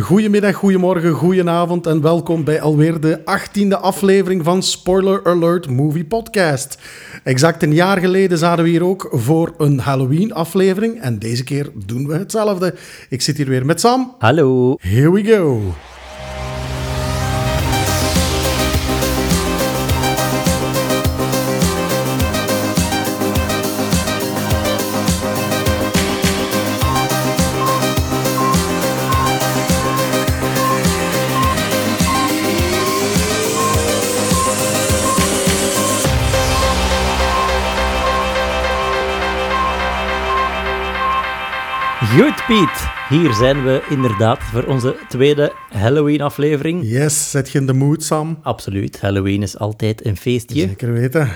[0.00, 6.78] Goedemiddag, goedemorgen, goedenavond en welkom bij alweer de 18e aflevering van Spoiler Alert Movie Podcast.
[7.24, 12.06] Exact een jaar geleden zaten we hier ook voor een Halloween-aflevering en deze keer doen
[12.06, 12.74] we hetzelfde.
[13.08, 14.14] Ik zit hier weer met Sam.
[14.18, 14.76] Hallo.
[14.80, 15.60] Here we go.
[42.18, 42.90] Goed, Piet.
[43.08, 46.80] Hier zijn we inderdaad voor onze tweede Halloween-aflevering.
[46.84, 48.38] Yes, zet je in de mood, Sam?
[48.42, 49.00] Absoluut.
[49.00, 50.60] Halloween is altijd een feestje.
[50.60, 51.28] Zeker weten.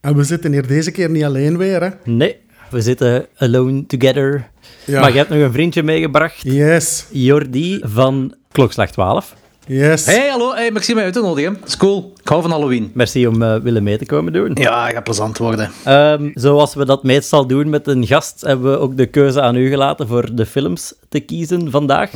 [0.00, 1.88] En we zitten hier deze keer niet alleen weer, hè?
[2.04, 2.36] Nee,
[2.70, 4.50] we zitten alone together.
[4.84, 5.00] Ja.
[5.00, 6.42] Maar je hebt nog een vriendje meegebracht.
[6.42, 9.34] Yes, Jordi van Klokslag 12.
[9.70, 10.06] Yes.
[10.06, 10.54] Hey, hallo.
[10.54, 11.56] Hey, merci mij uit te nodigen.
[11.60, 12.12] Dat is cool.
[12.20, 12.90] Ik hou van Halloween.
[12.94, 14.50] Merci om eh, willen mee te komen doen.
[14.54, 15.70] Ja, gaat plezant worden.
[15.84, 19.56] Ehm, zoals we dat meestal doen met een gast, hebben we ook de keuze aan
[19.56, 22.10] u gelaten voor de films te kiezen vandaag.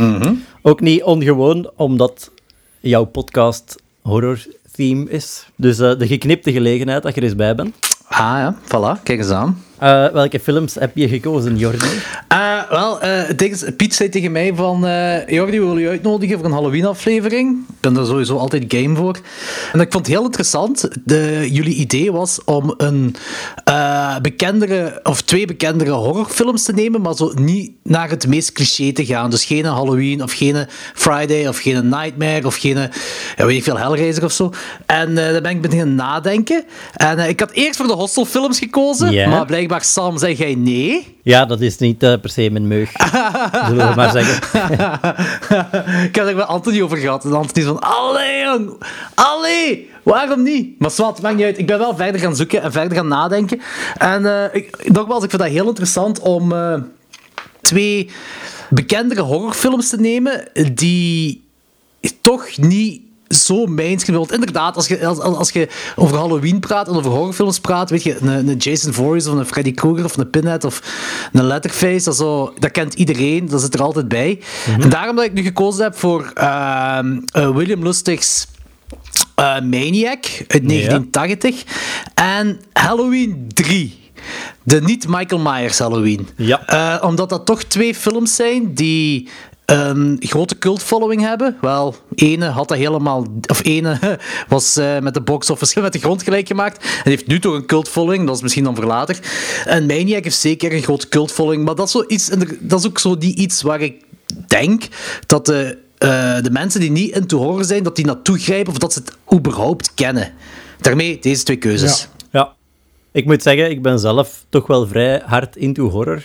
[0.62, 2.30] Ook niet ongewoon, omdat
[2.80, 5.46] jouw podcast horror theme is.
[5.56, 7.74] Dus eh, de geknipte gelegenheid dat je er eens bij bent.
[8.08, 9.02] Ah ja, voilà.
[9.02, 9.62] Kijk eens aan.
[9.78, 11.86] Eh, welke films heb je gekozen, Jordi?
[12.28, 14.80] Eh, wel, eh, Piet zei tegen mij van...
[15.26, 17.58] Jordi, we willen je uitnodigen voor een Halloween-aflevering.
[17.68, 19.16] Ik ben daar sowieso altijd game voor.
[19.72, 20.88] En ik vond het heel interessant.
[21.04, 23.16] De, jullie idee was om een
[24.22, 25.00] bekendere...
[25.02, 29.30] Of twee bekendere horrorfilms te nemen, maar zo niet naar het meest cliché te gaan.
[29.30, 32.76] Dus geen Halloween, of geen Friday, of geen Nightmare, of geen...
[33.36, 34.52] Ja, weet ik veel, Hellraiser of zo.
[34.86, 36.64] En daar ben ik beginnen nadenken.
[36.94, 41.16] En ik had eerst voor de hostelfilms gekozen, maar blijkbaar, Sam, zei jij nee.
[41.22, 42.90] Ja, dat is niet eh, per se mijn meug,
[43.68, 44.34] zullen we maar zeggen.
[46.08, 47.24] ik heb er met Anthony over gehad.
[47.24, 48.82] En Anthony van, allee jong,
[49.14, 50.78] allee, waarom niet?
[50.78, 51.58] Maar zwart, maakt niet uit.
[51.58, 53.60] Ik ben wel verder gaan zoeken en verder gaan nadenken.
[53.98, 56.74] En uh, ik, nogmaals, ik vind dat heel interessant om uh,
[57.60, 58.10] twee
[58.70, 61.44] bekendere horrorfilms te nemen die
[62.20, 64.18] toch niet zo mainstream.
[64.18, 68.02] Want inderdaad, als je, als, als je over Halloween praat en over horrorfilms praat, weet
[68.02, 70.82] je, een, een Jason Voorhees of een Freddy Krueger of een Pinhead of
[71.32, 74.40] een Letterface, dat, zo, dat kent iedereen, dat zit er altijd bij.
[74.66, 74.82] Mm -hmm.
[74.82, 76.98] En daarom dat ik nu gekozen heb voor uh,
[77.36, 78.46] uh, William Lustig's
[79.40, 81.64] uh, Maniac uit 1980 ja.
[82.14, 84.02] en Halloween 3.
[84.62, 86.28] De niet Michael Myers Halloween.
[86.36, 86.72] Ja.
[87.00, 89.28] Uh, omdat dat toch twee films zijn die
[89.66, 91.56] een grote cultfollowing hebben.
[91.60, 93.26] Wel, ene had dat helemaal...
[93.46, 96.84] Of ene was uh, met de box office met de grond gelijk gemaakt.
[96.84, 98.26] En heeft nu toch een cultfollowing.
[98.26, 99.18] Dat is misschien dan voor later.
[99.64, 101.64] En Maniac heeft zeker een grote cultfollowing.
[101.64, 102.30] Maar dat is, zo iets,
[102.60, 104.04] dat is ook zo die iets waar ik
[104.46, 104.88] denk
[105.26, 105.82] dat de...
[105.98, 108.98] Uh, de mensen die niet into horror zijn, dat die naartoe grijpen of dat ze
[108.98, 110.32] het überhaupt kennen.
[110.80, 112.08] Daarmee deze twee keuzes.
[112.30, 112.38] Ja.
[112.40, 112.54] ja.
[113.12, 116.22] Ik moet zeggen, ik ben zelf toch wel vrij hard into horror.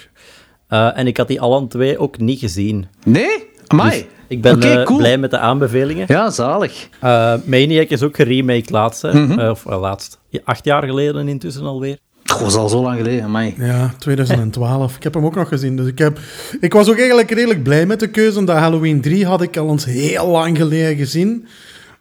[0.69, 2.87] Uh, en ik had die alle twee ook niet gezien.
[3.03, 3.47] Nee?
[3.67, 3.89] Amai.
[3.89, 4.97] Dus ik ben okay, cool.
[4.97, 6.05] uh, blij met de aanbevelingen.
[6.07, 6.89] Ja, zalig.
[7.03, 9.03] Uh, Maniac is ook geremaked laatst.
[9.03, 9.49] Mm -hmm.
[9.49, 10.19] of laatst.
[10.43, 11.97] Acht jaar geleden intussen alweer.
[12.23, 13.55] Dat was al zo lang geleden, amai.
[13.57, 14.95] Ja, 2012.
[14.95, 15.75] ik heb hem ook nog gezien.
[15.75, 16.19] Dus ik, heb,
[16.59, 19.69] ik was ook eigenlijk redelijk blij met de keuze, omdat Halloween 3 had ik al
[19.69, 21.47] eens heel lang geleden gezien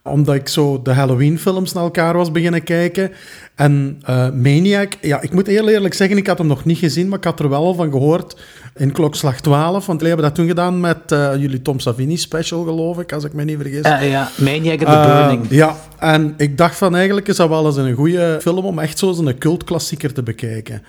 [0.09, 3.11] omdat ik zo de Halloween-films naar elkaar was beginnen kijken.
[3.55, 7.09] En uh, Maniac, ja, ik moet heel eerlijk zeggen, ik had hem nog niet gezien,
[7.09, 8.37] maar ik had er wel van gehoord
[8.77, 9.87] in Klokslag 12.
[9.87, 13.25] Want jullie hebben dat toen gedaan met uh, jullie Tom Savini special, geloof ik, als
[13.25, 13.87] ik me niet vergis.
[13.87, 15.47] Uh, ja, Maniac and the Burning.
[15.51, 18.99] ja, en ik dacht van eigenlijk is dat wel eens een goede film om echt
[18.99, 20.83] zo'n cultklassieker te bekijken.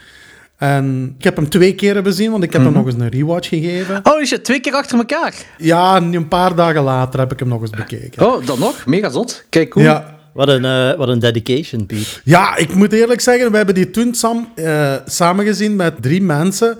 [0.59, 2.75] En ik heb hem twee keren bezien, want ik heb mm -hmm.
[2.75, 3.99] hem nog eens een rewatch gegeven.
[4.03, 5.33] Oh, is je twee keer achter elkaar?
[5.57, 8.25] Ja, een paar dagen later heb ik hem nog eens bekeken.
[8.25, 8.85] Oh, dan nog?
[8.85, 9.43] Mega zot.
[9.49, 9.85] Kijk, cool.
[9.85, 10.17] Ja.
[10.33, 12.21] Wat een, uh, wat een dedication, Piet.
[12.23, 16.77] Ja, ik moet eerlijk zeggen, we hebben die toen Sam, uh, samengezien met drie mensen.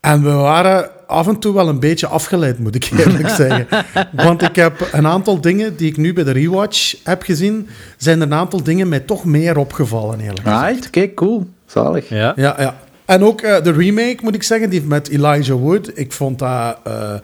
[0.00, 3.66] En we waren af en toe wel een beetje afgeleid, moet ik eerlijk zeggen.
[4.12, 8.20] Want ik heb een aantal dingen die ik nu bij de rewatch heb gezien, zijn
[8.20, 10.68] er een aantal dingen mij toch meer opgevallen, eerlijk gezegd.
[10.68, 11.46] Right, kijk, cool.
[11.66, 12.08] Zalig.
[12.08, 12.54] Ja, ja.
[12.58, 12.76] ja.
[13.06, 15.90] En ook uh, de remake, moet ik zeggen, die met Elijah Wood.
[15.94, 17.14] Ik vond dat uh,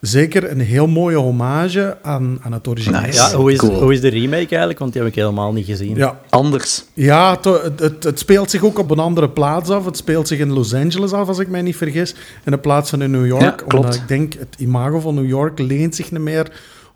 [0.00, 3.00] zeker een heel mooie hommage aan, aan het origineel.
[3.00, 3.12] Nice.
[3.12, 3.82] Ja, hoe, is, cool.
[3.82, 4.78] hoe is de remake eigenlijk?
[4.78, 5.96] Want die heb ik helemaal niet gezien.
[5.96, 6.20] Ja.
[6.28, 6.84] Anders.
[6.94, 9.84] Ja, het, het, het, speelt zich ook op een andere plaats af.
[9.84, 12.14] Het speelt zich in Los Angeles af, als ik mij niet vergis.
[12.44, 13.42] In de plaats van in New York.
[13.42, 13.74] Ja, klopt.
[13.74, 16.52] Omdat ik denk, het imago van New York leent zich niet meer
[16.90, 16.94] 100%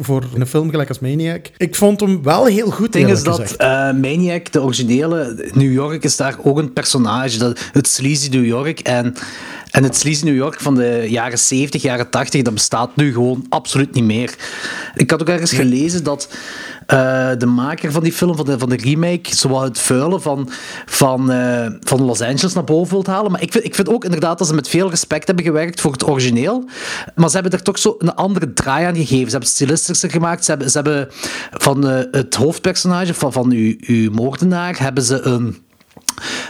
[0.00, 1.46] voor een film gelijk als Maniac.
[1.56, 2.84] Ik vond hem wel heel goed.
[2.84, 7.38] Het ding is dat uh, Maniac, de originele, New York is daar ook een personage.
[7.38, 8.80] Dat, het sleazy New York.
[8.80, 9.14] En
[9.70, 13.46] En het sleazy New York van de jaren 70, jaren 80, dat bestaat nu gewoon
[13.48, 14.34] absoluut niet meer.
[14.94, 16.28] Ik had ook ergens gelezen dat
[16.92, 20.48] uh, de maker van die film, van de, van de remake, zowel het vuilen van,
[20.86, 23.32] van, uh, van Los Angeles naar boven wilt halen.
[23.32, 25.92] Maar ik vind, ik vind ook inderdaad dat ze met veel respect hebben gewerkt voor
[25.92, 26.64] het origineel.
[27.14, 29.24] Maar ze hebben er toch zo een andere draai aan gegeven.
[29.24, 30.44] Ze hebben het stilistischer gemaakt.
[30.44, 31.08] Ze hebben, ze hebben
[31.50, 35.56] van uh, het hoofdpersonage, van, van uw, uw moordenaar, hebben ze een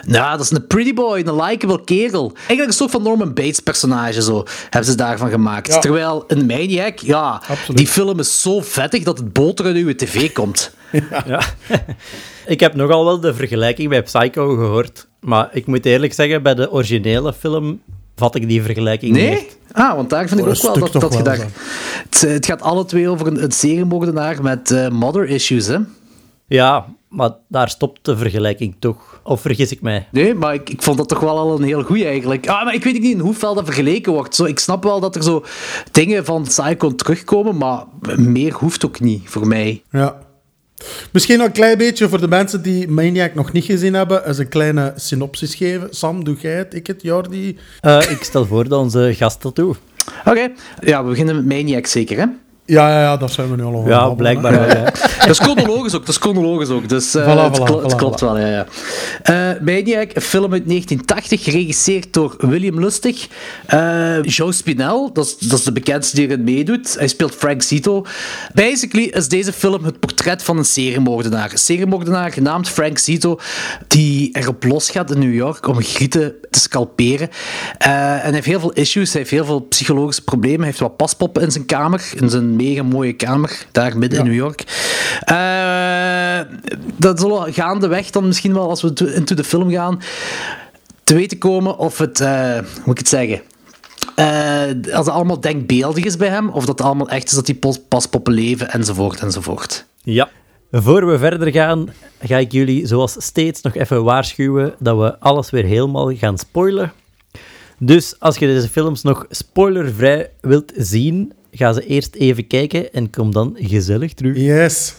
[0.07, 2.33] nou, dat is een pretty boy, een likable kerel.
[2.35, 5.83] Eigenlijk een soort van Norman Bates personage, zo, hebben ze daarvan gemaakt.
[5.83, 10.33] Terwijl een Maniac, ja, die film is zo vettig dat het boter uit uw tv
[10.33, 10.71] komt.
[11.11, 11.25] Ja.
[11.27, 11.41] ja.
[12.47, 15.07] ik heb nogal wel de vergelijking bij Psycho gehoord.
[15.21, 17.81] Maar ik moet eerlijk zeggen, bij de originele film
[18.17, 19.31] vat ik die vergelijking nee?
[19.31, 19.57] niet.
[19.73, 21.39] Ah, want daar vind ik oh, ook wel dat, dat daar...
[22.09, 25.79] Het, het, gaat alle twee over een, een seriemoordenaar met uh, mother issues, hè?
[26.51, 29.21] Ja, maar daar stopt de vergelijking toch.
[29.25, 30.07] Of vergis ik mij?
[30.11, 32.49] Nee, maar ik, ik vond dat toch wel al een heel goeie eigenlijk.
[32.49, 34.35] Ah, maar ik weet niet in hoeveel dat vergeleken wordt.
[34.35, 35.45] Zo, ik snap wel dat er zo
[35.91, 37.85] dingen van Psycho terugkomen, maar
[38.17, 39.83] meer hoeft ook niet voor mij.
[39.91, 40.19] Ja.
[41.13, 44.39] Misschien nog een klein beetje voor de mensen die Maniac nog niet gezien hebben, eens
[44.39, 45.89] een kleine synopsis geven.
[45.91, 46.75] Sam, doe jij het?
[46.75, 47.59] Ik het, Jordi?
[47.83, 49.79] Uh, ik stel voor dat onze gast dat doet.
[50.25, 50.53] Oké.
[50.81, 52.27] Ja, we beginnen met Maniac zeker, hè?
[52.71, 53.91] Ja, ja, ja, dat zijn we nu al over.
[53.91, 54.67] Ja, blijkbaar wel.
[54.67, 54.85] Ja.
[55.19, 56.01] dat is chronologisch ook.
[56.01, 56.89] Dat is chronologisch ook.
[56.89, 58.47] Dus uh, voilà, het, kl het klopt wel, ja.
[58.47, 58.67] ja.
[59.55, 63.29] Uh, Maniac, een film uit 1980, geregisseerd door William Lustig.
[63.75, 66.95] Uh, Joe Spinell, dat is, dat is de bekendste die erin meedoet.
[66.99, 68.05] Hij speelt Frank Zito.
[68.55, 71.53] Basically is deze film het portret van een seriemoordenaar.
[71.53, 73.39] Een seriemoordenaar genaamd Frank Zito,
[73.87, 77.29] die erop losgaat in New York om grieten te scalperen.
[77.79, 77.91] en
[78.21, 80.59] hij heeft heel veel issues, hij heeft heel veel psychologische problemen.
[80.59, 84.25] Hij heeft wat paspoppen in zijn kamer, in zijn mega mooie kamer, daar midden in
[84.25, 84.65] New York.
[85.31, 86.41] Uh,
[86.97, 90.01] dat zullen gaandeweg dan misschien wel, als we into de film gaan,
[91.05, 93.41] te weten komen of het, uh, hoe moet ik het zeggen...
[94.17, 97.47] Uh, als het allemaal denkbeeldig is bij hem, of dat het allemaal echt is dat
[97.47, 97.59] die
[97.89, 99.85] paspoppen leven, enzovoort, enzovoort.
[100.03, 100.29] Ja.
[100.71, 101.89] Voor we verder gaan,
[102.23, 106.93] ga ik jullie zoals steeds nog even waarschuwen dat we alles weer helemaal gaan spoilen.
[107.79, 113.11] Dus als je deze films nog spoilervrij wilt zien, ga ze eerst even kijken en
[113.11, 114.37] kom dan gezellig terug.
[114.37, 114.95] Yes.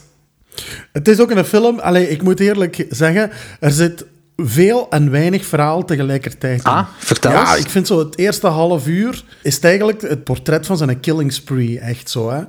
[0.92, 4.06] Het is ook een film, allee, ik moet eerlijk zeggen, er zit
[4.36, 6.72] veel en weinig verhaal tegelijkertijd in.
[6.72, 10.66] Ah, vertel Ja, ik vind zo het eerste half uur is het eigenlijk het portret
[10.66, 12.42] van zijn killing spree, echt zo, hè.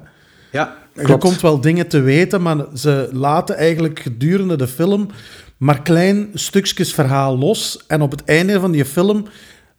[0.52, 1.08] Ja, klopt.
[1.08, 5.10] Je komt wel dingen te weten, maar ze laten eigenlijk gedurende de film
[5.62, 7.78] maar klein stukjes verhaal los.
[7.86, 9.26] En op het einde van die film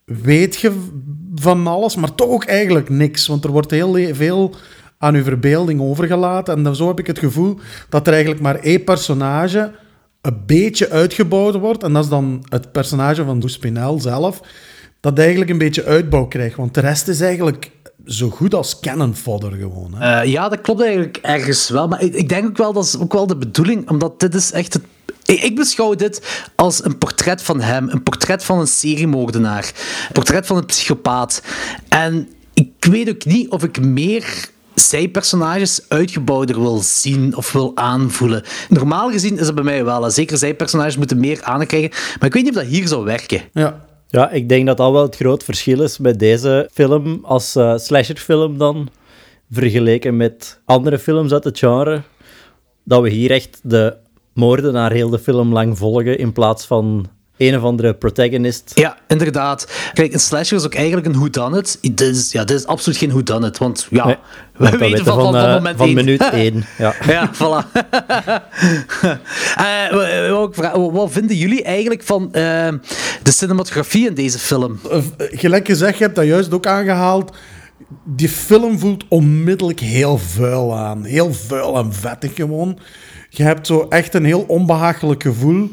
[0.05, 0.89] weet je
[1.35, 3.27] van alles, maar toch ook eigenlijk niks.
[3.27, 4.55] Want er wordt heel veel
[4.97, 6.55] aan uw verbeelding overgelaten.
[6.55, 7.59] En dan zo heb ik het gevoel
[7.89, 9.71] dat er eigenlijk maar één personage
[10.21, 11.83] een beetje uitgebouwd wordt.
[11.83, 14.41] En dat is dan het personage van Spinel zelf.
[15.00, 16.55] Dat eigenlijk een beetje uitbouw krijgt.
[16.55, 17.71] Want de rest is eigenlijk
[18.05, 19.94] zo goed als canon fodder gewoon.
[19.94, 20.23] Hè?
[20.23, 21.88] Uh, ja, dat klopt eigenlijk ergens wel.
[21.88, 23.89] Maar ik, ik, denk ook wel, dat is ook wel de bedoeling.
[23.89, 24.83] Omdat dit is echt het
[25.23, 29.71] ik beschouw dit als een portret van hem, een portret van een seriemoordenaar,
[30.07, 31.43] een portret van een psychopaat.
[31.89, 38.43] En ik weet ook niet of ik meer zijpersonages uitgebouwder wil zien of wil aanvoelen.
[38.69, 40.11] Normaal gezien is het bij mij wel.
[40.11, 41.89] Zeker zijpersonages moeten meer aankrijgen.
[41.89, 43.41] Maar ik weet niet of dat hier zou werken.
[43.53, 43.85] Ja.
[44.13, 47.77] Ja, ik denk dat dat wel het groot verschil is met deze film als uh,
[47.77, 48.89] slasherfilm dan,
[49.51, 52.01] vergeleken met andere films uit het genre.
[52.83, 53.95] Dat we hier echt de
[54.33, 58.71] moordenaar heel de film lang volgen in plaats van een of andere protagonist.
[58.75, 59.67] Ja, inderdaad.
[59.93, 61.77] Kijk, een slasher is ook eigenlijk een whodunit.
[61.81, 64.17] Dit is, ja, dit is absoluut geen whodunit, want ja, nee,
[64.57, 65.95] we weten, weten van, van, van, van, moment van één.
[65.95, 66.65] minuut één.
[66.77, 67.71] Ja, ja voilà.
[69.93, 72.31] uh, wat vinden jullie eigenlijk van uh,
[73.23, 74.79] de cinematografie in deze film?
[75.17, 77.35] Gelijk gezegd, je hebt dat juist ook aangehaald.
[78.03, 81.03] Die film voelt onmiddellijk heel vuil aan.
[81.03, 82.79] Heel vuil en vettig gewoon.
[83.35, 85.69] Je hebt zo echt een heel onbehagelijk gevoel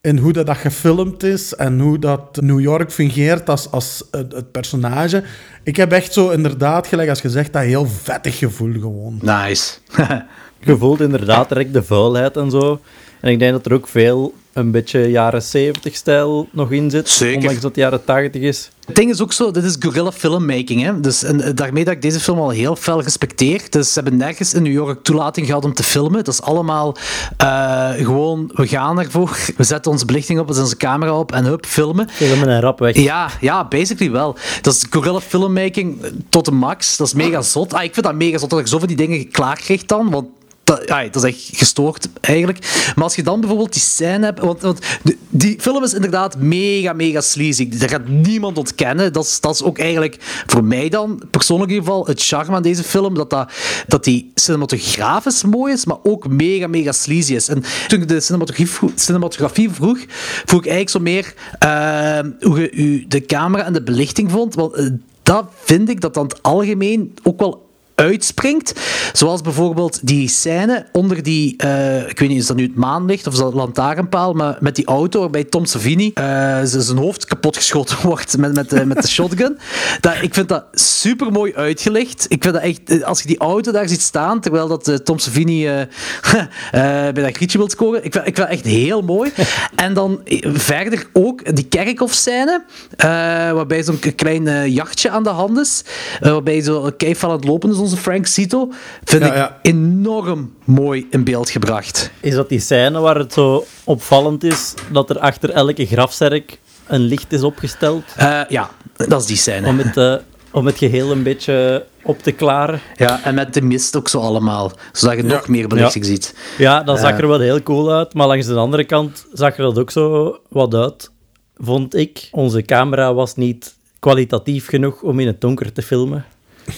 [0.00, 4.52] in hoe dat, dat gefilmd is en hoe dat New York fungeert als, als het,
[4.52, 5.22] personage.
[5.62, 9.18] Ik heb echt zo inderdaad, gelijk als gezegd, dat heel vettig gevoel gewoon.
[9.22, 9.72] Nice.
[10.66, 12.80] je voelt inderdaad direct de vuilheid en zo.
[13.20, 17.08] En ik denk dat er ook veel een beetje jaren 70 stijl nog in zit.
[17.08, 17.36] Zeker.
[17.36, 18.70] Ondanks dat het jaren 80 is.
[18.92, 20.82] Het ding is ook zo, dit is guerrilla filmmaking.
[20.82, 21.00] Hè?
[21.00, 23.62] Dus, en eh, daarmee dat ik deze film al heel fel respecteer.
[23.70, 26.24] Dus ze hebben nergens in New York toelating gehad om te filmen.
[26.24, 26.96] Dat is allemaal
[27.42, 29.38] uh, gewoon, we gaan ervoor.
[29.56, 32.08] We zetten onze belichting op, we zetten onze camera op en hup, filmen.
[32.10, 32.96] Filmen en rap weg.
[32.96, 34.36] Ja, ja, basically wel.
[34.62, 36.96] Dat is guerrilla filmmaking tot de max.
[36.96, 37.74] Dat is mega zot.
[37.74, 40.10] Ah, ik vind dat mega zot dat ik zo van die dingen klaar kreeg dan.
[40.10, 40.26] Want
[40.64, 42.58] dat, ja, dat is echt gestoord eigenlijk.
[42.94, 44.40] Maar als je dan bijvoorbeeld die scène hebt.
[44.40, 47.68] Want, want de- die film is inderdaad mega, mega sleazy.
[47.68, 49.12] Dat gaat niemand ontkennen.
[49.12, 50.16] Dat is, dat is ook eigenlijk
[50.46, 53.14] voor mij dan, persoonlijk in ieder geval, het charme aan deze film.
[53.14, 53.52] Dat, dat,
[53.86, 57.48] dat die cinematografisch mooi is, maar ook mega, mega sleazy is.
[57.48, 59.98] En toen ik de cinematografie, vro- cinematografie vroeg,
[60.44, 64.54] vroeg ik eigenlijk zo meer eh, hoe je u de camera en de belichting vond.
[64.54, 64.86] Want eh,
[65.22, 68.72] dat vind ik dat dan het algemeen ook wel uitspringt.
[69.12, 73.26] Zoals bijvoorbeeld die scène onder die, eh, ik weet niet, is dat nu het maanlicht
[73.26, 77.96] of is dat lantaarnpaal, maar met die auto waarbij Tom Savini eh, zijn hoofd kapotgeschoten
[78.08, 79.58] wordt met, met, de, met de shotgun.
[80.00, 82.26] Dat, ik vind dat super mooi uitgelicht.
[82.28, 84.94] Ik vind dat echt, eh, als je die auto daar ziet staan, terwijl dat eh,
[84.94, 85.80] Tom Savini eh,
[86.30, 89.32] eh, bij dat grietje wil scoren, ik vind, ik vind dat echt heel mooi.
[89.74, 92.64] En dan eh, verder ook die kerkhofscène,
[92.96, 93.08] eh
[93.52, 95.84] waarbij zo'n klein eh, jachtje aan de hand is,
[96.20, 98.72] eh, waarbij zo keif aan het lopen is, onze Frank Cito,
[99.04, 102.10] vind Ja, ik enorm mooi in beeld gebracht.
[102.20, 107.00] Is dat die scène waar het zo opvallend is dat er achter elke grafzerk een
[107.00, 108.04] licht is opgesteld?
[108.16, 109.66] Eh, ja, dat is die scène.
[109.66, 110.14] Om het, eh,
[110.50, 112.80] om het geheel een beetje op te klaren.
[112.96, 116.34] Ja, en met de mist ook zo allemaal, zodat je nog meer belichting ziet.
[116.58, 118.14] Ja, dat zag er wel heel cool uit.
[118.14, 121.10] Maar langs de andere kant zag er dat ook zo wat uit,
[121.56, 122.28] vond ik.
[122.30, 126.24] Onze camera was niet kwalitatief genoeg om in het donker te filmen.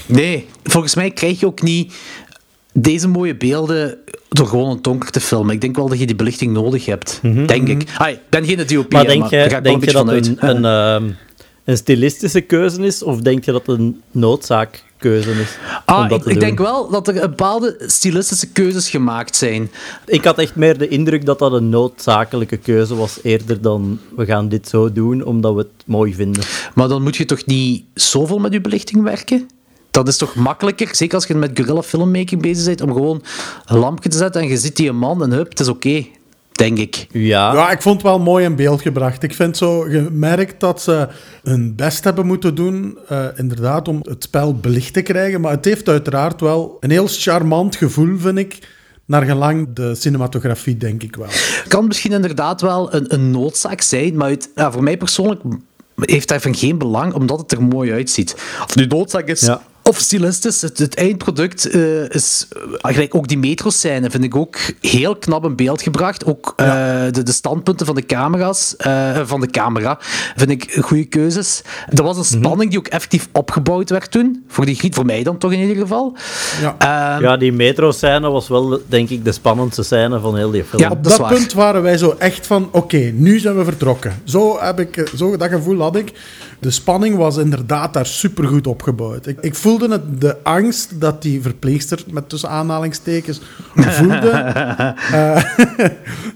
[0.06, 1.94] Nee, volgens mij krijg je ook niet
[2.72, 3.98] deze mooie beelden
[4.28, 5.54] door gewoon een donker te filmen.
[5.54, 7.20] Ik denk wel dat je die belichting nodig hebt.
[7.22, 7.84] Denk ik.
[7.98, 10.36] Ah, ik ben geen DOP, Maar denk ga je, ik een denk je dat een,
[10.48, 11.10] een, ehm,
[11.64, 13.02] een stilistische keuze is?
[13.02, 15.56] Of denk je dat het een noodzaakkeuze is?
[15.86, 19.70] om Ah, ik, ik denk wel dat er bepaalde stilistische keuzes gemaakt zijn.
[20.06, 24.24] Ik had echt meer de indruk dat dat een noodzakelijke keuze was, eerder dan we
[24.24, 26.42] gaan dit zo doen omdat we het mooi vinden.
[26.74, 29.48] Maar dan moet je toch niet zoveel met je belichting werken?
[29.94, 33.22] Dat is toch makkelijker, zeker als je met guerrilla filmmaking bezig bent, om gewoon
[33.66, 36.06] een lampje te zetten en je ziet die man en hup, het is oké.
[36.52, 37.06] denk ik.
[37.10, 39.22] Ja, Ja, ik vond het wel mooi in beeld gebracht.
[39.22, 41.08] Ik vind zo gemerkt dat ze
[41.42, 45.40] hun best hebben moeten doen, eh, inderdaad, om het spel belicht te krijgen.
[45.40, 48.58] Maar het heeft uiteraard wel een heel charmant gevoel, vind ik,
[49.04, 51.28] naar gelang de cinematografie, denk ik wel.
[51.68, 55.40] kan misschien inderdaad wel een, een noodzaak zijn, maar het, ja, voor mij persoonlijk
[55.96, 58.34] heeft daarvan geen belang, omdat het er mooi uitziet.
[58.66, 59.62] Of nu noodzaak is, Ja.
[59.88, 62.46] Of stilistisch, het, het eindproduct eh, is...
[62.82, 66.24] eh, gelijk ook die metro-scène vind ik ook heel knap in beeld gebracht.
[66.24, 66.66] Ook eh,
[67.10, 69.98] de, de standpunten van de camera's, eh, van de camera,
[70.36, 71.62] vind ik goede keuzes.
[71.88, 75.22] Er was een spanning die ook effectief opgebouwd werd toen, voor, die, griet- voor mij
[75.22, 76.16] dan toch in ieder geval.
[76.60, 76.76] Ja.
[76.78, 80.82] Ehm, ja die metro-scène was wel, denk ik, de spannendste scène van heel die film.
[80.82, 80.90] Ja.
[80.90, 84.20] Op dat punt waren wij zo echt van, oké, nu zijn we vertrokken.
[84.24, 86.12] Zo, heb ik, eh, zo dat gevoel had ik.
[86.60, 89.26] De spanning was inderdaad daar supergoed opgebouwd.
[89.26, 93.40] Ik, ik voelde het, de angst dat die verpleegster, met tussen aanhalingstekens,
[93.74, 94.32] voelde.
[95.12, 95.42] Eh,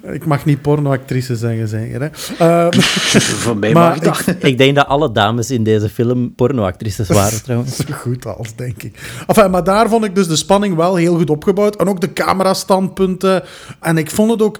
[0.19, 2.01] ik mag niet pornoactrice zeggen, zeker.
[2.01, 2.09] Hè?
[2.39, 2.81] Eh,
[3.45, 4.35] voor mij maar mag dat.
[4.39, 7.77] Ik denk dat alle dames in deze film pornoactrices waren, trouwens.
[7.77, 9.23] Zo goed als, denk ik.
[9.27, 11.77] Enfin, maar daar vond ik dus de spanning wel heel goed opgebouwd.
[11.77, 13.43] En ook de camerastandpunten.
[13.81, 14.59] En ik vond het ook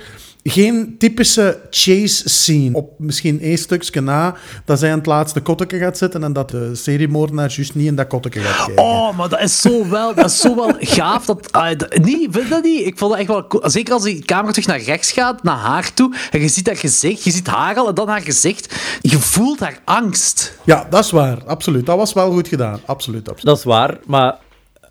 [0.51, 2.77] geen typische chase scene.
[2.77, 6.51] Op misschien één stukje na dat zij aan het laatste kotteke gaat zitten en dat
[6.51, 8.85] de seriemoordenaar juist niet in dat kotteke gaat kijken.
[8.85, 11.25] Oh, maar dat is zo wel, dat is zo wel gaaf.
[11.25, 12.87] Dat, ah, dat- nee, vind je dat niet?
[12.87, 13.71] Ik vond dat echt wel cool.
[13.71, 16.15] Zeker als die camera terug naar rechts gaat, naar haar toe.
[16.31, 18.75] En je ziet dat gezicht, je ziet haar al en dan haar gezicht.
[19.01, 20.59] Je voelt haar angst.
[20.65, 21.45] Ja, dat is waar.
[21.47, 21.87] Absoluut.
[21.87, 22.81] Dat was wel goed gedaan.
[22.87, 23.29] Absoluut.
[23.29, 23.45] absoluut.
[23.45, 24.39] Dat is waar, maar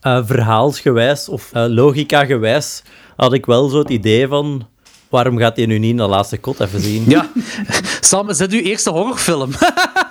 [0.02, 2.84] eh, verhaalsgewijs of eh, logica-gewijs
[3.16, 4.68] had ik wel zo het idee van...
[5.10, 7.04] Waarom gaat hij nu niet in de laatste kot even zien?
[7.08, 7.30] Ja.
[8.00, 9.52] Sam, dit uw eerste horrorfilm?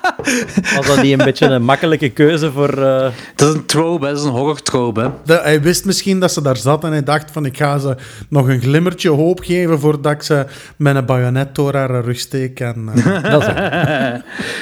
[0.77, 2.69] Was dat niet een beetje een makkelijke keuze voor...
[2.83, 4.11] eh, dat is een trope, hè.
[4.13, 5.01] dat is een horror-trope.
[5.01, 5.09] hè.
[5.25, 7.97] De- hij wist misschien dat ze daar zat en hij dacht van ik ga ze
[8.29, 12.61] nog een glimmertje hoop geven voordat ik ze met een bajonet door haar rug steek.
[12.61, 13.57] En, eh, dat is het.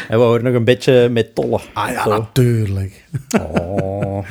[0.08, 1.60] En we horen nog een beetje met tollen.
[1.72, 2.10] ah ja, Zo.
[2.10, 3.04] natuurlijk.
[3.40, 4.26] Oh.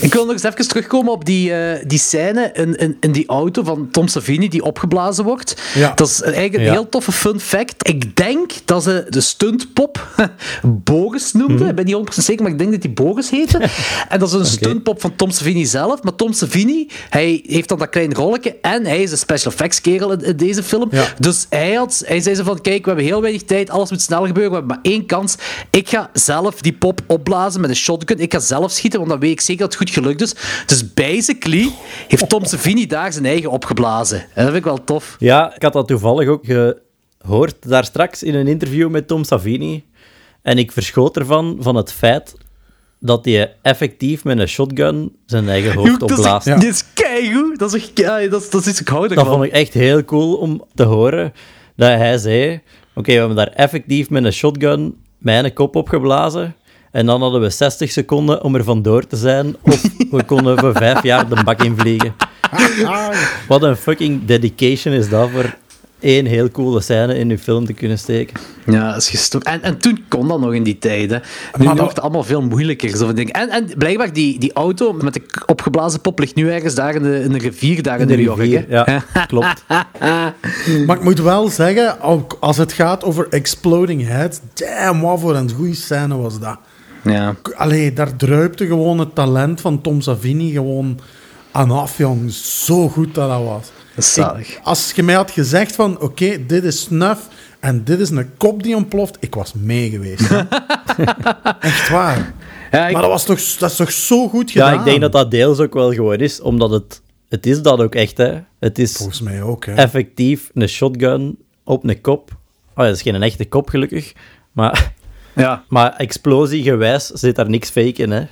[0.00, 3.26] Ik wil nog eens even terugkomen op die, eh, die scène in, in, in die
[3.28, 5.62] auto van Tom Savini die opgeblazen wordt.
[5.74, 5.92] Ja.
[5.94, 6.70] Dat is eigenlijk een Ja.
[6.72, 7.88] heel toffe fun fact.
[7.88, 10.06] Ik denk dat ze de stuntpop
[10.62, 11.64] Boris noemde.
[11.64, 13.58] Ik ben niet 100% zeker, maar ik denk dat die Boris heette.
[14.08, 16.02] en dat is een stuntpop van Tom Savini zelf.
[16.02, 19.80] Maar Tom Savini, hij heeft dan dat klein rolletje en hij is een special effects
[19.80, 20.88] kerel in, in deze film.
[20.90, 21.04] Ja.
[21.18, 24.02] Dus hij, had, hij zei zo van, kijk, we hebben heel weinig tijd, alles moet
[24.02, 25.36] snel gebeuren, we hebben maar één kans.
[25.70, 28.18] Ik ga zelf die pop opblazen met een shotgun.
[28.18, 30.34] Ik ga zelf schieten, want dan weet ik zeker dat het goed gelukt is.
[30.66, 31.72] Dus basically
[32.08, 34.18] heeft Tom Savini daar zijn eigen opgeblazen.
[34.18, 35.16] En dat vind ik wel tof.
[35.18, 36.44] Ja, ik had dat toevallig ook
[37.18, 39.84] gehoord daar straks in een interview met Tom Savini.
[40.42, 42.34] En ik verschoot ervan, van het feit
[43.00, 46.44] dat hij effectief met een shotgun zijn eigen hoofd dat is, opblaast.
[46.60, 47.58] dit is keigoed.
[47.58, 49.72] Dat is echt kei- dat, is- dat is iets, ik hou Dat vond ik echt
[49.74, 51.32] heel cool om te horen.
[51.76, 52.60] Dat hij zei:
[52.94, 56.54] Oké, we hebben daar effectief met een shotgun mijn kop opgeblazen.
[56.90, 59.56] En dan hadden we 60 seconden om er vandoor te zijn.
[59.62, 62.14] Of we konden voor vijf jaar de bak invliegen.
[63.48, 65.56] Wat een fucking dedication is dat voor
[66.00, 68.40] één heel coole scène in uw film te kunnen steken.
[68.66, 69.44] Ja, dat is gestoord.
[69.44, 71.22] En, en toen kon dat nog in die tijden.
[71.58, 72.96] Nu Maar dat- wordt het allemaal veel moeilijker.
[72.96, 73.32] Zo van dingen.
[73.32, 77.02] En, en blijkbaar, die, die auto met de opgeblazen pop ligt nu ergens daar in
[77.02, 78.38] de, in de rivier daar in, De New York.
[78.38, 78.76] rivier, hè.
[78.92, 79.64] ja, klopt.
[80.86, 85.36] Maar ik moet wel zeggen, ook als het gaat over Exploding Heads, damn, wat voor
[85.36, 86.56] een goede scène was dat.
[87.04, 87.34] Ja.
[87.56, 90.98] Allee, daar druipte gewoon het talent van Tom Savini gewoon
[91.52, 92.32] aan af, jong.
[92.32, 93.66] Zo goed dat dat was.
[93.94, 94.48] Dat is zalig.
[94.50, 97.28] Ik- als je mij had gezegd van, oké, dit is snuff
[97.60, 100.30] en dit is een kop die ontploft, ik was mee geweest.
[101.60, 102.34] Echt waar.
[102.70, 104.78] Ja, ik- Maar dat, was toch, dat is toch zo goed Ja, gedaan?
[104.78, 107.02] ik denk dat dat deels ook wel gewoon is, omdat het...
[107.28, 108.38] Het is dat ook echt, hè.
[108.60, 109.74] Het is Volgens mij ook, hè.
[109.74, 112.30] effectief een shotgun op een kop.
[112.76, 114.12] Oh, dat is geen echte kop, gelukkig.
[114.52, 114.92] Maar,
[115.34, 115.64] ja.
[115.68, 118.22] maar explosiegewijs zit daar niks fake in, hè.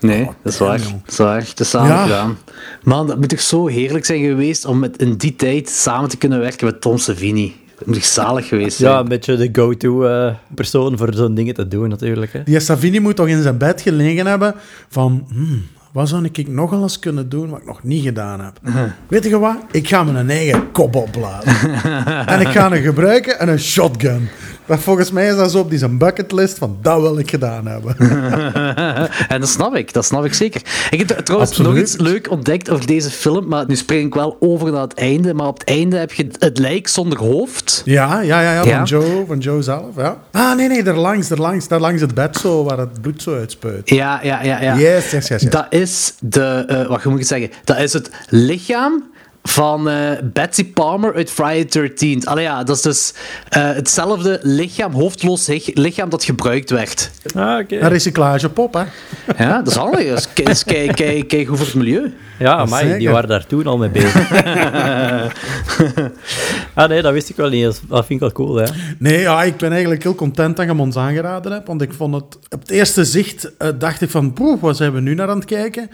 [0.00, 0.78] Nee, dat is waar.
[0.78, 1.40] damn, Dat is waar.
[1.48, 2.02] Het is samen Ja.
[2.02, 2.38] gedaan.
[2.82, 6.16] Man, dat moet toch zo heerlijk zijn geweest om met, in die tijd samen te
[6.16, 7.56] kunnen werken met Tom Savini.
[7.78, 8.92] Dat moet toch zalig geweest zijn.
[8.92, 12.32] Ja, een beetje de go-to eh, persoon voor zo'n dingen te doen, natuurlijk.
[12.32, 12.42] Hè.
[12.42, 14.54] Die Savini moet toch in zijn bed gelegen hebben
[14.88, 15.26] van...
[15.32, 15.62] hmm,
[15.92, 18.58] wat zou ik nog eens kunnen doen wat ik nog niet gedaan heb?
[19.08, 19.56] Weet je wat?
[19.70, 21.52] Ik ga mijn eigen kop opblazen.
[22.32, 24.28] en ik ga een gebruiken en een shotgun.
[24.66, 27.66] Maar volgens mij is dat zo op die zijn bucketlist van dat wil ik gedaan
[27.66, 27.96] hebben.
[29.28, 30.62] En dat snap ik, dat snap ik zeker.
[30.90, 31.72] Ik heb trouwens Absoluut.
[31.72, 34.94] nog iets leuk ontdekt over deze film, maar nu spring ik wel over naar het
[34.94, 35.34] einde.
[35.34, 37.82] Maar op het einde heb je het lijk zonder hoofd.
[37.84, 38.76] ja, ja, ja, ja, Ja?
[38.76, 39.96] van Joe, van Joe zelf.
[39.96, 40.18] Ja.
[40.32, 43.22] Ah, nee, nee, daar langs, daar langs, daar langs het bed zo, waar het bloed
[43.22, 43.90] zo uitspuit.
[43.90, 44.60] Ja, ja, ja.
[44.60, 44.76] ja.
[44.76, 45.50] Yes, yes, yes, yes.
[45.50, 47.50] Dat is de, eh, wat moet ik zeggen?
[47.64, 49.02] Dat is het lichaam
[49.48, 52.24] van eh, Betsy Palmer uit Friday 13th.
[52.24, 53.14] Allee ja, dat is dus
[53.48, 57.10] eh, hetzelfde lichaam, hoofdloos lich- lichaam dat gebruikt werd.
[57.34, 57.76] Ah, oké.
[57.78, 58.82] Een recyclagepop, hè.
[59.44, 60.06] Ja, dat is handig.
[60.34, 62.12] Dat is kei, kei, kei goed voor het milieu.
[62.38, 64.30] Ja, amai, die waren daar toen al mee bezig.
[66.74, 67.80] ah nee, dat wist ik wel niet.
[67.88, 68.64] Dat vind ik wel cool, hè.
[68.98, 71.66] Nee, ja, ik ben eigenlijk heel content dat je hem ons aangeraden hebt.
[71.66, 72.24] Want ik vond het...
[72.48, 74.32] Op het eerste zicht eh, dacht ik van...
[74.32, 75.90] Poeh, wat zijn we nu naar aan het kijken?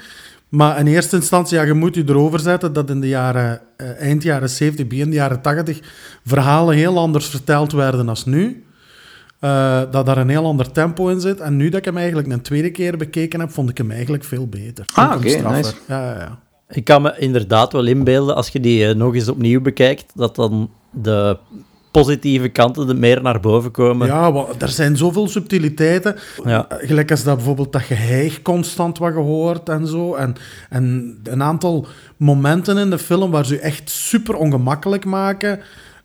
[0.53, 3.61] Maar in eerste instantie, ja, je moet je erover zetten dat in de jaren...
[3.77, 5.81] eh, eind jaren 70, begin de jaren 80...
[6.25, 8.65] verhalen heel anders verteld werden als nu.
[9.39, 11.41] Eh, dat daar een heel ander tempo in zit.
[11.41, 14.25] En nu dat ik hem eigenlijk een tweede keer bekeken heb, vond ik hem eigenlijk
[14.25, 14.87] veel beter.
[14.95, 15.53] Ah, oké, straffer.
[15.53, 15.75] nice.
[15.89, 16.39] Ja, ja, ja.
[16.69, 20.37] Ik kan me inderdaad wel inbeelden, als je die eh, nog eens opnieuw bekijkt, dat
[20.37, 21.39] dan de
[21.93, 24.07] positieve kanten er meer naar boven komen.
[24.07, 26.17] Ja, er zijn zoveel subtiliteiten.
[26.45, 26.67] Ja.
[26.69, 30.15] Gelijk als dat bijvoorbeeld dat geheig constant wat gehoord en zo.
[30.15, 30.35] En,
[30.71, 35.61] en een aantal momenten in de film waar ze je echt super ongemakkelijk maken.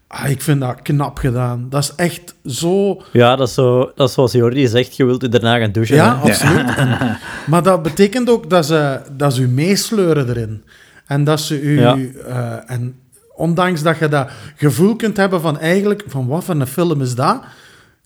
[0.08, 1.66] Ah, ik vind dat knap gedaan.
[1.70, 3.02] Dat is echt zo...
[3.12, 5.96] Ja, dat is, zo, dat is zoals Jordi zegt, je wilt je daarna gaan douchen.
[5.96, 6.22] Ja, hè.
[6.30, 6.76] absoluut.
[6.76, 10.64] En- maar dat betekent ook dat ze, dat ze u meesleuren erin.
[11.06, 11.80] En dat ze u...
[11.80, 11.98] Ja.
[12.28, 12.96] eh, en
[13.38, 16.04] ondanks dat je dat gevoel kunt hebben van eigenlijk...
[16.08, 17.44] Van wat voor een film is dat?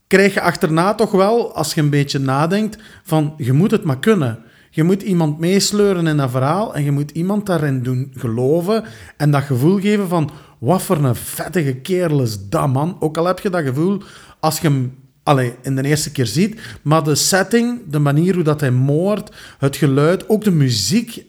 [0.08, 4.00] Krijg je achterna toch wel, als je een beetje nadenkt, van je moet het maar
[4.00, 4.40] kunnen.
[4.70, 8.84] Je moet iemand meesleuren in dat verhaal en je moet iemand daarin doen geloven
[9.18, 12.98] en dat gevoel geven van wat voor een vettige kerel is dat, man.
[13.00, 14.02] Ook al heb je dat gevoel
[14.40, 18.44] als je hem allee, in de eerste keer ziet, maar de setting, de manier hoe
[18.44, 21.26] dat hij moordt, het geluid, ook de muziek,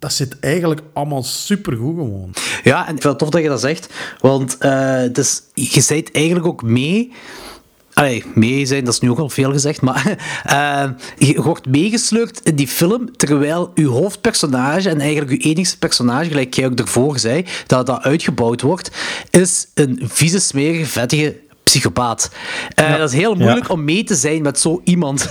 [0.00, 2.34] dat zit eigenlijk allemaal supergoed gewoon.
[2.62, 6.10] Ja, en ik vind het tof dat je dat zegt, want eh, dus, je zijt
[6.12, 7.12] eigenlijk ook mee.
[7.92, 10.04] Allee, mee zijn, dat is nu ook al veel gezegd, maar
[10.44, 10.84] eh,
[11.18, 16.54] je wordt meegesleurd in die film, terwijl uw hoofdpersonage, en eigenlijk uw enigste personage, gelijk
[16.54, 18.90] jij ook ervoor zei, dat dat uitgebouwd wordt,
[19.30, 22.30] is een vieze, smerige, vettige psychopaat.
[22.74, 25.30] Eh, Dat is heel moeilijk om mee te zijn met zo iemand.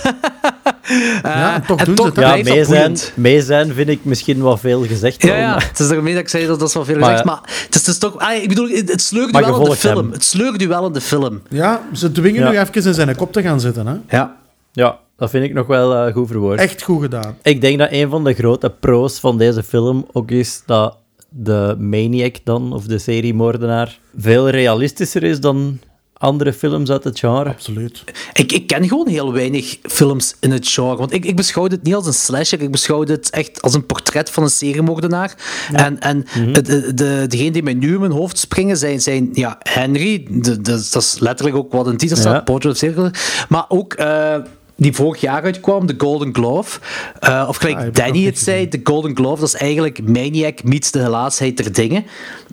[1.22, 2.46] Ja, en toch en doen toch ze het.
[2.46, 5.22] Ja, mee zijn, mee zijn vind ik misschien wel veel gezegd.
[5.22, 7.24] Ja, het is daarmee dat ik zei dat dat is wel veel Maar gezegd.
[7.28, 7.34] ja.
[7.34, 8.18] Maar het is, het is toch...
[8.18, 9.96] ah, ik bedoel, het sleurt u wel in de film.
[9.96, 10.12] hem.
[10.12, 11.42] Het sleurt u wel in de film.
[11.48, 12.50] Ja, ze dwingen Ja.
[12.50, 13.86] nu even in zijn kop te gaan zitten.
[13.86, 13.94] Hè?
[14.16, 14.36] Ja.
[14.72, 16.58] Ja, dat vind ik nog wel eh, goed verwoord.
[16.58, 17.36] Echt goed gedaan.
[17.42, 20.96] Ik denk dat een van de grote pro's van deze film ook is dat
[21.28, 25.78] de maniac dan, of de seriemoordenaar, veel realistischer is dan
[26.20, 27.48] andere films uit het genre.
[27.48, 28.04] Absoluut.
[28.32, 30.96] Ik, ik ken gewoon heel weinig films in het genre.
[30.96, 32.60] Want ik, ik beschouw dit niet als een slasher.
[32.62, 35.34] Ik beschouw dit echt als een portret van een seriemoordenaar.
[35.72, 39.28] En, en de, de, de, degene die mij nu in mijn hoofd springen zijn, zijn
[39.32, 40.26] ja, Henry.
[40.30, 42.34] De, de- dat is letterlijk ook wat de titel staat.
[42.34, 42.40] Ja.
[42.40, 43.10] Portrait of Serial.
[43.48, 43.92] Maar ook...
[43.92, 44.34] eh,
[44.80, 46.80] die vorig jaar uitkwam, de Golden Glove.
[47.28, 50.90] Uh, of gelijk Ah, Danny het zei, de Golden Glove, dat is eigenlijk Maniac meets
[50.90, 52.04] de helaasheid der dingen.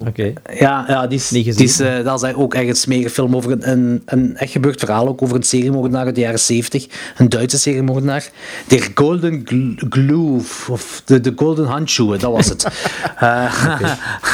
[0.07, 0.33] Oké.
[0.59, 3.51] Ja, ja die is, die is, eh, dat is ook echt een smerige film over
[3.51, 6.87] een, een, een echt gebeurd verhaal, ook over een seriemoordenaar uit de jaren 70.
[7.17, 8.29] Een Duitse seriemoordenaar.
[8.67, 12.67] De Golden Gl- Glove, of de, de Golden Handschoenen, dat was het.
[13.17, 13.81] Eh,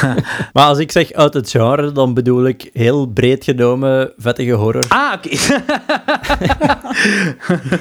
[0.54, 4.84] Maar als ik zeg uit het genre, dan bedoel ik heel breed genomen vettige horror.
[4.90, 5.30] ah, oké.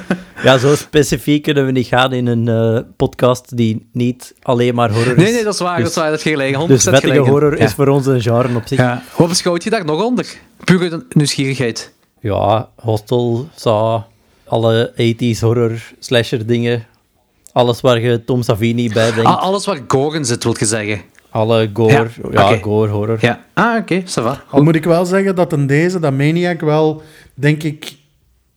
[0.45, 4.91] Ja, zo specifiek kunnen we niet gaan in een eh, podcast die niet alleen maar
[4.91, 5.23] horror is.
[5.23, 6.57] nee, nee, dat is waar, dat is waar, dat is gelijk.
[6.63, 7.27] 100% Dus gelijk.
[7.27, 7.65] horror ja.
[7.65, 8.79] is voor ons een genre op zich.
[8.79, 9.03] Ja, Ja.
[9.17, 10.27] Wat beschouwt je daar nog onder?
[10.65, 11.93] Een nieuwsgierigheid.
[12.77, 14.01] Hostel, Saw,
[14.47, 16.87] alle 80s horror, slasher dingen.
[17.53, 19.31] Alles waar je Tom Savini bij denkt.
[19.31, 21.01] Ah, alles waar gore in zit, wil je zeggen.
[21.31, 23.19] Alle gore, Ja, ja, gore horror.
[23.21, 23.45] Ja.
[23.55, 24.43] Ah, oké, ça va.
[24.51, 27.03] Al moet ik wel zeggen dat in deze, dat Maniac, wel,
[27.35, 27.93] denk ik,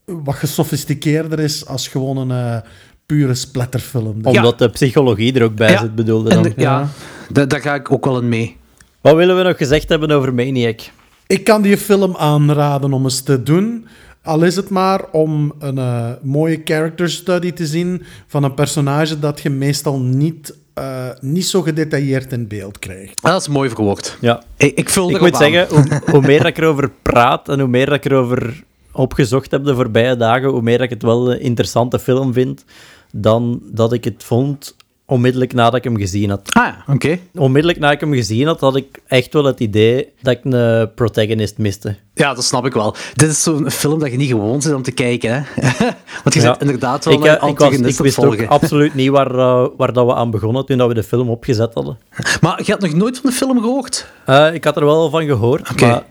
[0.05, 2.57] wat gesofisticeerder is als gewoon een eh,
[3.05, 4.19] pure splatterfilm.
[4.23, 5.79] Omdat de psychologie er ook bij Ja.
[5.79, 6.43] zit, bedoelde dan.
[6.43, 6.87] de- ja,
[7.31, 8.57] da- daar ga ik ook wel in mee.
[9.01, 10.79] Wat willen we nog gezegd hebben over Maniac?
[11.27, 13.87] Ik kan die film aanraden om eens te doen.
[14.23, 19.19] Al is het maar om een eh, mooie character study te zien van een personage
[19.19, 23.21] dat je meestal niet, eh, niet zo gedetailleerd in beeld krijgt.
[23.21, 24.17] Ah, dat is mooi verwoord.
[24.21, 24.43] Ja.
[24.57, 25.51] Ik, ik vul Ik moet aan.
[25.51, 28.63] zeggen, hoe, hoe meer dat ik erover praat en hoe meer dat ik erover
[28.95, 32.65] opgezocht heb de voorbije dagen, hoe meer ik het wel een interessante film vind
[33.11, 34.75] dan dat ik het vond
[35.07, 36.41] onmiddellijk nadat ik hem gezien had.
[36.53, 37.19] Ah, ja, oké.
[37.35, 40.93] Onmiddellijk nadat ik hem gezien had, had ik echt wel het idee dat ik een
[40.95, 41.95] protagonist miste.
[42.13, 42.95] Ja, dat snap ik wel.
[43.13, 45.41] Dit is zo'n film dat je niet gewoon zit om te kijken, hè.
[46.23, 46.51] Want je Ja.
[46.53, 49.31] zit inderdaad wel Ik, een eh, ik, was, ik antagonist wist ook absoluut niet waar,
[49.39, 51.97] eh, waar dat we aan begonnen toen dat we de film opgezet hadden.
[52.41, 54.07] Maar je had nog nooit van de film gehoord?
[54.25, 56.03] Eh, ik had er wel van gehoord, maar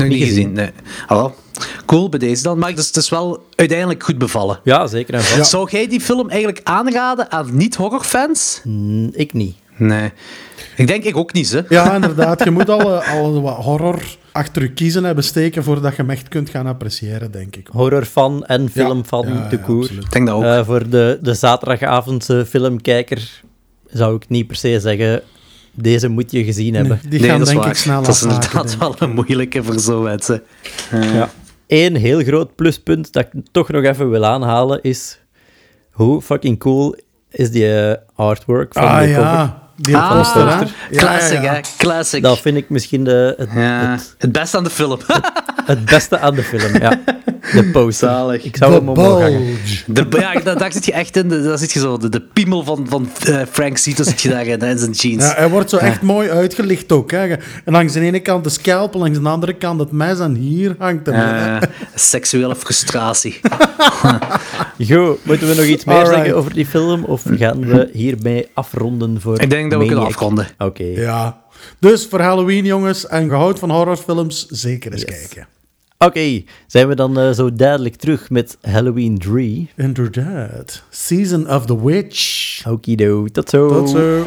[0.00, 0.52] nog, niet gezien.
[0.52, 0.70] Nee.
[1.06, 1.34] Ah, wel.
[1.86, 2.58] Cool, bij deze dan.
[2.58, 4.60] Maar het is, het is wel uiteindelijk goed bevallen.
[4.64, 5.50] Ja, zeker en vast.
[5.50, 8.60] Zou jij die film eigenlijk aanraden aan niet-horrorfans?
[8.64, 9.56] Mm, Ik niet.
[9.76, 10.12] Nee.
[10.76, 11.60] Ik denk ik ook niet, hè.
[11.68, 12.44] Ja, inderdaad.
[12.44, 14.02] Je moet al, eh, al wat horror
[14.32, 17.68] achter je kiezen hebben steken voordat je hem echt kunt gaan appreciëren, denk ik.
[17.70, 19.84] Horrorfan en filmfan Ja, te ja, koer.
[19.92, 20.42] Ik denk dat ook.
[20.44, 23.42] Eh, voor de, de zaterdagavondse filmkijker
[23.86, 25.22] zou ik niet per se zeggen,
[25.72, 26.98] deze moet je gezien hebben.
[27.02, 27.72] Nee, die nee, gaan dat is denk waar.
[27.74, 30.42] ik snel Dat is inderdaad denk wel een moeilijke voor zo'n mensen.
[30.90, 31.30] Ja.
[31.66, 35.18] Eén heel groot pluspunt dat ik toch nog even wil aanhalen is
[35.90, 36.96] hoe fucking cool
[37.30, 39.22] is die eh, artwork van Ah de cover.
[39.22, 40.58] ja, die Ah, poster, hè?
[40.58, 41.52] Ja, Classic, ja, ja.
[41.54, 41.60] hè?
[41.78, 42.22] Classic.
[42.22, 44.98] Dat vind ik misschien de, het, ja, het, het beste aan de film.
[45.66, 47.00] Het beste aan de film, ja.
[47.52, 48.08] De poster.
[48.08, 48.44] Zalig.
[48.44, 49.38] Ik zou hem omhoog hangen.
[49.86, 50.08] Bulge.
[50.08, 51.28] De, ja, daar, daar zit je echt in.
[51.28, 51.96] de- Daar zit je zo.
[51.96, 55.24] De, de piemel van, van eh, Frank Zito zit je daarin, hè, in zijn jeans.
[55.24, 57.10] Ja, hij wordt zo echt mooi uitgelicht ook.
[57.10, 57.18] Hè.
[57.28, 60.74] En langs de ene kant de scalp, langs de andere kant het mes en hier
[60.78, 61.14] hangt hem.
[61.14, 61.56] Eh,
[61.94, 63.40] seksuele frustratie.
[64.88, 66.16] Goed, moeten we nog iets meer Alright.
[66.16, 67.04] zeggen over die film?
[67.04, 70.46] Of gaan we hiermee afronden voor Ik denk dat we kunnen afronden.
[70.58, 70.84] Oké.
[70.84, 71.40] Ja.
[71.78, 75.46] Dus voor Halloween, jongens, en gehoud van horrorfilms, zeker eens kijken.
[75.98, 79.70] Oké, zijn we dan eh, zo duidelijk terug met Halloween 3?
[79.76, 80.82] Inderdaad.
[80.90, 82.66] Season of the Witch.
[82.66, 83.68] Okido, tot zo.
[83.68, 84.26] Tot zo.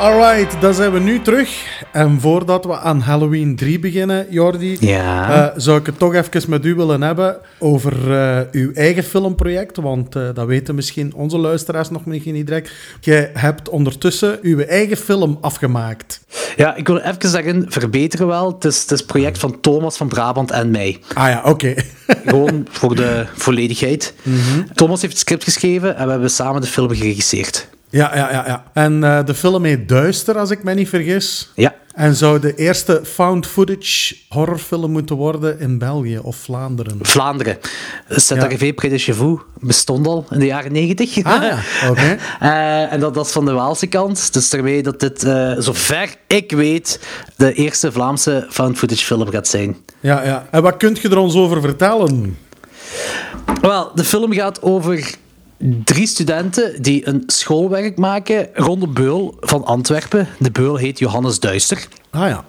[0.00, 1.82] Alright, dan zijn we nu terug.
[1.92, 5.30] En voordat we aan Halloween 3 beginnen, Jordi, Ja.
[5.50, 9.76] eh, zou ik het toch even met u willen hebben over eh, uw eigen filmproject.
[9.76, 12.70] Want eh, dat weten misschien onze luisteraars nog misschien niet direct.
[13.00, 16.20] Jij hebt ondertussen uw eigen film afgemaakt.
[16.56, 18.52] Ja, ik wil even zeggen, verbeteren wel.
[18.52, 20.98] Het is het is het project van Thomas van Brabant en mij.
[21.14, 21.74] Ah ja, oké.
[22.26, 24.14] Gewoon voor de volledigheid.
[24.74, 27.68] Thomas heeft het script geschreven en we hebben samen de film geregisseerd.
[27.90, 28.46] Ja, ja, ja.
[28.46, 28.64] ja.
[28.72, 31.50] En eh, de film heet Duister, als ik me niet vergis.
[31.54, 31.74] Ja.
[31.94, 36.98] En zou de eerste found footage horrorfilm moeten worden in België of Vlaanderen.
[37.02, 37.58] Vlaanderen.
[38.08, 41.24] Saint-Arrivé Près de bestond al in de jaren negentig.
[41.24, 42.18] Ah ja, oké.
[42.40, 44.32] Eh, en dat, dat is van de Waalse kant.
[44.32, 47.00] Dus daarmee dat dit, eh, zover ik weet,
[47.36, 49.76] de eerste Vlaamse found footage film gaat zijn.
[50.00, 50.46] Ja, ja.
[50.50, 52.36] En wat kunt je er ons over vertellen?
[53.60, 55.14] Wel, de film gaat over
[55.84, 60.28] drie studenten die een schoolwerk maken rond de beul van Antwerpen.
[60.38, 61.88] De beul heet Johannes Duister.
[62.10, 62.44] Ah ja.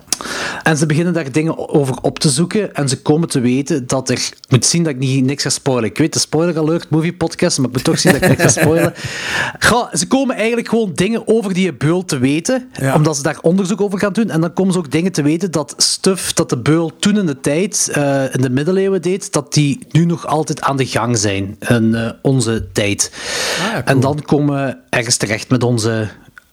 [0.64, 2.74] En ze beginnen daar dingen over op te zoeken.
[2.74, 4.16] En ze komen te weten dat er.
[4.16, 5.90] Ik moet zien dat ik niet, niks ga spoilen.
[5.90, 8.42] Ik weet de spoiler alert movie podcast, maar ik moet toch zien dat ik niks
[8.42, 8.94] ga spoilen.
[9.68, 12.70] Goh, ze komen eigenlijk gewoon dingen over die beul te weten.
[12.80, 12.96] Ja.
[12.96, 14.30] Omdat ze daar onderzoek over gaan doen.
[14.30, 17.26] En dan komen ze ook dingen te weten dat stuff dat de beul toen in
[17.26, 21.18] de tijd, eh, in de middeleeuwen deed, dat die nu nog altijd aan de gang
[21.18, 23.12] zijn in eh, onze tijd.
[23.60, 23.84] Ah ja, cool.
[23.86, 26.10] En dan komen we ergens terecht met onze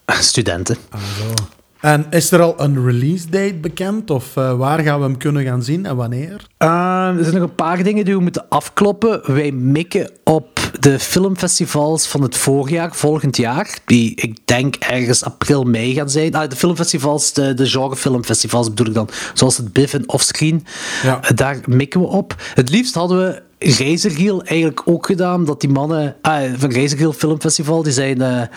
[0.07, 0.77] studenten.
[0.91, 1.57] Ah, zo.
[1.81, 4.11] En is er al een release date bekend?
[4.11, 6.47] Of uh, waar gaan we hem kunnen gaan zien en wanneer?
[6.59, 6.69] Uh,
[7.17, 9.21] er zijn nog een paar dingen die we moeten afkloppen.
[9.33, 13.79] Wij mikken op de filmfestivals van het voorjaar, volgend jaar.
[13.85, 16.35] Die ik denk ergens april, mei gaan zijn.
[16.35, 19.09] Ah, de filmfestivals, de, de genrefilmfestivals bedoel ik dan.
[19.35, 20.67] Zoals het BIF en Offscreen.
[21.03, 21.21] Ja.
[21.23, 22.35] Uh, daar mikken we op.
[22.55, 25.45] Het liefst hadden we Razorhill eigenlijk ook gedaan.
[25.45, 28.49] Dat die mannen ah, van Razorhill Filmfestival, die zijn...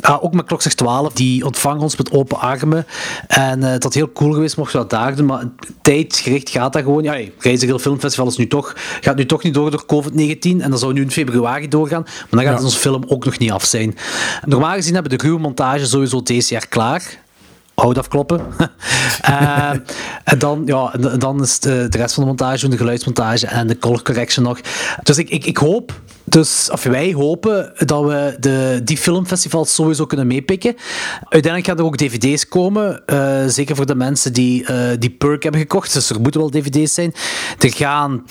[0.00, 2.86] Ah, ook met Klokzeg 12, die ontvangen ons met open armen.
[3.26, 5.26] En uh, dat heel cool geweest, mocht we dat daar doen.
[5.26, 5.44] Maar
[5.82, 7.02] tijdgericht gaat dat gewoon.
[7.02, 10.38] Ja, hey, Reiziger Filmfestival is nu toch, gaat nu toch niet door door COVID-19.
[10.40, 12.02] En dat zou nu in februari doorgaan.
[12.02, 12.64] Maar dan gaat ja.
[12.64, 13.96] onze film ook nog niet af zijn.
[14.44, 17.26] Normaal gezien hebben de ruwe montage sowieso deze jaar klaar
[17.80, 18.40] hout afkloppen.
[19.28, 19.70] uh,
[20.24, 23.78] en dan, ja, dan is de, de rest van de montage, de geluidsmontage en de
[23.78, 24.60] color correction nog.
[25.02, 30.06] Dus ik, ik, ik hoop, dus, of wij hopen dat we de, die filmfestivals sowieso
[30.06, 30.74] kunnen meepikken.
[31.18, 34.66] Uiteindelijk gaan er ook dvd's komen, uh, zeker voor de mensen die
[34.98, 35.92] die perk hebben gekocht.
[35.92, 37.14] Dus er moeten wel dvd's zijn.
[37.58, 38.24] Er gaan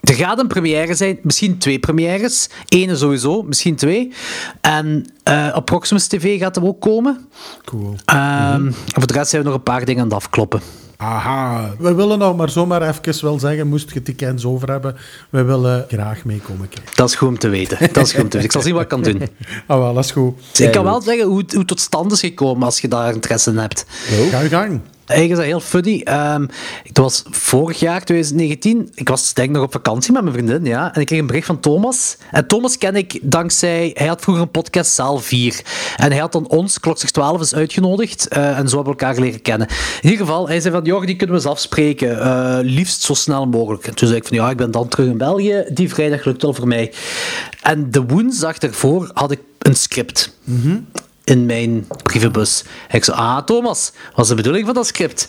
[0.00, 2.48] er gaat een première zijn, misschien twee premières.
[2.68, 4.12] Eén sowieso, misschien twee.
[4.60, 7.28] En uh, op Proximus TV gaat er ook komen.
[7.64, 7.96] Cool.
[8.12, 10.60] Um, mm Voor de rest zijn we nog een paar dingen aan het afkloppen.
[10.96, 11.74] Aha.
[11.78, 14.96] We willen nou maar zomaar even wel zeggen, moest je tickets over hebben,
[15.30, 16.92] we willen graag meekomen kijken.
[16.94, 17.78] Dat is goed om te weten.
[17.92, 18.42] Dat is goed om te weten.
[18.42, 19.22] Ik zal zien wat ik kan doen.
[19.66, 20.38] Ah, wel, dat is goed.
[20.50, 23.14] Dus ik kan wel zeggen hoe, hoe het tot stand is gekomen als je daar
[23.14, 23.84] interesse in hebt.
[24.30, 24.80] Ga je gang.
[25.08, 26.06] Eigenlijk is dat heel funny.
[26.34, 26.48] Um,
[26.82, 28.90] het was vorig jaar, 2019.
[28.94, 30.94] Ik was denk ik nog op vakantie met mijn vriendin, ja.
[30.94, 32.16] En ik kreeg een bericht van Thomas.
[32.30, 33.90] En Thomas ken ik dankzij...
[33.94, 35.62] Hij had vroeger een podcast, Zaal 4.
[35.96, 38.28] En hij had dan ons, Klokzeg 12, eens uitgenodigd.
[38.32, 39.68] Uh, en zo hebben we elkaar leren kennen.
[40.02, 40.84] In ieder geval, hij zei van...
[40.84, 42.16] Joh, die kunnen we eens afspreken.
[42.16, 43.86] Uh, liefst zo snel mogelijk.
[43.86, 44.36] En toen zei ik van...
[44.36, 45.64] Ja, ik ben dan terug in België.
[45.72, 46.92] Die vrijdag lukt wel voor mij.
[47.62, 50.36] En de woensdag ervoor had ik een script.
[50.44, 50.86] Mm
[51.28, 52.64] in mijn brievenbus.
[52.88, 55.28] En ik zo, ah Thomas, wat is de bedoeling van dat script?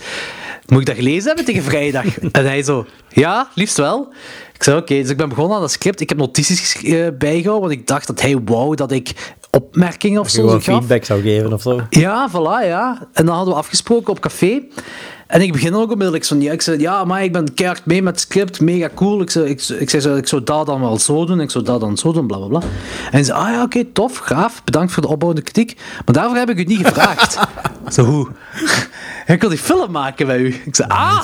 [0.66, 2.20] Moet ik dat gelezen hebben tegen vrijdag?
[2.32, 4.14] en hij zo, ja, liefst wel.
[4.54, 6.02] Ik zei, oké, dus ik ben begonnen aan dat script.
[6.02, 10.30] Ik heb notities uh, bijgehouden, want ik dacht dat hij wou dat ik opmerkingen of
[10.30, 10.64] zo gaf.
[10.64, 11.82] feedback zou geven of zo.
[11.90, 13.08] Ja, voilà, ja.
[13.14, 14.62] En dan hadden we afgesproken op café.
[15.30, 16.36] En ik begin ook onmiddellijk zo.
[16.36, 19.22] Ja, ik zei, ja, maar ik ben keihard mee met het script, mega cool.
[19.22, 21.80] Ik zei, ik, ik, zei, ik zou dat dan wel zo doen, ik zou dat
[21.80, 22.62] dan zo doen, bla bla bla.
[23.12, 25.80] En zei, ah ja, oké, okay, tof, gaaf, bedankt voor de opbouwende kritiek.
[26.06, 27.40] Maar daarvoor heb ik u niet gevraagd.
[27.94, 28.28] zo, hoe?
[29.26, 30.62] Ik wil die film maken bij u.
[30.66, 31.24] Ik zei, ah!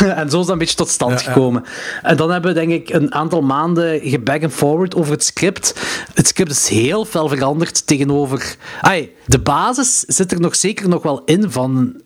[0.20, 1.64] en zo is dat een beetje tot stand ja, gekomen.
[1.64, 2.08] Ja.
[2.08, 5.74] En dan hebben we denk ik een aantal maanden geback and forward over het script.
[6.14, 8.56] Het script is heel veel veranderd tegenover...
[9.26, 12.00] De basis zit er nog zeker nog wel in van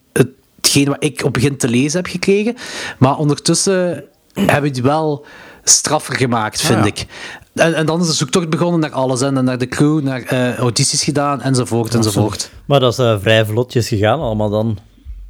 [0.62, 2.56] hetgeen wat ik op begin te lezen heb gekregen.
[2.98, 5.24] Maar ondertussen hebben we die wel
[5.64, 6.90] straffer gemaakt, vind ah, ja.
[6.90, 7.06] ik.
[7.54, 9.20] En, en, dan is de zoektocht begonnen naar alles.
[9.20, 12.50] En naar de crew, naar uh, audities gedaan, enzovoort, enzovoort.
[12.64, 14.78] Maar dat is uh, vrij vlotjes gegaan allemaal dan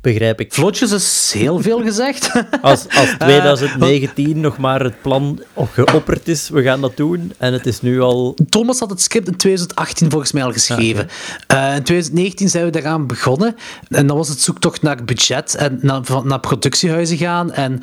[0.03, 0.53] begrijp ik.
[0.53, 2.31] Vlotjes is heel veel gezegd.
[2.63, 5.41] Als, als 2019 uh, nog maar het plan
[5.73, 7.33] geopperd is, we gaan dat doen.
[7.39, 8.37] En het is nu al...
[8.49, 11.09] Thomas had het script in 2018 volgens mij al geschreven.
[11.45, 11.71] Okay.
[11.71, 13.57] uh, in 2019 zijn we daaraan begonnen.
[13.89, 17.81] En dan was het zoektocht naar budget en naar, naar productiehuizen gaan en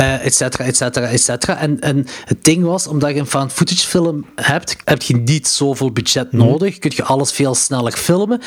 [0.00, 1.58] uh, et cetera, et cetera, et cetera.
[1.58, 5.48] En, en het ding was, omdat je een fan footage film hebt, heb je niet
[5.48, 6.38] zoveel budget mm.
[6.38, 6.78] nodig.
[6.78, 8.40] Kun je alles veel sneller filmen.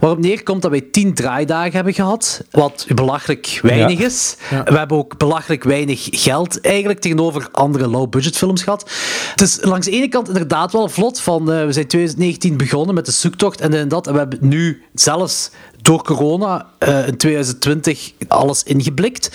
[0.00, 4.36] Waarop neerkomt dat wij tien draaidagen hebben gehad wat belachelijk weinig is.
[4.48, 8.90] We hebben ook belachelijk weinig geld eigenlijk tegenover andere low-budget films gehad.
[9.30, 12.94] Het is langs de ene kant inderdaad wel vlot van uh, we zijn 2019 begonnen
[12.94, 15.50] met de zoektocht en, en dat en we hebben nu zelfs
[15.82, 19.30] door corona uh, in 2020 alles ingeblikt.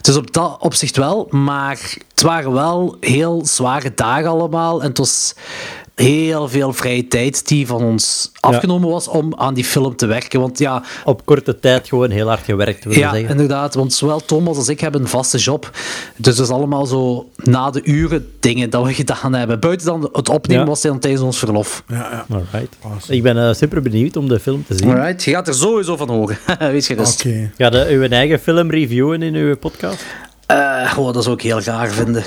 [0.00, 4.98] Dus op dat opzicht wel, maar het waren wel heel zware dagen allemaal en het
[4.98, 5.34] was
[5.98, 10.40] heel veel vrije tijd die van ons afgenomen was om aan die film te werken.
[10.40, 10.82] Want ja...
[11.04, 13.28] Op korte tijd gewoon heel hard gewerkt, wil ja, zeggen.
[13.28, 13.74] inderdaad.
[13.74, 15.70] Want zowel Thomas als ik hebben een vaste job.
[16.16, 19.60] Dus dat is allemaal zo na de uren dingen dat we gedaan hebben.
[19.60, 20.68] Buiten dan het opnemen ja.
[20.68, 21.82] was dan tijdens ons verlof.
[21.88, 22.26] Ja, ja.
[22.34, 22.76] Alright.
[22.82, 23.16] Awesome.
[23.16, 24.90] Ik ben uh, super benieuwd om de film te zien.
[24.90, 25.24] Alright.
[25.24, 26.38] Je gaat er sowieso van horen.
[26.58, 27.24] Wees gerust.
[27.24, 27.50] Okay.
[27.56, 30.04] Ga je uw eigen film reviewen in uw podcast?
[30.52, 32.24] Uh, oh, dat zou ik heel graag vinden.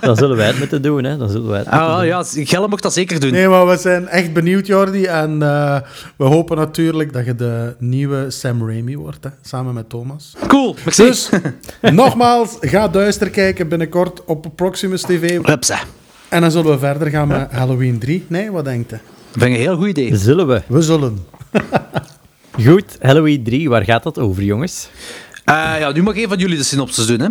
[0.00, 1.16] dan zullen wij het moeten doen, hè.
[1.16, 2.06] Dan zullen wij het ah, doen.
[2.06, 3.32] Ja, Gelle mocht dat zeker doen.
[3.32, 5.04] Nee, maar we zijn echt benieuwd, Jordi.
[5.04, 5.80] En uh,
[6.16, 10.34] we hopen natuurlijk dat je de nieuwe Sam Raimi wordt, hè, samen met Thomas.
[10.46, 11.04] Cool, merci.
[11.04, 11.28] Dus,
[11.80, 15.38] nogmaals, ga duister kijken binnenkort op Proximus TV.
[15.42, 15.78] Hupsa.
[16.28, 18.24] En dan zullen we verder gaan met Halloween 3.
[18.28, 18.96] Nee, wat denkt je?
[18.96, 20.16] Dat vind ik een heel goed idee.
[20.16, 20.62] Zullen we?
[20.66, 21.26] We zullen.
[22.62, 24.88] Goed, Halloween 3, waar gaat dat over, jongens?
[25.44, 27.28] Uh, ja, nu mag een van jullie de synopsis doen, hè.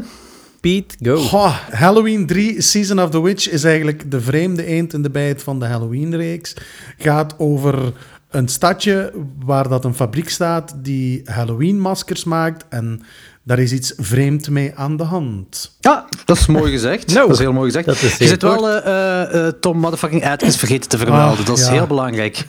[0.60, 1.17] Pete, go.
[1.17, 5.43] Goh, Halloween 3, Season of the Witch, is eigenlijk de vreemde eend in de bijt
[5.43, 6.54] van de Halloween-reeks.
[6.97, 7.93] Gaat over
[8.30, 9.13] een stadje
[9.45, 13.02] waar dat een fabriek staat die Halloween-maskers maakt en
[13.45, 15.75] daar is iets vreemd mee aan de hand.
[15.79, 17.08] Ja, dat is mooi gezegd.
[17.08, 17.86] Nou, dat is heel mooi gezegd.
[17.86, 21.39] dat is je zit wel eh, eh, eh, Tom motherfucking Atkins vergeten te vermelden.
[21.39, 21.71] Ah, dat is ja.
[21.71, 22.45] heel belangrijk.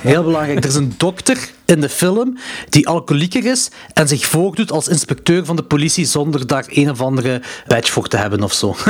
[0.00, 0.58] Heel belangrijk.
[0.58, 5.44] Er is een dokter in de film die alcoholieker is en zich voordoet als inspecteur
[5.44, 8.74] van de politie zonder daar een of andere badge voor te hebben of zo.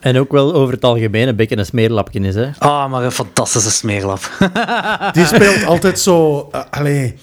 [0.00, 2.50] En ook wel over het algemeen een beetje een smeerlapje is, hè.
[2.58, 4.30] Ah, maar een fantastische smeerlap.
[5.12, 6.48] Die speelt altijd zo...
[6.52, 7.16] eh, allee,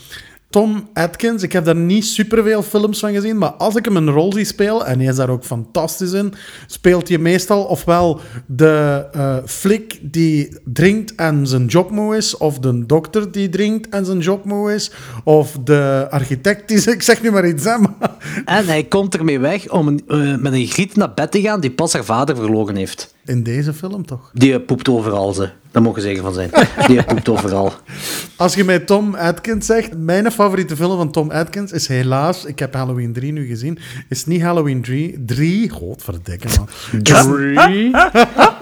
[0.50, 4.10] Tom Atkins, ik heb daar niet superveel films van gezien, maar als ik hem een
[4.10, 6.34] rol zie spelen, en hij is daar ook fantastisch in,
[6.68, 12.60] speelt hij meestal ofwel de eh flik die drinkt en zijn job moe is, of
[12.60, 14.92] de dokter die drinkt en zijn job moe is,
[15.24, 16.92] of de architect die...
[16.92, 18.16] Ik zeg nu maar iets, hè, maar...
[18.46, 21.60] en hij komt ermee weg om een, eh, met een griet naar bed te gaan
[21.60, 23.16] die pas haar vader verloren heeft.
[23.28, 24.30] In deze film toch?
[24.34, 25.50] Die poept overal, ze.
[25.72, 26.50] Daar mogen zeker van zijn.
[26.88, 27.74] Die poept overal.
[28.36, 32.60] Als je mij Tom Atkins zegt, mijn favoriete film van Tom Atkins is helaas, ik
[32.60, 36.70] heb Halloween 3 nu gezien, is niet Halloween 3, 3 godverdikke man,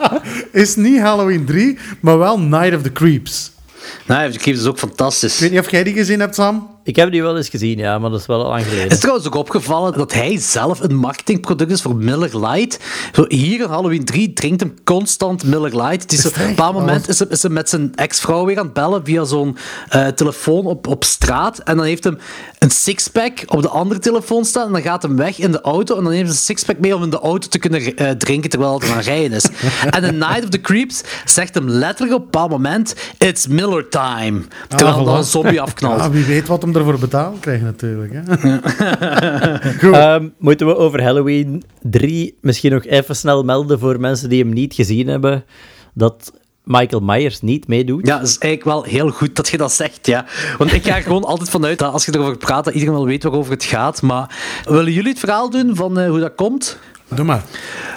[0.52, 3.52] is niet Halloween 3, maar wel Night of the Creeps.
[4.08, 5.40] Nou, de Creeps is ook Ik fantastisch.
[5.40, 6.75] weet niet of jij die gezien hebt, Sam?
[6.86, 8.74] Ik heb die wel eens gezien, ja, maar dat is wel al lang Het is
[8.78, 9.00] geleden.
[9.00, 12.78] trouwens ook opgevallen dat hij zelf een marketingproduct is voor Miller Lite.
[13.14, 16.02] Zo, hier in Halloween 3 drinkt hem constant Miller Lite.
[16.04, 17.10] Het is Is op een bepaald moment Oh.
[17.10, 19.58] is hij, is hij met zijn ex-vrouw weer aan het bellen via zo'n
[19.90, 21.58] eh, telefoon op, op straat.
[21.60, 22.18] En dan heeft hem
[22.60, 24.66] een sixpack op de andere telefoon staan.
[24.68, 25.98] En dan gaat hem weg in de auto.
[25.98, 28.50] En dan neemt hij een sixpack mee om in de auto te kunnen eh, drinken
[28.50, 29.46] terwijl hij aan het rijden is.
[29.90, 33.90] en The Night of the Creeps zegt hem letterlijk op een bepaald moment: It's Miller
[33.90, 34.42] time.
[34.68, 36.00] Terwijl Ah, dan een zombie afknalt.
[36.00, 38.14] Ja, wie weet wat hem ervoor betaald krijgt natuurlijk.
[38.14, 38.22] Hè?
[39.80, 39.94] Goed.
[39.94, 44.54] Ehm, moeten we over Halloween 3 misschien nog even snel melden voor mensen die hem
[44.54, 45.44] niet gezien hebben,
[45.94, 46.34] dat
[46.66, 48.08] Michael Myers niet meedoet?
[48.08, 50.26] Ja, dat is eigenlijk wel heel goed dat je dat zegt, ja.
[50.58, 53.06] Want ik ga er gewoon altijd vanuit dat als je erover praat, dat iedereen wel
[53.06, 54.02] weet waarover het gaat.
[54.02, 54.36] Maar
[54.66, 56.78] willen jullie het verhaal doen van eh, hoe dat komt?
[57.10, 57.44] Doe maar.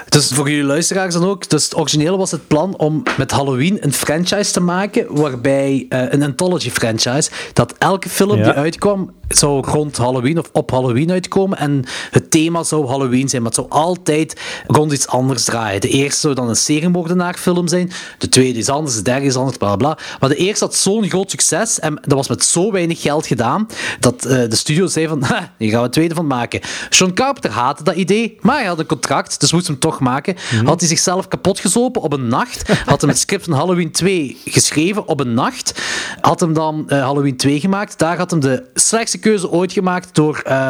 [0.09, 1.49] Dus voor jullie luisteraars dan ook.
[1.49, 6.03] Dus het origineel was het plan om met Halloween een franchise te maken, waarbij eh,
[6.09, 8.45] een anthology franchise, dat elke film Ja.
[8.45, 11.59] die uitkwam, zou rond Halloween of op Halloween uitkomen.
[11.59, 15.81] En het thema zou Halloween zijn, maar het zou altijd rond iets anders draaien.
[15.81, 19.57] De eerste zou dan een seriemoordenaarfilm zijn, de tweede is anders, de derde is anders,
[19.57, 19.99] bla bla.
[20.21, 23.67] Maar de eerste had zo'n groot succes en dat was met zo weinig geld gedaan,
[24.01, 26.61] dat eh, de studio zei van, ha, hier gaan we een tweede van maken.
[26.91, 30.37] John Carpenter haatte dat idee, maar hij had een contract, dus moest hem toch maken.
[30.65, 34.37] Had hij zichzelf kapot gezopen op een nacht, had hem het script van Halloween 2
[34.45, 35.83] geschreven op een nacht,
[36.21, 37.99] had hem dan eh, Halloween 2 gemaakt.
[37.99, 40.69] Daar had hem de slechtste keuze ooit gemaakt door eh,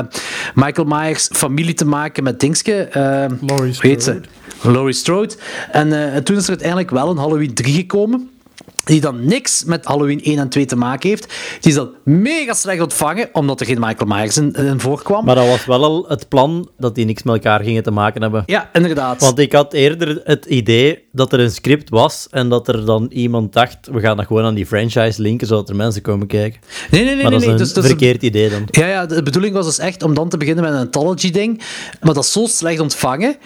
[0.54, 2.82] Michael Myers familie te maken met Dingske.
[2.82, 3.74] eh, Laurie?
[3.74, 4.20] Strode.
[4.62, 5.34] Laurie Strode.
[5.72, 8.30] En en toen is er uiteindelijk wel een Halloween 3 gekomen.
[8.88, 11.26] Die dan niks met Halloween 1 en 2 te maken heeft.
[11.60, 15.24] Die is dan mega slecht ontvangen, omdat er geen Michael Myers in, in voorkwam.
[15.24, 18.22] Maar dat was wel al het plan dat die niks met elkaar gingen te maken
[18.22, 18.42] hebben.
[18.46, 19.20] ja, inderdaad.
[19.20, 23.06] Want ik had eerder het idee dat er een script was en dat er dan
[23.12, 26.60] iemand dacht, we gaan dat gewoon aan die franchise linken, zodat er mensen komen kijken.
[26.90, 27.22] nee, nee, nee.
[27.22, 28.62] maar nee, dat is een Dus, dat is- verkeerd idee dan.
[28.70, 31.62] Ja, ja, de bedoeling was dus echt om dan te beginnen met een anthology-ding.
[32.00, 33.36] Maar dat is zo slecht ontvangen,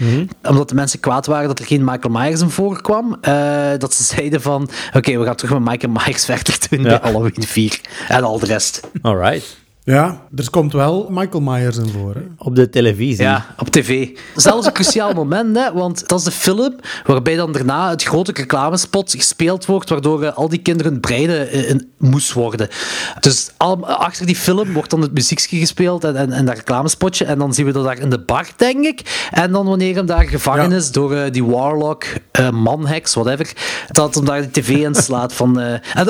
[0.49, 4.03] omdat de mensen kwaad waren dat er geen Michael Myers in voorkwam, eh, dat ze
[4.03, 7.81] zeiden van, oké, we gaan terug met Michael Myers verder doen bij Halloween 4.
[8.09, 8.81] En al de rest.
[9.03, 9.57] Alright.
[9.85, 12.15] Ja, er komt wel Michael Myers in voor.
[12.15, 12.21] Hè?
[12.39, 13.23] Op de televisie.
[13.23, 14.09] Ja, op tv.
[14.37, 16.75] Zelfs een cruciaal moment, hè, want dat is de film
[17.07, 21.71] waarbij dan daarna het grote reclamespot gespeeld wordt, waardoor eh, al die kinderen breiden eh,
[21.71, 22.69] in moes worden.
[23.21, 27.25] Dus al, achter die film wordt dan het muziekje gespeeld en, en, en dat reclamespotje,
[27.25, 29.29] en dan zien we dat daar in de bar, denk ik.
[29.31, 30.77] En dan wanneer hem daar gevangen Ja.
[30.77, 33.53] is door eh, die warlock, eh manhex, whatever,
[33.91, 35.61] dat hem daar de tv inslaat van...
[35.61, 36.05] eh, en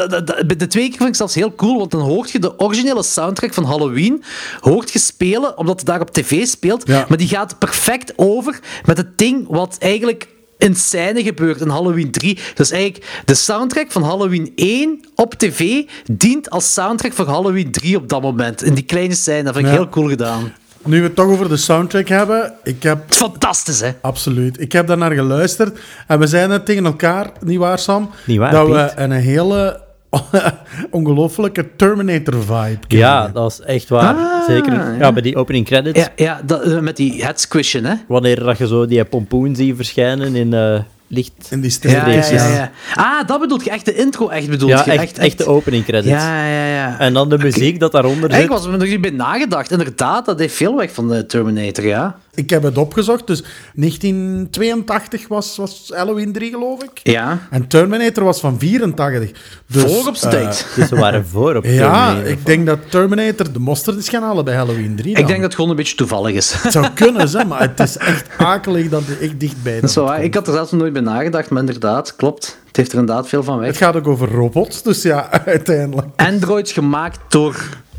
[0.57, 3.55] de twee keer vind ik zelfs heel cool, want dan hoort je de originele soundtrack
[3.55, 4.23] van Halloween,
[4.61, 7.05] hoort je spelen, omdat het daar op tv speelt, Ja.
[7.09, 12.11] maar die gaat perfect over met het ding wat eigenlijk in scène gebeurt in Halloween
[12.11, 12.39] 3.
[12.55, 17.97] Dus eigenlijk de soundtrack van Halloween 1 op tv dient als soundtrack voor Halloween 3
[17.97, 18.63] op dat moment.
[18.63, 19.43] In die kleine scène.
[19.43, 19.79] Dat vind ik Ja.
[19.79, 20.53] heel cool gedaan.
[20.85, 23.91] Nu we het toch over de soundtrack hebben, ik heb fantastisch, hè?
[24.01, 24.61] Absoluut.
[24.61, 28.11] Ik heb daar naar geluisterd en we zeiden tegen elkaar, niet waar Sam?
[28.27, 29.81] Niet waar, Dat we een hele
[30.91, 34.15] ongelofelijke Terminator-vibe Ja, dat is echt waar.
[34.15, 34.95] Ah, Zeker ja.
[34.99, 35.13] ja.
[35.13, 35.99] bij die opening credits.
[35.99, 37.95] Ja, ja dat, eh, met die head squishen, hè?
[38.09, 41.33] Wanneer dat je zo die pompoen ziet verschijnen in eh, licht.
[41.51, 42.71] In die Ja, ja, streepjes, ja, ja.
[42.95, 44.91] Ah, dat bedoelt je echt de intro, echt bedoelt Ja, je?
[44.91, 46.11] echt, echt de opening credits.
[46.13, 46.99] Ja, ja, ja.
[46.99, 48.31] En dan de muziek dat daaronder zit.
[48.31, 49.71] Eigenlijk was er nog niet bij nagedacht.
[49.71, 52.17] Inderdaad, dat heeft veel weg van de Terminator, ja.
[52.35, 53.43] Ik heb het opgezocht, dus
[53.75, 56.91] 1982 was, was Halloween 3, geloof ik.
[57.03, 57.39] Ja.
[57.51, 59.31] En Terminator was van 84.
[59.67, 60.67] Dus, Voor op zijn eh, tijd.
[60.77, 62.31] Dus ze waren voor op Ja, Terminator.
[62.33, 65.09] ik denk dat Terminator de mosterd is gaan halen bij Halloween 3.
[65.11, 66.53] Ik denk dat het gewoon een beetje toevallig is.
[66.53, 70.05] Het zou kunnen, zeg, maar het is echt akelig dat het echt dichtbij Dat het
[70.05, 70.25] waar.
[70.25, 72.59] Ik had er zelfs nog nooit bij nagedacht, maar inderdaad, klopt.
[72.67, 73.79] Het heeft er inderdaad veel van Het weg.
[73.79, 76.07] gaat ook over robots, dus ja, uiteindelijk.
[76.17, 77.57] Androids gemaakt door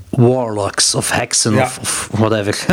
[0.09, 1.61] warlocks of heksen Ja.
[1.63, 2.65] of, of whatever.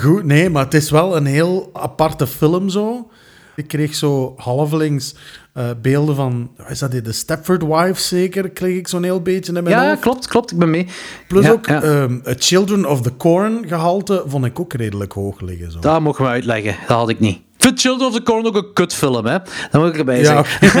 [0.00, 3.08] Goed, nee, maar het is wel een heel aparte film zo.
[3.56, 5.14] Ik kreeg zo halvelings
[5.52, 9.22] eh, beelden van, wat is dat hier, de Stepford Wives zeker, kreeg ik zo'n heel
[9.22, 10.00] beetje in mijn ja, hoofd.
[10.00, 10.52] klopt, klopt.
[10.52, 10.86] Ik ben mee.
[11.28, 11.82] Plus Ja, ook ja.
[11.82, 15.72] ehm, het Children of the Corn gehalte vond ik ook redelijk hoog liggen.
[15.72, 15.78] Zo.
[15.78, 16.76] Dat mogen we uitleggen.
[16.88, 17.36] Dat had ik niet.
[17.36, 19.38] Ik vind Children of the Corn ook een kutfilm, hè.
[19.70, 20.80] Dat moet ik erbij ja, zeggen.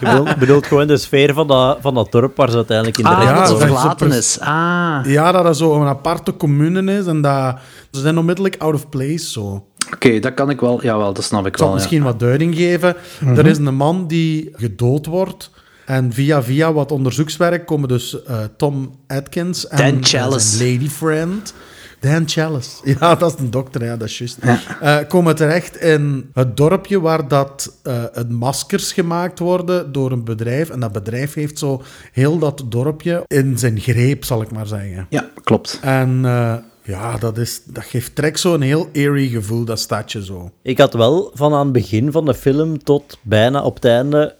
[0.00, 3.04] Je bedoelt, bedoelt gewoon de sfeer van dat, van dat dorp waar ze uiteindelijk in
[3.04, 4.40] de Ah, recht Ja, dat verlaten is.
[4.40, 4.98] Ah.
[5.04, 7.56] ja, dat dat zo een aparte commune is en dat
[7.92, 9.66] ze zijn onmiddellijk out of place zo.
[9.92, 10.82] Oké, dat kan ik wel.
[10.82, 11.74] Jawel, dat snap ik Ik zal wel.
[11.76, 11.80] ja.
[11.82, 12.96] misschien wat duiding geven.
[13.36, 15.50] Er is een man die gedood wordt.
[15.86, 20.28] En via via wat onderzoekswerk komen dus eh, Tom Atkins en Dan zijn
[20.58, 21.54] lady friend.
[22.00, 22.70] Dan Chalice.
[23.00, 24.38] Ja, dat is een dokter, ja, dat is juist.
[24.42, 24.58] Ja.
[24.80, 30.24] Eh, komen terecht in het dorpje waar dat eh, het maskers gemaakt worden door een
[30.24, 30.70] bedrijf.
[30.70, 31.82] En dat bedrijf heeft zo
[32.12, 35.06] heel dat dorpje in zijn greep, zal ik maar zeggen.
[35.08, 35.78] Ja, klopt.
[35.82, 40.50] En eh, ja, dat, is, dat geeft trek zo'n heel eerie gevoel, dat stadje zo.
[40.62, 44.34] Ik had wel van aan het begin van de film tot bijna op het einde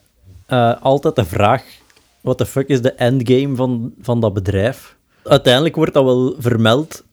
[0.46, 1.64] eh, altijd de vraag:
[2.20, 4.96] wat de fuck is de endgame van, van dat bedrijf?
[5.24, 7.04] Uiteindelijk wordt dat wel vermeld,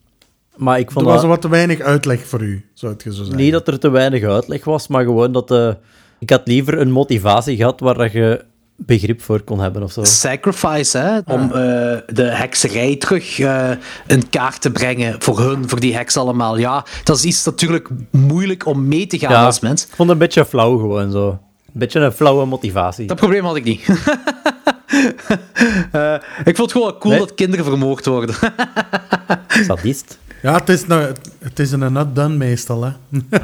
[0.55, 3.13] maar ik Er vond was dat, wat te weinig uitleg voor u, zou het je
[3.13, 3.35] zo zeggen.
[3.35, 5.77] niet dat er te weinig uitleg was, maar gewoon dat de,
[6.19, 8.45] ik had liever een motivatie gehad waar je
[8.85, 10.03] begrip voor kon hebben of zo.
[10.03, 11.51] Sacrifice, hè, om eh,
[12.07, 13.69] de hekserij terug eh,
[14.07, 16.57] in kaart te brengen voor hun, voor die heks allemaal.
[16.57, 19.81] Ja, dat is iets natuurlijk moeilijk om mee te gaan Ja, als mens.
[19.83, 21.27] ik vond het een beetje flauw gewoon zo.
[21.29, 21.39] Een
[21.79, 23.07] beetje een flauwe motivatie.
[23.07, 23.85] Dat probleem had ik niet.
[25.91, 26.13] Eh,
[26.45, 27.19] ik vond het gewoon cool Nee.
[27.19, 28.35] dat kinderen vermoord worden.
[29.67, 30.17] Sadist.
[30.41, 32.91] Ja, het is, nou, het is een not done meestal, hè.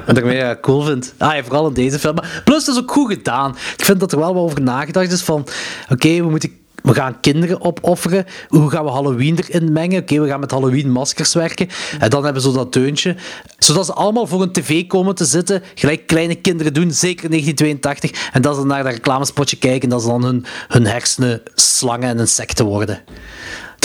[0.06, 1.14] Wat ik meer cool vind.
[1.18, 2.16] Ah, ja, vooral in deze film.
[2.43, 3.56] Plus, het is ook goed gedaan.
[3.78, 5.48] Ik vind dat er wel wat over nagedacht is van...
[5.89, 6.64] Oké, we moeten...
[6.84, 8.26] We gaan kinderen opofferen.
[8.48, 10.02] Hoe gaan we Halloween erin mengen?
[10.02, 11.68] Oké, we gaan met Halloween-maskers werken.
[12.00, 13.16] En dan hebben ze zo dat deuntje.
[13.58, 15.64] Zodat ze allemaal voor een tv komen te zitten.
[15.76, 18.32] Gelijk kleine kinderen doen, zeker in 1982.
[18.34, 19.82] En dat ze naar dat reclamespotje kijken.
[19.82, 23.00] En dat ze dan hun, hun hersenen slangen en insecten worden.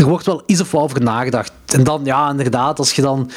[0.00, 1.52] Er wordt wel iets of wat over nagedacht.
[1.66, 3.30] En dan, ja, inderdaad, als je dan...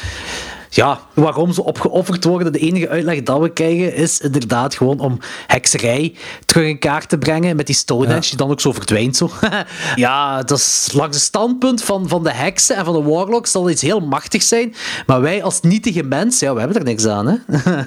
[0.70, 5.20] Ja, waarom ze opgeofferd worden, de enige uitleg dat we krijgen, is inderdaad gewoon om
[5.48, 9.16] hekserij terug in kaart te brengen met die Stonehenge, die dan ook zo verdwijnt.
[9.18, 9.30] Zo.
[9.96, 13.70] ja, dat is langs het standpunt van, van de heksen en van de warlocks zal
[13.70, 17.28] iets heel machtig zijn, maar wij als nietige mens, ja, we hebben er niks aan.
[17.28, 17.36] Hè?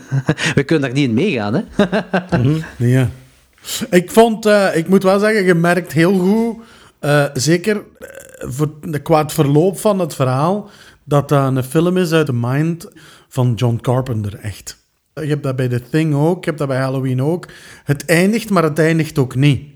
[0.55, 1.55] we kunnen daar niet in meegaan.
[1.55, 1.63] Hè?
[2.77, 3.11] Ja.
[3.91, 6.57] Ik vond, eh, ik moet wel zeggen, je merkt heel goed,
[6.99, 7.83] eh, zeker
[9.03, 10.71] qua het verloop van het verhaal,
[11.05, 12.89] dat dat een film is uit de mind
[13.29, 14.85] van John Carpenter, echt.
[15.15, 17.49] Je hebt dat bij The Thing ook, je hebt dat bij Halloween ook.
[17.85, 19.75] Het eindigt, maar het eindigt ook niet.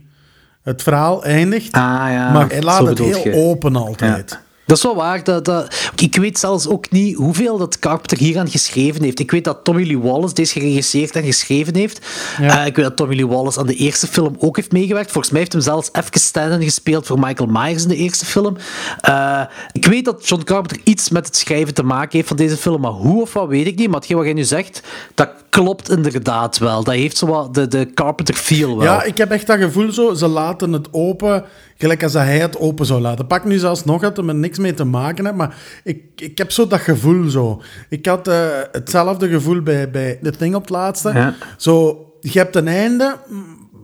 [0.62, 3.34] Het verhaal eindigt, Ah ja, maar hij laat het heel je.
[3.34, 4.40] open altijd.
[4.70, 5.24] Dat is wel waar.
[5.24, 9.18] Dat, dat, ik weet zelfs ook niet hoeveel dat Carpenter hier aan geschreven heeft.
[9.18, 12.06] Ik weet dat Tommy Lee Wallace deze geregisseerd en geschreven heeft.
[12.40, 12.60] Ja.
[12.60, 15.10] Eh, ik weet dat Tommy Lee Wallace aan de eerste film ook heeft meegewerkt.
[15.10, 18.56] Volgens mij heeft hem zelfs even stand gespeeld voor Michael Myers in de eerste film.
[19.00, 19.42] Eh,
[19.72, 22.80] ik weet dat John Carpenter iets met het schrijven te maken heeft van deze film,
[22.80, 23.86] maar hoe of wat weet ik niet.
[23.86, 24.82] Maar hetgeen wat jij nu zegt,
[25.14, 26.84] dat klopt inderdaad wel.
[26.84, 28.86] Dat heeft zo wat de, de Carpenter feel wel.
[28.86, 31.44] Ja, ik heb echt dat gevoel zo, ze laten het open,
[31.78, 33.26] gelijk als hij het open zou laten.
[33.26, 35.54] Pak nu zelfs nog dat er met niks mee te maken heeft, maar
[35.84, 37.62] ik, ik heb zo dat gevoel zo.
[37.88, 41.12] Ik had eh, hetzelfde gevoel bij, bij The Thing op het laatste.
[41.12, 41.34] Ja.
[41.56, 43.16] Zo, je hebt een einde,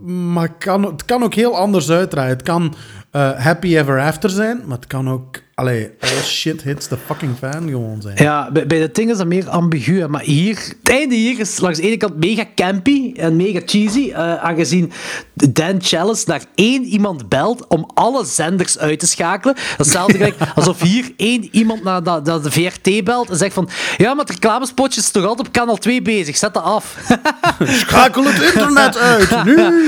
[0.04, 2.32] maar het kan, het kan ook heel anders uitdraaien.
[2.32, 2.74] Het kan
[3.10, 7.36] eh, happy ever after zijn, maar het kan ook, allee, all shit hits the fucking
[7.38, 8.14] fan gewoon zijn.
[8.18, 10.00] Ja, bij, bij de dingen is dat meer ambigu.
[10.00, 10.08] hè.
[10.08, 14.10] Maar hier, het einde hier is langs de ene kant mega campy en mega cheesy.
[14.10, 14.92] eh, aangezien
[15.34, 19.56] Dan Chalice naar één iemand belt om alle zenders uit te schakelen.
[19.76, 23.68] Datzelfde gelijk alsof hier één iemand naar, naar, naar de VRT belt en zegt van
[23.96, 26.36] ja, maar het reclamespotje is toch altijd op kanaal 2 bezig.
[26.36, 26.96] Zet dat af.
[27.80, 29.56] Schakel het internet uit, nu!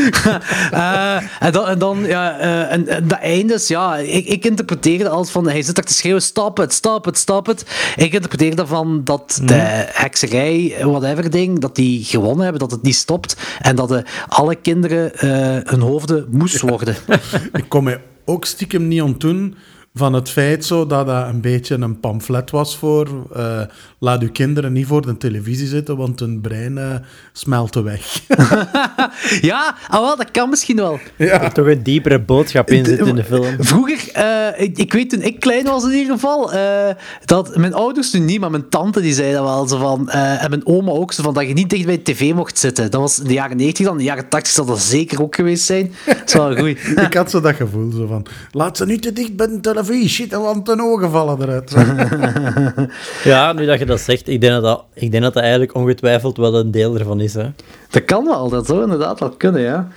[0.70, 4.44] Eh, en dan, en, dan ja, eh, en, en dat einde is, ja, ik, ik
[4.44, 7.64] interpreteerde als van, hij zit daar te schreeuwen, stop het, stop het, stop het.
[7.96, 12.94] Ik interpreteer daarvan dat de hekserij, whatever ding, dat die gewonnen hebben, dat het niet
[12.94, 16.96] stopt en dat de, alle kinderen eh, hun hoofden moest worden.
[17.52, 19.54] Ik kon mij ook stiekem niet ontdoen
[19.98, 23.60] van het feit zo dat dat een beetje een pamflet was voor eh,
[23.98, 26.94] laat uw kinderen niet voor de televisie zitten, want hun brein eh
[27.32, 28.20] smelten weg.
[29.40, 30.98] Ja, ah, wel, dat kan misschien wel.
[31.16, 33.56] Er toch een diepere boodschap in zit in de film.
[33.64, 36.94] Vroeger, eh, ik, ik weet toen ik klein was in ieder geval, eh,
[37.24, 40.44] dat mijn ouders toen niet, maar mijn tante die zei dat wel zo van, eh,
[40.44, 42.90] en mijn oma ook zo van, dat je niet dicht bij de tv mocht zitten.
[42.90, 45.34] Dat was in de jaren 90 dan, in de jaren 80 zal dat zeker ook
[45.34, 45.92] geweest zijn.
[46.06, 46.78] Dat is wel goed.
[47.06, 49.87] ik had zo dat gevoel zo van, laat ze niet te dicht bij de televisie
[49.96, 51.74] zitten, want hun ogen vallen eruit.
[53.24, 55.74] Ja, nu dat je dat zegt, ik denk dat dat, ik denk dat, dat eigenlijk
[55.74, 57.34] ongetwijfeld wel een deel ervan is.
[57.34, 57.46] Hè.
[57.90, 59.88] Dat kan wel, dat zou inderdaad wel kunnen, ja.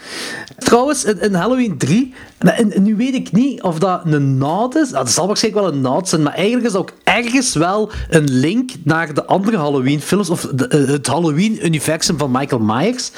[0.57, 4.75] Trouwens, in, in Halloween 3, en, en nu weet ik niet of dat een naad
[4.75, 7.91] is, dat zal waarschijnlijk wel een naad zijn, maar eigenlijk is dat ook ergens wel
[8.09, 13.11] een link naar de andere Halloween-films, of de- eh, het Halloween-universum van Michael Myers.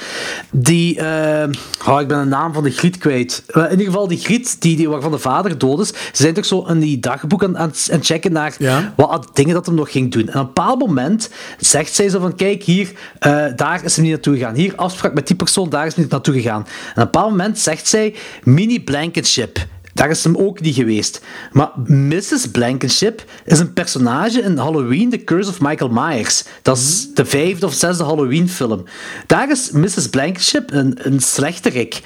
[0.51, 1.49] Die, eh,
[1.87, 3.43] oh, ik ben de naam van de griet kwijt.
[3.53, 6.45] In ieder geval, die griet die, die, waarvan de vader dood is, ze zijn toch
[6.45, 8.93] zo in die dagboek aan, aan, het- aan checken naar Ja.
[8.95, 10.21] wat dingen dat hem nog ging doen.
[10.21, 14.03] En op een bepaald moment zegt zij zo van, kijk, hier, eh, daar is hem
[14.03, 14.55] niet naartoe gegaan.
[14.55, 16.61] Hier, afspraak met die persoon, daar is hij niet naartoe gegaan.
[16.61, 19.65] En op een bepaald moment zegt zij, mini Blankenship.
[19.93, 21.21] Daar is hem ook niet geweest.
[21.51, 22.47] Maar Mrs.
[22.51, 26.43] Blankenship is een personage in Halloween, The Curse of Michael Myers.
[26.61, 28.83] Dat is de vijfde of zesde Halloween-film.
[29.27, 30.09] Daar is Mrs.
[30.09, 32.01] Blankenship een, een slechterik.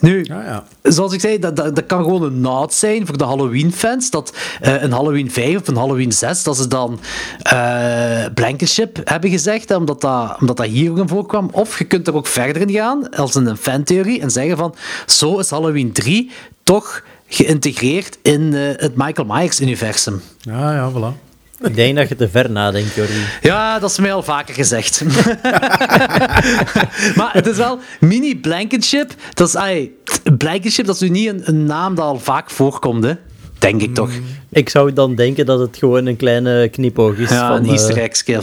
[0.00, 0.64] Nu, Ja, ja.
[0.82, 4.10] zoals ik zei, dat, dat, dat kan gewoon een naad zijn voor de Halloween-fans.
[4.10, 7.00] Dat eh, een Halloween 5 of een Halloween 6, dat ze dan
[7.42, 11.48] eh Blankenship hebben gezegd, omdat, dat, omdat dat hier ook in voorkwam.
[11.52, 14.74] Of je kunt er ook verder in gaan, als in een fantheorie, en zeggen van,
[15.06, 16.30] zo is Halloween 3
[16.62, 20.22] toch geïntegreerd in eh, het Michael Myers-universum.
[20.40, 21.26] ja, ja, voilà.
[21.62, 23.20] Ik denk dat je te ver nadenkt, Jordi.
[23.40, 25.02] Ja, dat is mij al vaker gezegd.
[27.18, 29.14] maar het is wel mini Blankenship.
[29.34, 29.96] Dat is, ai,
[30.38, 33.12] Blankenship, dat is nu niet een, een naam dat al vaak voorkomt, hè?
[33.58, 34.10] Denk ik toch.
[34.50, 37.62] Ik zou dan denken dat het gewoon een kleine knipoog is Ja, van,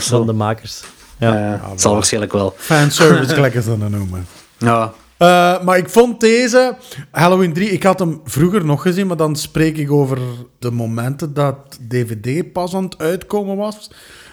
[0.00, 0.82] van de makers.
[1.18, 1.34] Ja.
[1.34, 2.54] Ja, het zal waarschijnlijk wel.
[2.56, 4.26] Fanservice, gelijk ze dat noemen.
[4.58, 4.92] Ja.
[5.18, 6.76] Eh, maar ik vond deze,
[7.10, 10.18] Halloween 3, ik had hem vroeger nog gezien, maar dan spreek ik over
[10.58, 13.90] de momenten dat DVD pas aan het uitkomen was.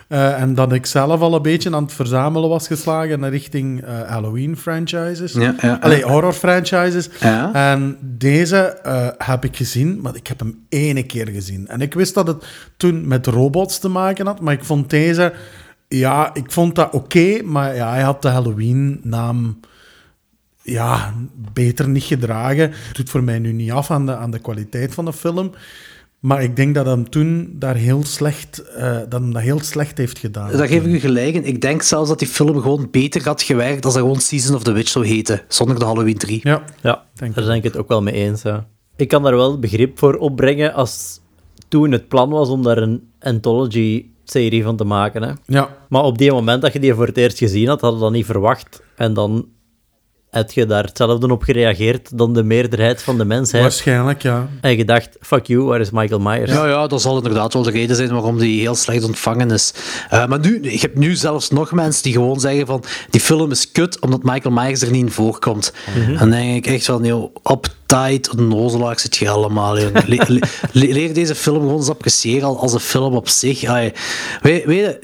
[0.07, 3.83] Eh, en dat ik zelf al een beetje aan het verzamelen was geslagen naar richting
[3.83, 5.33] eh, Halloween franchises.
[5.33, 5.77] Ja, ja, ja.
[5.81, 7.09] Allee, horror franchises.
[7.19, 7.53] Ja.
[7.53, 8.77] En deze
[9.17, 11.67] heb ik gezien, maar ik heb hem ene keer gezien.
[11.67, 12.45] En ik wist dat het
[12.77, 15.33] toen met robots te maken had, maar ik vond deze...
[15.87, 19.59] Ja, ik vond dat oké, maar ja, hij had de Halloween-naam
[20.63, 21.13] ja,
[21.53, 22.71] beter niet gedragen.
[22.71, 25.51] Het doet voor mij nu niet af aan de, aan de kwaliteit van de film.
[26.19, 29.97] Maar ik denk dat hem toen daar heel slecht, eh, dat hem dat heel slecht
[29.97, 30.51] heeft gedaan.
[30.51, 31.45] Daar geef ik u gelijk in.
[31.45, 34.63] Ik denk zelfs dat die film gewoon beter had gewerkt als dat gewoon Season of
[34.63, 36.39] the Witch zou heten, zonder de Halloween 3.
[36.43, 38.41] Ja, Ja, Denk daar ben ik het ook wel mee eens.
[38.41, 38.67] Ja.
[38.95, 41.19] Ik kan daar wel begrip voor opbrengen als
[41.67, 45.23] toen het plan was om daar een anthology-serie van te maken.
[45.23, 45.31] Hè.
[45.45, 45.77] ja.
[45.89, 48.11] Maar op die moment dat je die voor het eerst gezien had, had je dat
[48.11, 48.83] niet verwacht.
[48.95, 49.47] En dan
[50.33, 53.63] heb je daar hetzelfde op gereageerd dan de meerderheid van de mensheid.
[53.63, 54.47] waarschijnlijk, ja.
[54.61, 56.51] En je dacht, fuck you, waar is Michael Myers?
[56.51, 59.73] Ja, ja, dat zal inderdaad wel de reden zijn waarom die heel slecht ontvangen is.
[60.09, 63.51] Eh, maar nu, ik heb nu zelfs nog mensen die gewoon zeggen van die film
[63.51, 65.73] is kut omdat Michael Myers er niet in voorkomt.
[66.19, 69.73] Dan denk ik echt van, joh, uptight, onnozelaar zit je allemaal.
[69.73, 69.91] Le-
[70.27, 70.39] le-
[70.71, 73.61] leer deze film gewoon eens appreciëren al- als een film op zich.
[74.41, 74.99] Weet, weet je,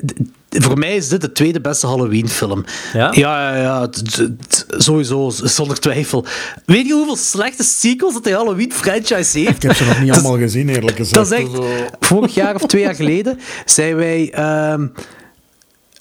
[0.50, 2.66] voor mij is dit de tweede beste Halloween-film.
[2.94, 3.12] Ja?
[3.12, 3.90] Ja, ja,
[4.78, 6.26] sowieso, zonder twijfel.
[6.66, 9.56] Weet je hoeveel slechte sequels dat de Halloween-franchise heeft?
[9.56, 11.30] Ik heb ze nog niet Dat allemaal gezien, eerlijk gezegd.
[11.30, 11.66] dat is echt...
[12.00, 14.32] Vorig jaar of twee jaar geleden zijn wij...
[14.32, 14.88] ehm,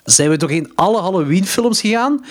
[0.05, 2.25] zijn we doorheen alle Halloween-films gegaan.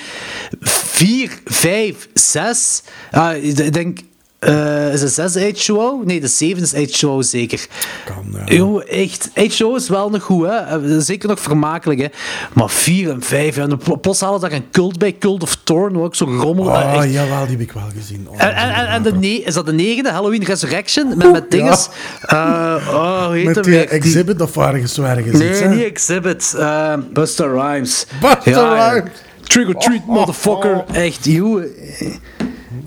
[0.61, 2.82] Vier, vijf, zes.
[3.11, 3.99] Ah, ik denk...
[4.40, 6.06] eh, is het zes H2O?
[6.06, 6.74] Nee, de zeven is
[7.04, 7.68] H2O zeker.
[8.06, 8.56] Kan, ja.
[8.56, 9.30] Yo, echt.
[9.30, 10.56] H2O is wel nog goed, hè.
[10.56, 12.08] Eh, Zeker nog vermakelijk, hè.
[12.54, 13.62] Maar vier en vijf, ja.
[13.62, 16.72] En pl- plots halen daar een cult bij, Cult of Thorn, ook zo'n rommel.
[16.76, 17.14] Ah, Eh, echt.
[17.14, 18.28] jawel, die heb ik wel gezien.
[18.30, 20.10] Oh, En, en, en, en de ne- is dat de negende?
[20.12, 21.08] Halloween Resurrection?
[21.18, 21.88] Met, met dinges?
[22.22, 25.76] Eh, oh, hoe heet Met die exhibit of ergens ergens iets, Nee, hè?
[25.76, 26.54] niet Exhibit.
[26.58, 28.06] eh, Buster Rhymes.
[28.22, 29.12] Buster Rhymes.
[29.44, 30.84] Trick or treat, motherfucker.
[30.94, 31.64] Echt, joh.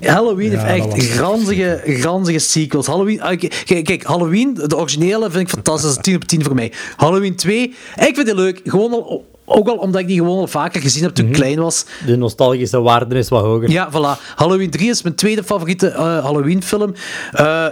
[0.02, 2.86] Halloween heeft echt granzige, granzige sequels.
[2.86, 5.96] Halloween, ah, k- kijk, kijk, Halloween, de originele, vind ik fantastisch.
[6.00, 6.72] 10 op 10 voor mij.
[6.96, 7.62] Halloween 2,
[7.96, 8.60] ik vind die leuk.
[8.64, 11.58] Gewoon al, ook al omdat ik die gewoon al vaker gezien heb toen ik klein
[11.58, 11.84] was.
[12.06, 13.70] De nostalgische waarde is wat hoger.
[13.70, 14.20] Ja, voilà.
[14.36, 16.92] Halloween 3 is mijn tweede favoriete eh, Halloween-film.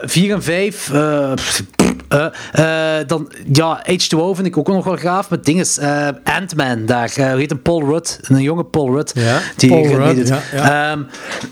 [0.02, 0.90] 4 en 5,
[2.08, 5.30] Eh, eh, dan, ja, H2O vind ik ook nog wel gaaf.
[5.30, 5.78] Met dinges.
[5.78, 7.12] eh Ant-Man daar.
[7.16, 8.18] hoe heet een Paul Rudd.
[8.22, 9.12] Een jonge Paul Rudd.
[9.14, 10.28] Ja, die Paul die Rudd, doet.
[10.28, 10.90] ja, ja.
[10.90, 11.02] Ehm,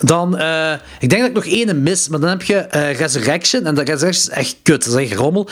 [0.01, 0.35] dan,
[0.99, 2.09] ik denk dat ik nog één mis.
[2.09, 2.67] Maar dan heb je
[2.99, 3.67] Resurrection.
[3.67, 4.85] En dat Resurrection is echt kut.
[4.85, 5.49] Dat is echt rommel.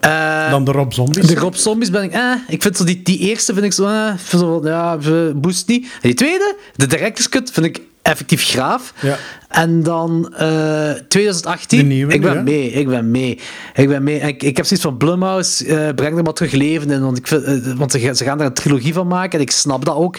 [0.00, 0.48] Ja.
[0.50, 1.26] Dan de Rob Zombies.
[1.26, 3.86] de Rob Zombies ben ik, eh, ik vind zo die, die eerste vind ik zo,
[3.86, 4.98] eh, vind zo ja,
[5.34, 5.84] boost niet.
[5.84, 8.92] En die tweede, de Director's Cut, vind ik effectief graaf.
[9.00, 9.16] Ja.
[9.48, 12.42] En dan eh 2018, De nieuwe, ik ben ja.
[12.42, 13.38] mee, ik ben mee.
[13.74, 14.18] Ik ben mee.
[14.18, 17.18] En Ik, ik heb zoiets van Blumhouse, eh breng er maar terug leven in, want,
[17.18, 19.50] ik vind, eh, want ze, gaan- ze gaan er een trilogie van maken en ik
[19.50, 20.18] snap dat ook.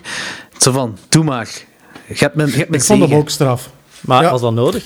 [0.58, 1.50] Zo van, doe maar.
[2.08, 3.70] Je hebt mijn, je hebt mijn Ik vond hem ook straf.
[4.02, 4.32] Maar Ja.
[4.32, 4.86] was dat nodig?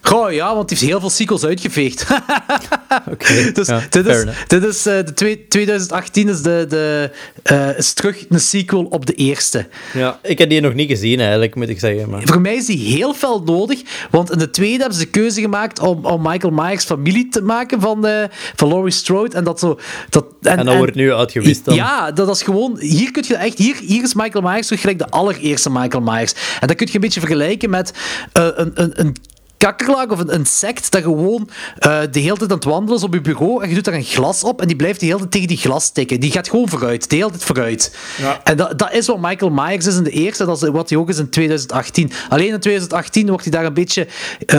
[0.00, 2.06] Goh, ja, want die heeft heel veel sequels uitgeveegd.
[3.12, 3.52] Oké.
[3.52, 7.10] Dus ja, dit is, dit is eh, de twee- 2018 is, de, de,
[7.42, 9.66] eh, is terug een sequel op de eerste.
[9.92, 12.10] Ja, ik heb die nog niet gezien eigenlijk, moet ik zeggen.
[12.10, 12.22] Maar...
[12.24, 13.80] Voor mij is die heel fel nodig,
[14.10, 17.42] want in de tweede hebben ze de keuze gemaakt om, om Michael Myers familie te
[17.42, 18.24] maken van, eh
[18.56, 19.36] van Laurie Strode.
[19.36, 19.78] En dat zo...
[20.08, 21.74] Dat, En dan wordt nu uitgewist dan.
[21.74, 22.78] Ja, dat is gewoon...
[22.78, 23.58] Hier kun je echt...
[23.58, 26.32] Hier, hier is Michael Myers terug gelijk de allereerste Michael Myers.
[26.60, 27.92] En dat kun je een beetje vergelijken met
[28.32, 28.70] een...
[28.74, 29.14] een, een
[29.56, 31.48] kakkerlak of een insect dat gewoon
[31.78, 33.94] eh, de hele tijd aan het wandelen is op je bureau en je doet daar
[33.94, 36.20] een glas op en die blijft de hele tijd tegen die glas tikken.
[36.20, 37.96] Die gaat gewoon vooruit, de hele tijd vooruit.
[38.16, 38.40] Ja.
[38.44, 40.98] En dat, dat is wat Michael Myers is in de eerste, dat is wat hij
[40.98, 42.12] ook is in 2018.
[42.28, 44.06] Alleen in 2018 wordt hij daar een beetje
[44.46, 44.58] eh,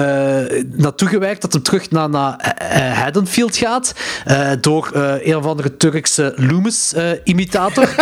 [0.75, 3.93] naartoe gewerkt dat hij terug naar, naar eh, Haddonfield gaat
[4.61, 4.89] door door
[5.23, 7.89] een of andere Turkse Loomis-imitator.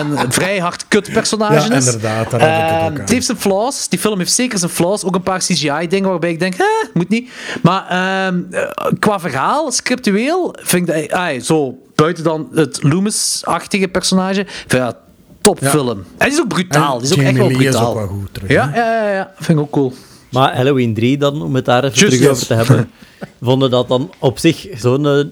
[0.00, 1.84] een vrij hard kut personage Ja, is.
[1.86, 2.94] inderdaad, daar heb ik het ook Eh, aan.
[3.00, 3.88] het heeft zijn flaws.
[3.88, 5.04] Die film heeft zeker zijn flaws.
[5.04, 7.30] Ook een paar CGI-dingen waarbij ik denk, eh, moet niet.
[7.62, 14.44] Maar ehm, eh, qua verhaal, scriptueel, vind ik dat, zo buiten dan het Loomis-achtige personage,
[14.46, 14.96] vind ik dat
[15.40, 15.70] top Ja.
[15.78, 16.98] En die is ook brutaal.
[16.98, 17.90] Die is ook echt Jamie wel Lee is brutaal.
[17.90, 18.78] ook wel goed terug, Ja, hè?
[18.80, 19.92] ja, ja, ja, vind ik ook cool.
[20.30, 22.30] Maar Halloween 3 dan, om het daar even Just terug yes.
[22.30, 22.90] over te hebben,
[23.48, 25.24] vonden dat dan op zich zo'n eh,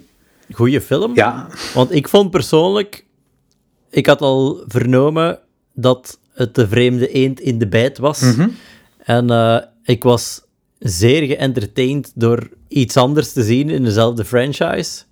[0.52, 1.14] goede film?
[1.14, 1.46] Ja.
[1.74, 3.04] Want ik vond persoonlijk,
[3.90, 5.38] ik had al vernomen
[5.74, 8.20] dat het de vreemde eend in de bijt was.
[8.20, 8.48] Mhm.
[8.98, 9.56] En eh,
[9.91, 10.41] ik was
[10.78, 15.03] zeer geëntertained door iets anders te zien in dezelfde franchise.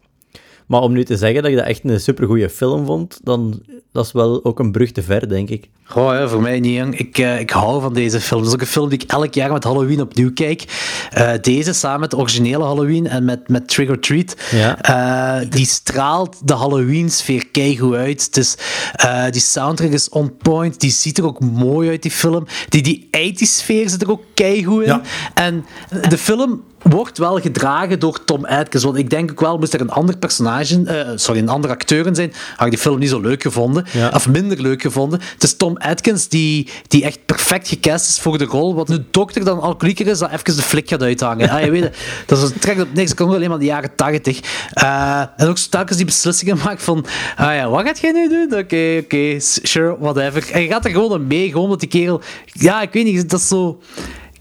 [0.68, 3.62] Maar om nu te zeggen dat ik dat echt een supergoeie film vond, dan
[3.92, 5.68] dat is wel ook een brug te ver, denk ik.
[5.84, 6.98] Goh, ja, voor mij niet, jong.
[6.98, 8.40] Ik, eh, ik hou van deze film.
[8.40, 10.64] Dat is ook een film die ik elk jaar met Halloween opnieuw kijk.
[11.10, 14.36] Eh, deze samen met de originele Halloween en met, met Trick or Treat.
[14.50, 14.80] Ja.
[14.80, 18.24] Eh, die straalt de Halloween-sfeer keigoed uit.
[18.24, 18.56] Het is,
[18.92, 20.80] eh, die soundtrack is on point.
[20.80, 22.46] Die ziet er ook mooi uit, die film.
[22.68, 24.88] Die, die 80s-sfeer zit er ook keigoed in.
[24.88, 25.00] Ja.
[25.34, 25.64] En
[26.08, 28.84] de film wordt wel gedragen door Tom Atkins.
[28.84, 32.06] Want ik denk ook wel, moest er een ander personage, eh, sorry, een andere acteur
[32.06, 33.84] in zijn, had ik die film niet zo leuk gevonden.
[33.92, 34.10] Ja.
[34.14, 35.20] Of minder leuk gevonden.
[35.32, 38.74] Het is Tom Atkins die, die echt perfect gecast is voor de rol.
[38.74, 41.50] Wat nu dokter dan alcoholieker is, dat even de flik gaat uithangen.
[41.50, 43.08] Ah, je weet het, dat is, trekt op niks.
[43.08, 44.40] Dat kan ook alleen maar de jaren 80.
[44.72, 48.28] Eh, en ook zo telkens die beslissingen maakt van, ah ja, wat gaat jij nu
[48.28, 48.58] doen?
[48.58, 50.50] Oké, oké, sure, whatever.
[50.52, 52.20] En je gaat er gewoon mee, gewoon dat die kerel...
[52.52, 53.80] Ja, ik weet niet, dat is zo...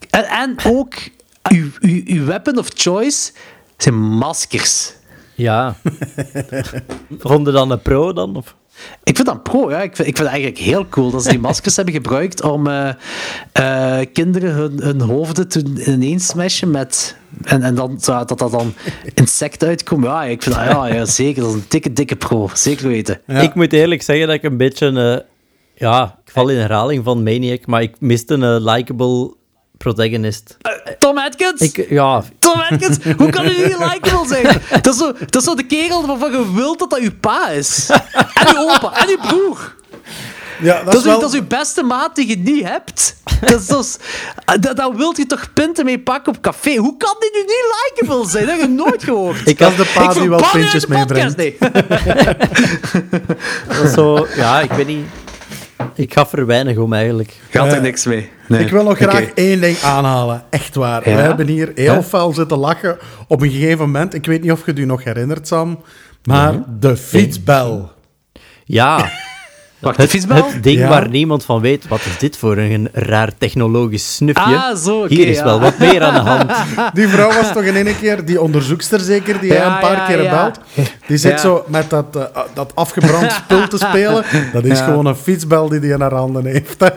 [0.10, 0.94] En, en ook,
[1.50, 3.32] uw, uw, uw weapon of choice
[3.78, 4.94] zijn maskers.
[5.36, 5.76] Ja.
[7.20, 8.36] Vonden dan een pro dan?
[8.36, 8.56] Of?
[9.04, 9.82] Ik vind dat pro, ja.
[9.82, 12.68] Ik vind, ik vind het eigenlijk heel cool dat ze die maskers hebben gebruikt om
[12.68, 12.90] eh,
[13.52, 17.16] eh, kinderen hun, hun hoofden te ineens smashen met...
[17.44, 18.74] En, en dan dat dat dan
[19.14, 20.04] insecten uitkomt.
[20.04, 21.42] Ja, ik vind dat, ja, ja, zeker.
[21.42, 22.50] Dat is een dikke, dikke pro.
[22.54, 23.22] Zeker weten.
[23.28, 23.40] Ja.
[23.40, 24.88] Ik moet eerlijk zeggen dat ik een beetje...
[24.88, 25.26] eh,
[25.76, 29.34] ja, ik val in herhaling van Maniac, maar ik miste een likable
[29.78, 30.58] protagonist.
[31.00, 31.62] Tom Atkins?
[31.62, 32.98] Ik, ja, Tom Atkins?
[33.18, 34.62] Hoe kan hij niet likable zijn?
[34.82, 37.50] Dat is, zo, dat is zo de kerel waarvan je wilt dat dat uw pa
[37.50, 37.90] is.
[38.34, 39.02] En uw opa.
[39.02, 39.76] En uw broer.
[40.62, 41.20] Ja, dat, Dat is is, wel...
[41.20, 43.16] dat is uw beste maat die je niet hebt.
[43.42, 43.98] Dat, is dus,
[44.60, 46.76] dat, dat wilt je toch punten mee pakken op café?
[46.76, 47.66] Hoe kan die nu niet
[47.96, 48.46] likable zijn?
[48.46, 49.48] Dat heb je nooit gehoord.
[49.48, 50.88] ik Dat had is de pa die wel podcast.
[50.88, 51.38] meebrengt.
[51.38, 51.58] Nee.
[53.96, 54.28] zo...
[54.36, 55.06] Ja, ik weet niet...
[55.96, 57.34] Ik gaf er weinig om, eigenlijk.
[57.50, 58.30] Gaat er Eh, niks mee.
[58.48, 58.64] Nee.
[58.64, 60.44] Ik wil nog graag één ding aanhalen.
[60.50, 61.10] Echt waar.
[61.10, 61.16] Ja?
[61.16, 62.04] We hebben hier heel Ja?
[62.04, 62.98] fel zitten lachen
[63.28, 64.14] op een gegeven moment.
[64.14, 65.80] Ik weet niet of je het u nog herinnert, Sam.
[66.24, 67.92] Maar de fietsbel.
[68.66, 69.12] Ja,
[69.80, 70.36] Wacht, fietsbel?
[70.36, 70.88] het ding Ja.
[70.88, 74.42] waar niemand van weet, wat is dit voor een raar technologisch snufje?
[74.44, 75.44] Ah, zo, oké, Hier is ja.
[75.44, 76.52] wel wat meer aan de hand.
[76.94, 79.96] Die vrouw was toch in één keer, die onderzoekster zeker, die hij Ja, een paar
[79.96, 80.30] ja, keer ja.
[80.44, 80.60] belt.
[81.08, 81.38] Die zit Ja.
[81.38, 82.22] zo met dat, eh,
[82.54, 84.24] dat afgebrand spul te spelen.
[84.54, 84.86] Dat is Ja.
[84.86, 86.76] gewoon een fietsbel die hij in haar handen heeft.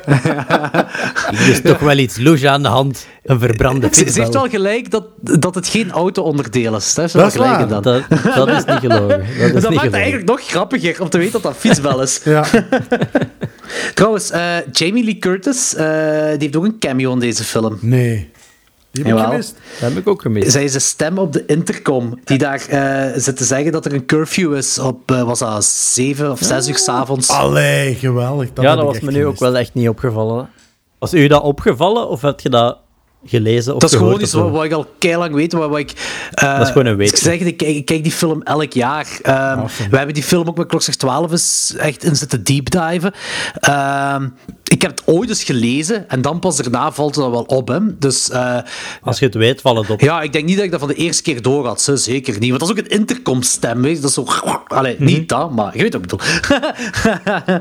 [1.30, 3.06] Hier is toch wel iets louche aan de hand.
[3.24, 4.40] Een verbrande Ze, ze heeft fietsbel.
[4.40, 6.92] wel gelijk dat, dat het geen auto-onderdeel is.
[6.92, 7.68] Ze Dat wel is gelijk.
[7.68, 7.84] Dat,
[8.34, 9.08] dat is niet gelogen.
[9.38, 12.02] Dat is dat niet maakt het eigenlijk nog grappiger om te weten dat dat fietsbel
[12.02, 12.20] is.
[12.24, 12.44] Ja.
[13.94, 15.84] Trouwens, eh, Jamie Lee Curtis, eh,
[16.28, 17.78] die heeft ook een cameo in deze film.
[17.80, 18.30] Nee.
[18.90, 19.54] Die heb ik gemist.
[19.80, 20.50] Dat heb ik ook gemist.
[20.50, 23.92] Zij is de stem op de intercom die daar eh, zit te zeggen dat er
[23.92, 27.28] een curfew is op, was dat, 7 of 6 uur s'avonds.
[27.28, 28.52] Allee, geweldig.
[28.52, 30.48] Dat ja, dat was me nu ook wel echt niet opgevallen.
[30.98, 32.78] Was u dat opgevallen of heb je dat
[33.24, 35.52] gelezen of Dat is gewoon iets wat, ik al keilang weet.
[35.52, 35.92] Wat, wat ik,
[36.32, 37.16] eh, Dat is gewoon een weetje.
[37.16, 39.06] Ik zeg, ik, kijk- ik kijk die film elk jaar.
[39.22, 39.88] Ehm, Awesome.
[39.88, 43.12] We hebben die film ook met Klokslag 12 eens echt in zitten deepdiven.
[43.60, 44.28] Ehm
[44.64, 47.68] ik heb het ooit eens gelezen en dan pas daarna valt het dan wel op.
[47.68, 47.98] Hè.
[47.98, 48.56] Dus eh,
[49.02, 50.00] Als je het weet, valt het op.
[50.00, 51.90] ja, ik denk niet dat ik dat van de eerste keer door had.
[51.94, 52.48] Zeker niet.
[52.48, 53.82] Want dat is ook een intercomstem.
[53.82, 54.00] Weet je.
[54.00, 54.26] Dat is zo...
[54.66, 56.26] Allee, niet dat, maar je weet wat ik bedoel.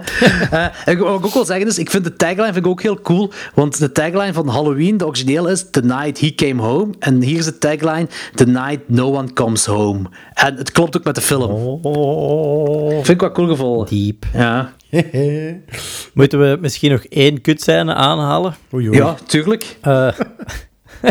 [0.86, 3.02] En wat ik ook wil zeggen is, ik vind de tagline vind ik ook heel
[3.02, 3.32] cool.
[3.54, 6.94] Want de tagline van Halloween, de origineel is The Night He Came Home.
[7.00, 10.02] En hier is de tagline The Night No One Comes Home.
[10.34, 11.52] En het klopt ook met de film.
[11.82, 13.88] Oh, Vind ik wel cool gevonden.
[13.88, 14.26] diep.
[14.34, 14.74] Ja.
[16.14, 18.56] Moeten we misschien nog één kutscène aanhalen?
[18.74, 18.98] Oei, oei.
[18.98, 19.78] ja, tuurlijk.
[19.82, 20.08] Eh,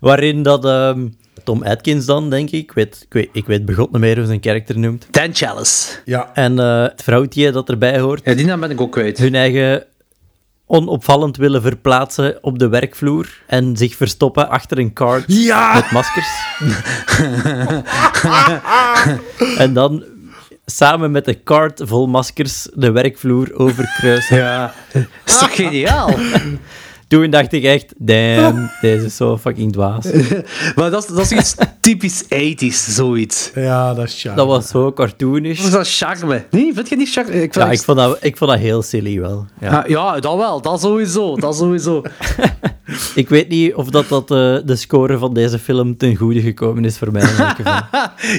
[0.00, 1.06] waarin dat ehm,
[1.44, 4.26] Tom Atkins dan, denk ik, ik weet, ik weet, ik weet begot niet meer hoe
[4.26, 5.92] zijn karakter noemt, Dan Chalice.
[6.04, 6.30] Ja.
[6.34, 9.18] en eh, het vrouwtje dat erbij hoort, Ja, die naam ben ik ook kwijt.
[9.18, 9.84] hun eigen
[10.66, 15.74] onopvallend willen verplaatsen op de werkvloer en zich verstoppen achter een cart Ja!
[15.74, 16.28] met maskers.
[19.64, 20.04] en dan
[20.66, 24.36] samen met de cart vol maskers de werkvloer overkruisen.
[24.36, 24.74] Ja.
[25.24, 26.10] is toch geniaal?
[27.14, 30.06] Toen dacht ik echt, damn, deze is zo fucking dwaas.
[30.76, 33.50] maar dat is, dat is iets typisch 80s, zoiets.
[33.54, 34.36] Ja, dat is charme.
[34.36, 35.56] Dat was zo cartoonisch.
[35.56, 36.44] Dat is dat charme.
[36.50, 37.30] Nee, vind je niet charme?
[37.30, 39.46] Ik vind Ja, dat ik vond dat, ik vond dat heel silly wel.
[39.60, 39.70] Ja.
[39.70, 40.60] Ja, ja, dat wel.
[40.60, 41.36] Dat sowieso.
[41.36, 42.02] Dat sowieso.
[43.14, 46.84] Ik weet niet of dat, dat eh, de score van deze film ten goede gekomen
[46.84, 47.22] is voor mij.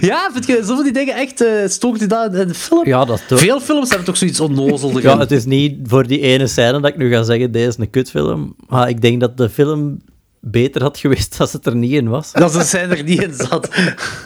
[0.02, 2.88] ja, vind je zoveel die dingen echt uh, stookt je dat in de film?
[2.88, 3.40] Ja, dat is toch.
[3.40, 5.00] Veel films hebben toch zoiets onnozel.
[5.00, 7.78] Ja, het is niet voor die ene scène dat ik nu ga zeggen, deze is
[7.78, 8.56] een kutfilm.
[8.68, 10.02] Maar ik denk dat de film
[10.40, 12.32] beter had geweest als het er niet in was.
[12.32, 13.70] Dat ze zijn er niet in zat.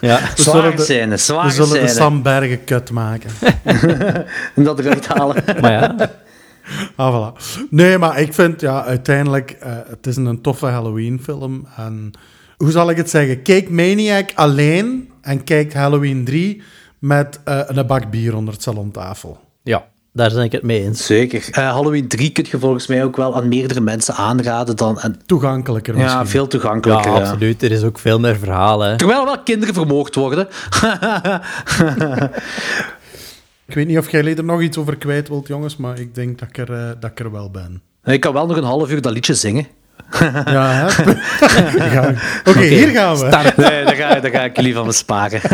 [0.02, 0.20] Ja.
[0.36, 1.90] We Zware de- scène, We zware zullen de scène.
[1.90, 3.30] Sam Bergen kut maken.
[4.56, 5.44] En dat eruit halen.
[5.62, 5.96] Maar ja,
[6.96, 7.38] Ah, voilà.
[7.70, 11.68] Nee, maar ik vind, ja, uiteindelijk, eh, het is een toffe Halloween-film.
[11.78, 12.12] En
[12.58, 13.42] hoe zal ik het zeggen?
[13.42, 16.62] Kijk Maniac alleen en kijk Halloween 3
[17.00, 19.40] met eh, een bak bier onder het salontafel.
[19.64, 19.88] ja,
[20.20, 21.06] daar ben ik het mee eens.
[21.06, 21.48] Zeker.
[21.52, 25.00] Eh, Halloween 3 kun je volgens mij ook wel aan meerdere mensen aanraden dan...
[25.00, 26.28] En, Toegankelijker ja, misschien.
[26.28, 27.12] veel toegankelijker.
[27.12, 27.18] ja.
[27.20, 27.64] absoluut.
[27.64, 28.90] Er is ook veel meer verhalen.
[28.90, 28.98] Hè.
[28.98, 30.48] Terwijl er wel kinderen vermoord worden.
[33.70, 36.40] Ik weet niet of jij er nog iets over kwijt wilt, jongens, maar ik denk
[36.40, 37.82] dat ik er, eh, dat ik er wel ben.
[38.04, 39.68] Ik kan wel nog een half uur dat liedje zingen.
[40.46, 40.86] Ja.
[42.50, 43.52] Oké, hier gaan we.
[43.58, 45.42] Nee, daar ga, daar ga ik jullie van besparen.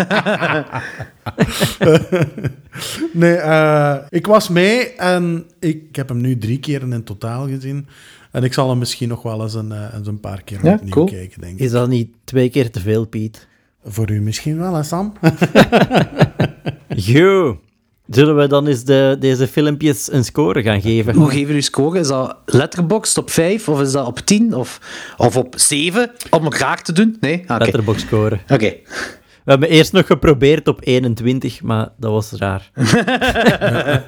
[3.13, 7.87] Nee, eh, ik was mee en ik heb hem nu drie keer in totaal gezien.
[8.31, 10.73] En ik zal hem misschien nog wel eens een, eh, eens een paar keer Ja,
[10.73, 11.05] opnieuw cool.
[11.05, 11.59] kijken, denk ik.
[11.59, 13.47] Is dat niet twee keer te veel, Piet?
[13.85, 15.13] Voor u misschien wel, hè, Sam?
[16.87, 17.59] Yo.
[18.09, 21.15] Zullen we dan eens de, deze filmpjes een score gaan geven?
[21.15, 21.99] Hoe geven jullie score?
[21.99, 24.79] Is dat letterbox op 5 of is dat op 10 of,
[25.17, 26.11] of op 7?
[26.29, 27.17] Om het graag te doen?
[27.19, 27.43] Nee?
[27.47, 27.63] Ah, Oké.
[27.63, 28.39] Letterbox score.
[28.49, 28.73] Oké.
[29.43, 32.71] We hebben eerst nog geprobeerd op 21, maar dat was raar.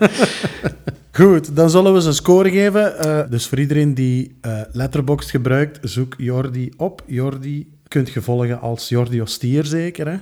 [1.11, 2.97] Goed, dan zullen we ze een score geven.
[2.99, 7.01] Eh, dus voor iedereen die eh Letterboxd gebruikt, zoek Jordi op.
[7.05, 10.17] Jordi kunt je volgen als Jordi Ostier, zeker, hè?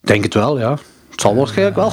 [0.00, 0.78] Denk het wel, ja.
[1.20, 1.92] Het zal waarschijnlijk wel.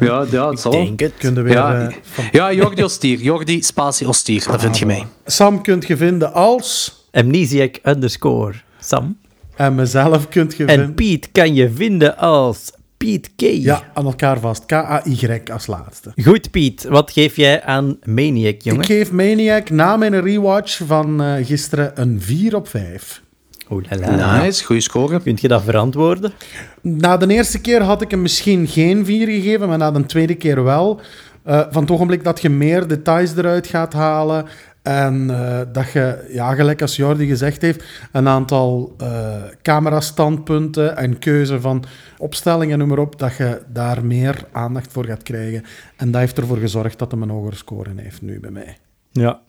[0.08, 0.70] ja, ja, het zal.
[0.70, 1.12] Denk het.
[1.18, 3.18] Kun je weer, Ja, eh, van- ja, Jordi Ostier.
[3.18, 4.44] Jordi Spatie Ostier.
[4.50, 5.06] Dat vind je mij.
[5.26, 7.02] Sam kunt je vinden als...
[7.12, 9.16] Amnesiac underscore Sam.
[9.56, 10.94] En mezelf kunt je En vinden...
[10.94, 13.40] Piet kan je vinden als Piet K.
[13.40, 14.66] Ja, aan elkaar vast.
[14.66, 16.12] K-A-Y als laatste.
[16.22, 16.84] Goed, Piet.
[16.88, 18.80] Wat geef jij aan Maniac, jongen?
[18.80, 23.22] Ik geef Maniac na mijn rewatch van eh, gisteren een 4 op 5.
[23.70, 24.42] Oeh la la.
[24.42, 25.20] Nice, goede score.
[25.20, 26.32] Kunt je dat verantwoorden?
[26.80, 30.34] Na de eerste keer had ik hem misschien geen 4 gegeven, maar na de tweede
[30.34, 31.00] keer wel.
[31.42, 34.46] Eh, van het ogenblik dat je meer details eruit gaat halen
[34.82, 41.18] en eh, dat je, ja, gelijk als Jordi gezegd heeft, een aantal eh camerastandpunten en
[41.18, 41.84] keuze van
[42.18, 45.64] opstellingen, noem maar op, dat je daar meer aandacht voor gaat krijgen.
[45.96, 48.76] En dat heeft ervoor gezorgd dat hij een hogere score heeft nu bij mij.
[49.10, 49.40] Ja.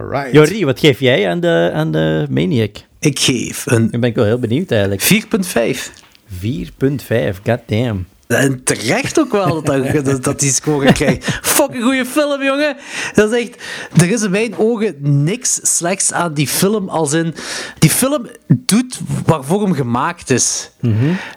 [0.00, 0.32] Alright.
[0.32, 2.76] Jordi, wat geef jij aan de, aan de Maniac?
[2.98, 5.02] Ik geef een Nu ben ik wel heel benieuwd eigenlijk.
[5.02, 5.90] 4,5.
[6.44, 6.46] 4.5,
[7.44, 8.06] goddamn.
[8.26, 11.24] En terecht ook wel dat, dat, die score krijgt.
[11.42, 12.76] Fucking goede film, jongen.
[13.14, 13.62] Dat is echt...
[14.00, 14.94] Er is in mijn ogen
[15.24, 16.88] niks slechts aan die film.
[16.88, 17.34] Als in...
[17.78, 20.70] Die film doet waarvoor hem gemaakt is.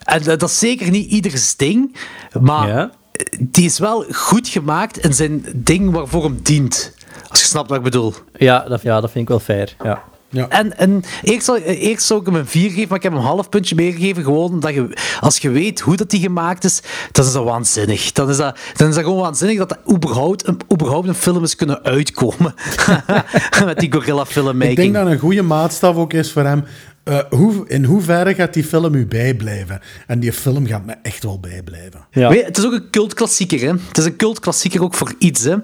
[0.03, 1.95] En dat is zeker niet ieders ding.
[2.41, 2.91] Maar Ja.
[3.39, 6.93] die is wel goed gemaakt in zijn ding waarvoor hem dient.
[7.53, 8.13] Snapt wat ik bedoel.
[8.37, 9.75] Ja dat, ja, dat vind ik wel fair.
[9.83, 10.03] Ja.
[10.29, 10.49] Ja.
[10.49, 13.21] En, en eerst, zou, eerst zou ik hem een 4 geven, maar ik heb hem
[13.21, 14.23] een half puntje meer gegeven.
[14.23, 16.81] Gewoon omdat je, als je weet hoe dat die gemaakt is,
[17.11, 18.11] dan is dat waanzinnig.
[18.11, 21.43] Dan is dat, dan is dat gewoon waanzinnig dat er überhaupt een, überhaupt een film
[21.43, 22.53] is kunnen uitkomen.
[23.65, 24.69] Met die gorilla filmmaking.
[24.69, 26.63] Ik denk dat een goede maatstaf ook is voor hem.
[27.03, 29.81] Eh, hoe, in hoeverre gaat die film u bijblijven?
[30.07, 32.05] En die film gaat me echt wel bijblijven.
[32.11, 32.29] Ja.
[32.29, 33.71] Weet je, het is ook een cultklassieker, hè?
[33.87, 35.55] Het is een cultklassieker ook voor iets, hè?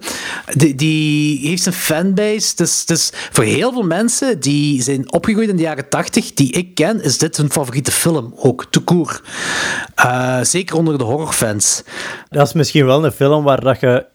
[0.53, 2.55] Die, die heeft een fanbase.
[2.55, 6.75] Dus, dus voor heel veel mensen die zijn opgegroeid in de jaren 80, die ik
[6.75, 9.21] ken, is dit hun favoriete film ook, te koer.
[10.41, 11.83] zeker onder de horrorfans.
[12.29, 14.05] Dat is misschien wel een film waar dat je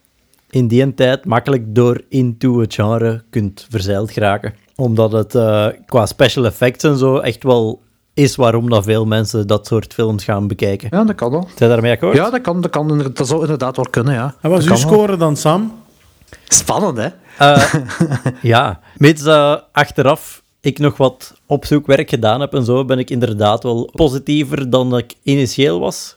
[0.50, 4.54] in die tijd makkelijk door into het genre kunt verzeild geraken.
[4.76, 7.82] Omdat het eh, qua special effects en zo echt wel
[8.14, 10.88] is waarom dat veel mensen dat soort films gaan bekijken.
[10.90, 11.48] Ja, dat kan wel.
[11.56, 12.16] Zijn daarmee akkoord?
[12.16, 14.34] Ja, dat, kan, dat, kan, dat zou inderdaad wel kunnen, ja.
[14.40, 14.78] En wat is uw wel.
[14.78, 15.72] score dan, Sam?
[16.44, 17.08] Spannend, hè?
[17.38, 17.74] Eh,
[18.42, 23.62] ja, mits dat achteraf ik nog wat opzoekwerk gedaan heb en zo, ben ik inderdaad
[23.62, 26.16] wel positiever dan ik initieel was.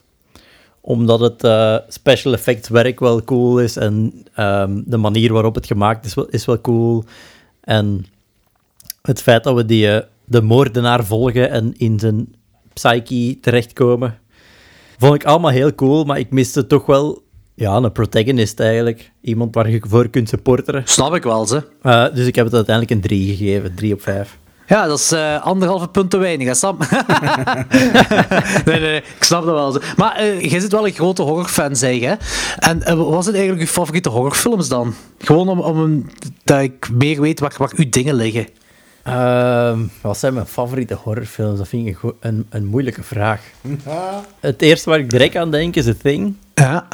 [0.81, 5.65] Omdat het eh, special effects werk wel cool is en ehm, de manier waarop het
[5.65, 7.03] gemaakt is wel, is wel cool.
[7.61, 8.05] En
[9.07, 12.35] het feit dat we die, eh, de moordenaar volgen en in zijn
[12.73, 14.19] psyche terechtkomen,
[14.97, 19.11] vond ik allemaal heel cool, maar ik miste toch wel ja, een protagonist eigenlijk.
[19.21, 20.81] Iemand waar je voor kunt supporteren.
[20.85, 21.63] Snap ik wel, ze.
[21.83, 24.37] Uh, dus ik heb het uiteindelijk een 3 gegeven, 3 op 5.
[24.67, 26.77] Ja, dat is eh, anderhalve punt te weinig, hè, Sam?
[27.69, 28.09] nee,
[28.65, 29.71] nee, nee, ik snap dat wel.
[29.71, 29.79] Zo.
[29.97, 32.13] Maar eh, jij zit wel een grote horrorfan, zeg hè?
[32.59, 34.93] En eh, wat zijn eigenlijk uw favoriete horrorfilms dan?
[35.17, 36.09] Gewoon om, om een-
[36.43, 38.47] dat ik meer weet waar, waar uw dingen liggen.
[39.07, 41.57] Ehm, wat zijn mijn favoriete horrorfilms?
[41.57, 43.41] Dat vind ik een, een, een moeilijke vraag.
[44.39, 46.35] Het eerste waar ik direct aan denk is The Thing.
[46.53, 46.87] Ja,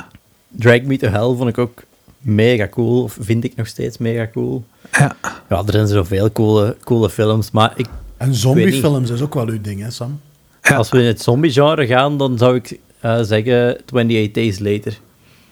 [0.47, 1.83] Drag Me to Hell vond ik ook
[2.19, 4.63] mega cool, of vind ik nog steeds mega cool.
[4.91, 5.15] ja.
[5.49, 7.87] Ja, er zijn zoveel coole, coole films, maar ik,
[8.17, 10.19] En zombiefilms is ook wel uw ding, hè, Sam?
[10.61, 10.75] Ja.
[10.75, 14.99] als we in het zombie-genre gaan, dan zou ik eh, zeggen 28 Days Later.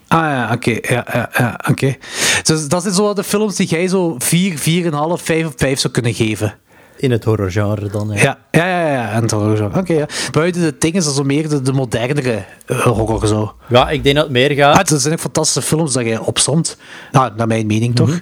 [0.08, 0.70] Ah ja, oké.
[0.94, 1.96] Ja, ja, ja, oké.
[2.42, 5.92] Dus dat zijn zo de films die jij zo 4, 4,5, 5 op 5 zou
[5.92, 6.54] kunnen geven.
[6.96, 8.38] In het horrorgenre dan, ja.
[8.50, 8.92] Ja, ja, ja.
[8.92, 9.10] ja.
[9.10, 9.70] En het horror zo.
[9.74, 10.06] Oké, ja.
[10.30, 13.54] Buiten de dingen is dat zo meer de, de modernere eh, horror zo.
[13.68, 16.18] Ja, ik denk dat het meer Ah, gaat, het zijn ook fantastische films dat jij
[16.18, 16.76] opzomt.
[17.12, 18.20] Nou, naar mijn mening toch?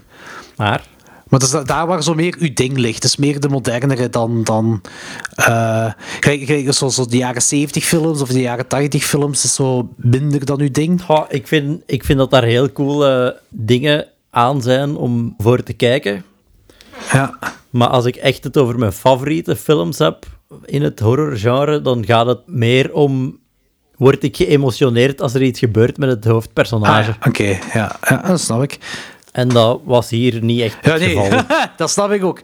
[0.57, 0.83] maar...
[1.31, 3.05] Maar het is da- daar waar zo meer uw ding ligt.
[3.05, 4.45] Is meer de modernere dan...
[4.45, 4.81] dan
[5.35, 9.55] eh, gelijk, gelijk zoals zo de jaren 70 films of de jaren 80 films is
[9.55, 11.03] zo minder dan uw ding.
[11.03, 15.73] Goh, ik, vind, ik vind dat daar heel coole dingen aan zijn om voor te
[15.73, 16.25] kijken.
[17.13, 17.39] Ja.
[17.71, 20.27] Maar als ik echt het over mijn favoriete films heb
[20.65, 23.39] in het horrorgenre, dan gaat het meer om...
[23.97, 27.11] Word ik geëmotioneerd als er iets gebeurt met het Ah, hoofdpersonage?
[27.21, 28.79] ja, Oké, ja, ja, dat snap ik.
[29.33, 31.43] En dat was hier niet echt Ja, het nee, geval.
[31.77, 32.41] dat snap ik ook.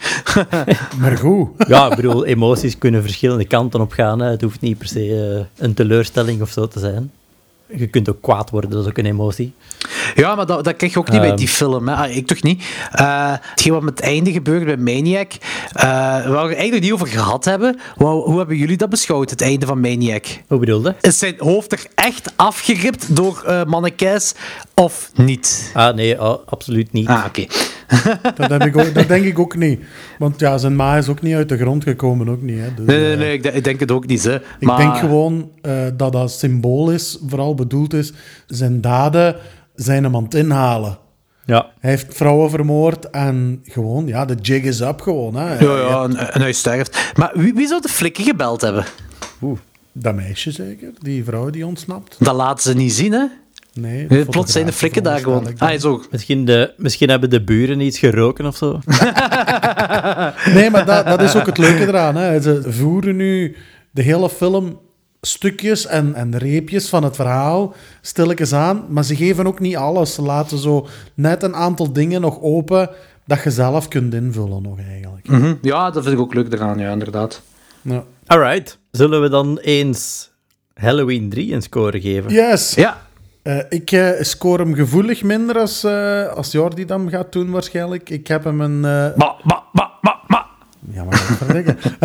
[1.01, 1.49] Maar goed.
[1.68, 4.20] Ja, ik bedoel, emoties kunnen verschillende kanten op gaan.
[4.20, 4.30] Hè.
[4.30, 7.11] Het hoeft niet per se eh, een teleurstelling of zo te zijn.
[7.77, 9.53] Je kunt ook kwaad worden, dat is ook een emotie.
[10.14, 11.39] Ja, maar dat, dat krijg je ook niet bij Ehm.
[11.39, 11.89] die film.
[11.89, 11.95] Hè.
[11.95, 12.64] Ah, ik toch niet.
[12.93, 15.33] Eh hetgeen wat met het einde gebeurt bij Maniac,
[15.73, 19.31] eh, waar we het eigenlijk niet over gehad hebben, hoe, hoe hebben jullie dat beschouwd,
[19.31, 20.25] het einde van Maniac?
[20.49, 20.95] Hoe bedoelde?
[21.01, 24.35] Is zijn hoofd er echt afgeript door mannekes
[24.75, 25.71] of niet?
[25.75, 27.09] Ah, nee, oh, absoluut niet.
[27.09, 27.47] Ah, oké.
[28.37, 29.80] Dat, heb ik ook, dat denk ik ook niet.
[30.18, 32.59] Want ja, zijn ma is ook niet uit de grond gekomen, ook niet.
[32.59, 32.74] Hè.
[32.74, 34.24] Dus, Nee, nee, eh, nee, ik, denk- ik denk het ook niet.
[34.24, 34.34] Hè.
[34.34, 38.12] Ik maar, denk gewoon eh, dat dat symbool is, vooral bedoeld is,
[38.47, 39.37] zijn daden
[39.74, 40.99] zijn hem aan het inhalen.
[41.45, 41.66] Ja.
[41.80, 45.34] Hij heeft vrouwen vermoord en gewoon, ja, de jig is up gewoon.
[45.34, 45.59] Hè.
[45.59, 47.12] Ja, ja, en, en hij sterft.
[47.16, 48.84] Maar wie, wie zou de flikken gebeld hebben?
[49.43, 49.59] Oeh.
[49.93, 52.16] Dat meisje zeker, die vrouw die ontsnapt.
[52.18, 53.24] Dat laten ze niet zien, hè?
[53.81, 55.59] Nee, Nee, Plots zijn de flikken daar gewoon.
[55.59, 56.07] Ah, is ook.
[56.11, 58.79] Misschien, de, misschien hebben de buren iets geroken of zo.
[60.55, 62.16] Nee, maar dat, dat is ook het leuke eraan.
[62.16, 62.41] Hè.
[62.41, 63.57] Ze voeren nu
[63.91, 64.79] de hele film
[65.20, 70.14] stukjes en, en reepjes van het verhaal stilletjes aan, maar ze geven ook niet alles.
[70.14, 72.91] Ze laten zo net een aantal dingen nog open
[73.24, 75.29] dat je zelf kunt invullen nog eigenlijk.
[75.29, 75.55] Mhm.
[75.62, 77.43] Ja, dat vind ik ook leuk eraan, ja, inderdaad.
[77.83, 78.05] Ja.
[78.27, 78.79] Alright.
[78.91, 80.31] Zullen we dan eens
[80.74, 82.33] Halloween 3 een score geven?
[82.33, 82.74] Yes!
[82.74, 83.06] Ja,
[83.47, 88.11] Eh, ik eh, score hem gevoelig minder als, eh, als Jordi dat gaat doen waarschijnlijk.
[88.11, 88.84] Ik heb hem een...
[88.84, 90.47] eh, ma, ma, ma, ma, ma.
[90.90, 91.57] ja, maar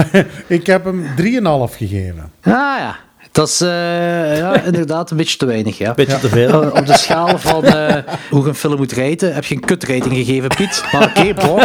[0.47, 2.31] ik heb hem 3,5 gegeven.
[2.41, 2.95] Ah ja,
[3.31, 5.93] dat is eh, ja, inderdaad een beetje te weinig, ja.
[5.93, 6.63] Beetje te veel.
[6.63, 9.61] Eh, Op de schaal van eh, hoe je een film moet rijden, heb je een
[9.61, 10.83] kutrating gegeven, Piet.
[10.91, 11.61] Maar oké, bon.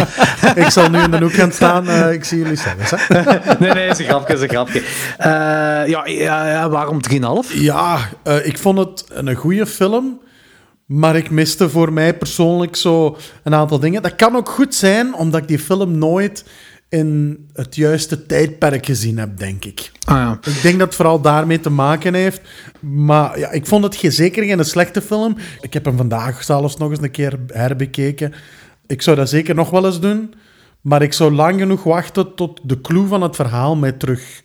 [0.64, 2.11] ik zal nu in de hoek gaan staan.
[2.11, 3.09] ik zie jullie zelfs.
[3.59, 4.82] Nee, nee, is een grapje, is een grapje.
[5.90, 7.54] Ja, ja, waarom 3,5?
[7.54, 7.98] Ja,
[8.42, 10.20] ik vond het een goede film.
[10.86, 14.02] Maar ik miste voor mij persoonlijk zo een aantal dingen.
[14.02, 16.44] Dat kan ook goed zijn, omdat ik die film nooit
[16.89, 19.93] in het juiste tijdperk gezien heb, denk ik.
[20.05, 20.39] Ah, ja.
[20.53, 22.41] Ik denk dat het vooral daarmee te maken heeft.
[22.80, 25.37] Maar ja, ik vond het zeker geen slechte film.
[25.61, 28.32] Ik heb hem vandaag zelfs nog eens een keer herbekeken.
[28.87, 30.34] Ik zou dat zeker nog wel eens doen.
[30.80, 34.43] Maar ik zou lang genoeg wachten tot de clue van het verhaal mij terug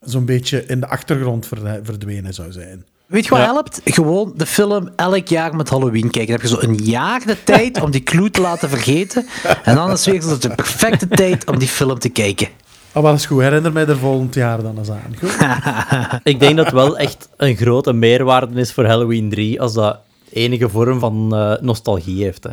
[0.00, 1.48] zo'n beetje in de achtergrond
[1.82, 2.84] verdwenen zou zijn.
[3.12, 3.44] Weet je wat Ja.
[3.44, 3.80] helpt?
[3.84, 6.26] Gewoon de film elk jaar met Halloween kijken.
[6.26, 9.26] Dan heb je zo een jaar de tijd om die clue te laten vergeten.
[9.64, 12.48] En dan is weer zo de perfecte tijd om die film te kijken.
[12.94, 13.40] Oh, wel is goed.
[13.42, 15.14] Herinner mij er volgend jaar dan eens aan.
[15.18, 15.36] Goed?
[16.32, 19.98] Ik denk dat het wel echt een grote meerwaarde is voor Halloween 3 als dat
[20.32, 22.44] enige vorm van eh, nostalgie heeft.
[22.44, 22.50] Hè.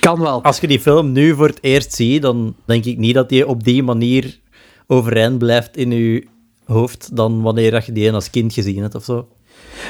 [0.00, 0.42] Kan wel.
[0.42, 3.46] Als je die film nu voor het eerst ziet, dan denk ik niet dat die
[3.46, 4.38] op die manier
[4.86, 6.26] overeind blijft in je
[6.64, 9.28] hoofd dan wanneer dat je die als kind gezien hebt of zo.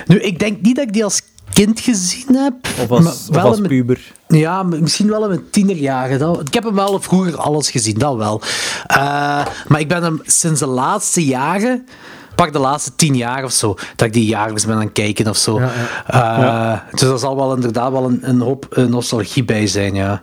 [0.06, 1.20] Nu, ik denk niet dat ik die als
[1.52, 2.54] kind gezien heb.
[2.82, 4.00] Of als, of puber.
[4.28, 6.40] Ja, misschien wel in mijn tienerjaren.
[6.46, 8.40] Ik heb hem wel vroeger alles gezien, dat wel.
[8.86, 11.86] Eh, maar ik ben hem sinds de laatste jaren,
[12.34, 15.28] pak de laatste tien jaar of zo, dat ik die jaarlijks ben aan het kijken
[15.28, 15.58] of zo.
[16.06, 20.22] Eh, Dus er zal wel inderdaad wel een, een hoop eh, nostalgie bij zijn, ja.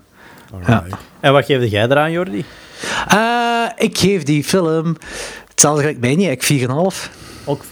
[1.20, 2.46] En wat geef jij eraan, Jordi?
[3.78, 4.96] Ik geef die film
[5.50, 7.10] hetzelfde gelijk mij niet, ik 4,5.
[7.46, 7.70] Ook 4,5.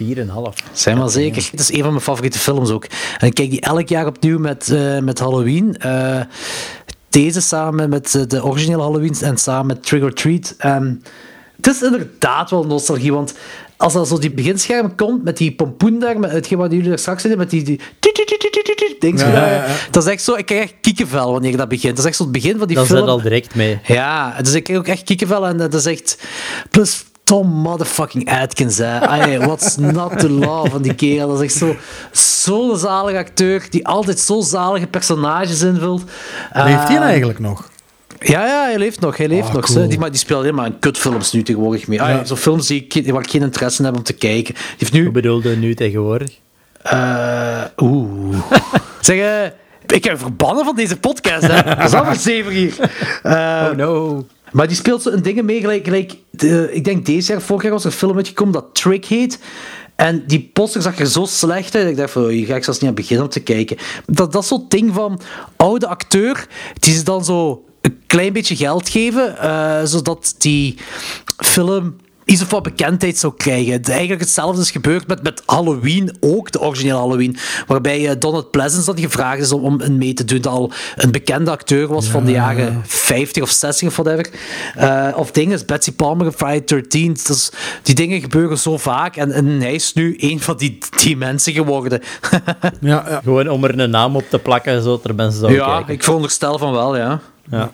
[0.71, 1.47] Zijn wel zeker.
[1.51, 2.85] Het is een van mijn favoriete films ook.
[3.17, 5.77] En ik kijk die elk jaar opnieuw met, eh, met Halloween.
[5.77, 6.21] Eh,
[7.09, 10.55] deze samen met eh, de originele Halloween en samen met Trick or Treat.
[10.57, 11.03] En
[11.55, 13.33] het is inderdaad wel nostalgie, want
[13.77, 16.99] als dat zo die beginscherm komt met die pompoen daar, met hetgeen wat jullie er
[16.99, 17.63] straks zeiden, met die...
[17.63, 17.79] die
[18.99, 19.65] ding, Ja, ja, ja.
[19.91, 21.95] Dat is echt zo, ik krijg echt kiekenvel wanneer dat begint.
[21.95, 22.99] Dat is echt zo het begin van die Dan film.
[22.99, 23.79] zit al direct mee.
[23.85, 26.17] Ja, dus ik krijg ook echt kiekenvel en dat is echt...
[26.69, 28.99] Plus Tom motherfucking Atkins, hè.
[28.99, 31.27] Ay, what's not to love van die kerel.
[31.27, 31.75] Dat is echt zo...
[32.11, 36.03] Zo'n zalige acteur, die altijd zo zalige personages invult.
[36.53, 37.69] Leeft hij Eh, eigenlijk nog?
[38.19, 39.17] Ja, ja, hij leeft nog.
[39.17, 39.65] Hij leeft Ah, nog.
[39.65, 39.87] cool.
[39.87, 41.97] Die, maar die speelt helemaal in kutfilms nu tegenwoordig mee.
[41.99, 42.23] Ja.
[42.25, 44.53] Zo'n films die ik, waar ik geen interesse in heb om te kijken.
[44.53, 45.03] Die heeft nu...
[45.03, 46.29] Hoe bedoelde nu tegenwoordig?
[46.81, 48.37] Eh, Oeh.
[49.01, 49.51] zeg, eh,
[49.97, 51.63] ik heb verbannen van deze podcast, hè.
[51.75, 52.73] Dat is allemaal zeven hier.
[53.23, 54.25] Eh, Oh no.
[54.51, 56.15] Maar die speelt zo in dingen mee, gelijk, gelijk
[56.71, 59.39] ik denk deze jaar, vorig jaar was er een film uitgekomen dat Trick heet.
[59.95, 61.87] En die poster zag er zo slecht uit.
[61.87, 63.77] Ik dacht van, oh, hier ga ik zelfs niet aan beginnen om te kijken.
[64.05, 65.21] Dat, dat soort ding van
[65.55, 70.77] oude acteur, die ze dan zo een klein beetje geld geven, eh, zodat die
[71.37, 71.95] film
[72.29, 73.83] iets of wat bekendheid zou krijgen.
[73.83, 77.37] Eigenlijk hetzelfde is gebeurd met, met Halloween ook, de originele Halloween.
[77.67, 80.41] Waarbij eh, Donald Pleasence dan gevraagd is om, om een mee te doen.
[80.41, 84.29] Dat al een bekende acteur was van de jaren 50 of 60 of whatever.
[84.75, 87.13] Eh, of dingen is Betsy Palmer in Friday 13.
[87.13, 87.51] Dus
[87.83, 89.15] die dingen gebeuren zo vaak.
[89.15, 92.01] En, en hij is nu een van die, die mensen geworden.
[92.81, 93.19] Ja, ja.
[93.23, 95.93] Gewoon om er een naam op te plakken, zodat er mensen zouden ja, kijken.
[95.93, 97.19] ik veronderstel van wel, ja.
[97.51, 97.71] Ja.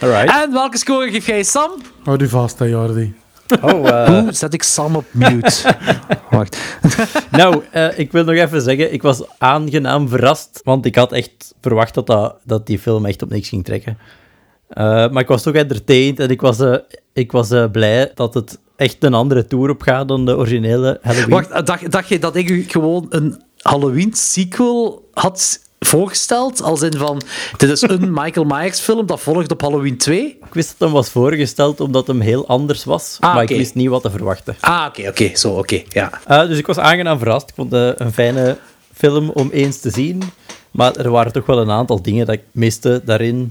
[0.00, 0.44] Alright.
[0.44, 1.70] En welke score geef jij Sam?
[2.04, 3.14] Houd u vast, hè, Jordi.
[3.62, 5.74] Oh, eh, Hoe zet ik Sam op mute?
[6.30, 6.58] Wacht.
[7.30, 11.54] nou, eh, ik wil nog even zeggen, ik was aangenaam verrast, want ik had echt
[11.60, 13.98] verwacht dat, dat, dat die film echt op niks ging trekken.
[14.68, 16.74] Eh, maar ik was toch entertained en ik was, eh,
[17.12, 20.98] ik was eh, blij dat het echt een andere tour op gaat dan de originele
[21.02, 21.30] Halloween.
[21.30, 26.62] Wacht, dacht, dacht je dat ik u gewoon een Halloween sequel had voorgesteld?
[26.62, 27.22] Als in van,
[27.56, 30.26] dit is een Michael Myers film dat volgt op Halloween 2?
[30.26, 33.74] Ik wist dat hem was voorgesteld omdat hem heel anders was, Ah, maar ik wist
[33.74, 34.56] niet wat te verwachten.
[34.60, 36.10] Ah, oké, oké, zo, oké, ja.
[36.26, 37.48] Eh, dus ik was aangenaam verrast.
[37.48, 38.58] Ik vond het een fijne
[38.94, 40.22] film om eens te zien.
[40.70, 43.50] Maar er waren toch wel een aantal dingen dat ik miste daarin.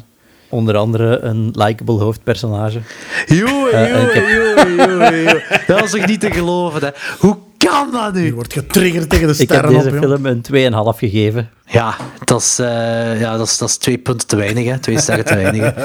[0.49, 2.79] Onder andere een likable hoofdpersonage.
[3.25, 6.89] Joe, Eh, en ik heb- Dat was toch niet te geloven, hè?
[7.19, 8.33] Hoe kan dat Je nu?
[8.33, 11.49] wordt getriggerd tegen de Ik heb sterren deze op, film een 2,5 gegeven.
[11.65, 14.79] Ja, dat is, eh, ja, dat is, dat is twee punten te weinig, hè?
[14.79, 15.73] Twee sterren te weinig.
[15.75, 15.83] hè.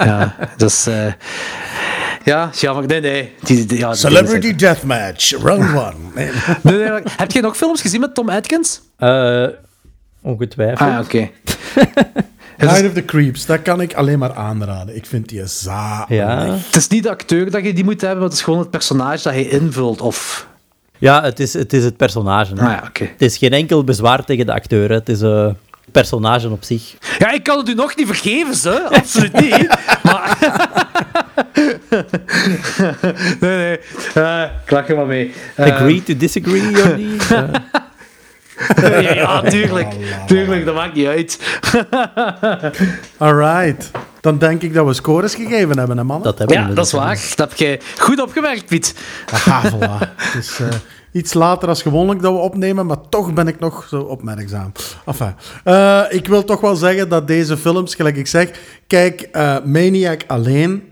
[0.06, 0.86] Ja, dat is...
[0.86, 1.12] eh,
[2.24, 2.86] ja, jammer.
[2.86, 3.34] Nee, nee.
[3.42, 5.94] Die, die- ja, die Celebrity Deathmatch, round one.
[6.14, 6.30] Nee.
[6.62, 8.80] Nee, nee, maar- heb je nog films gezien met Tom Atkins?
[8.96, 9.46] Eh,
[10.22, 10.90] ongetwijfeld.
[10.90, 11.28] Ah, oké.
[12.60, 14.96] Night of the Creeps, dat kan ik alleen maar aanraden.
[14.96, 16.08] Ik vind die zalig.
[16.08, 16.46] ja.
[16.66, 18.70] Het is niet de acteur dat je die moet hebben, maar het is gewoon het
[18.70, 20.00] personage dat hij invult.
[20.00, 20.46] Of...
[20.98, 22.54] ja, het is het, is het personage.
[22.54, 22.60] hè.
[22.62, 23.04] Ah ja, oké.
[23.04, 24.88] Het is geen enkel bezwaar tegen de acteur.
[24.88, 24.94] hè.
[24.94, 25.56] Het is een
[25.92, 26.94] personage op zich.
[27.18, 28.88] Ja, ik kan het u nog niet vergeven, ze.
[28.90, 29.68] Absoluut niet.
[30.02, 30.38] maar...
[33.40, 33.78] nee, nee.
[34.14, 35.32] Eh, ik lach er maar mee.
[35.56, 37.16] Eh, Agree to disagree, Jordi?
[39.14, 39.92] Ja, tuurlijk.
[40.26, 41.60] Tuurlijk, dat maakt niet uit.
[43.18, 43.90] Alright.
[44.20, 46.24] Dan denk ik dat we scores gegeven hebben, hè, mannen?
[46.24, 47.32] dat hebben we Ja, dat is waar.
[47.34, 48.94] Dat heb je goed opgemerkt, Piet.
[49.32, 50.14] Aha, voilà.
[50.16, 50.66] Het is eh,
[51.12, 54.72] iets later als gewoonlijk dat we opnemen, maar toch ben ik nog zo opmerkzaam.
[55.06, 55.34] Enfin,
[55.64, 58.50] eh, ik wil toch wel zeggen dat deze films, gelijk ik zeg,
[58.86, 60.82] kijk, eh, Maniac alleen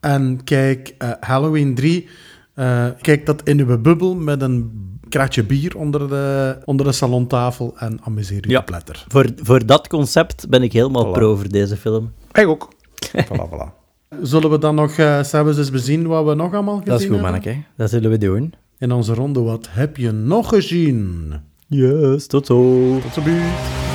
[0.00, 2.08] en kijk eh, Halloween 3.
[2.54, 7.74] eh, kijk dat in uw bubbel met een kratje bier onder de, onder de salontafel
[7.78, 8.58] en amuseer u Ja.
[8.58, 9.04] te pletter.
[9.08, 11.12] Voor, voor dat concept ben ik helemaal Voilà.
[11.12, 12.12] pro voor deze film.
[12.32, 12.68] Ik ook.
[13.26, 13.76] Voilà, voilà.
[14.22, 17.06] Zullen we dan nog uh, zelfs eens bezien wat we nog allemaal gezien Dat is
[17.06, 17.32] goed, hebben?
[17.32, 17.62] manneke.
[17.76, 18.54] Dat zullen we doen.
[18.78, 21.32] In onze ronde, wat heb je nog gezien?
[21.66, 22.98] Yes, tot zo.
[23.14, 23.87] Tot ziens.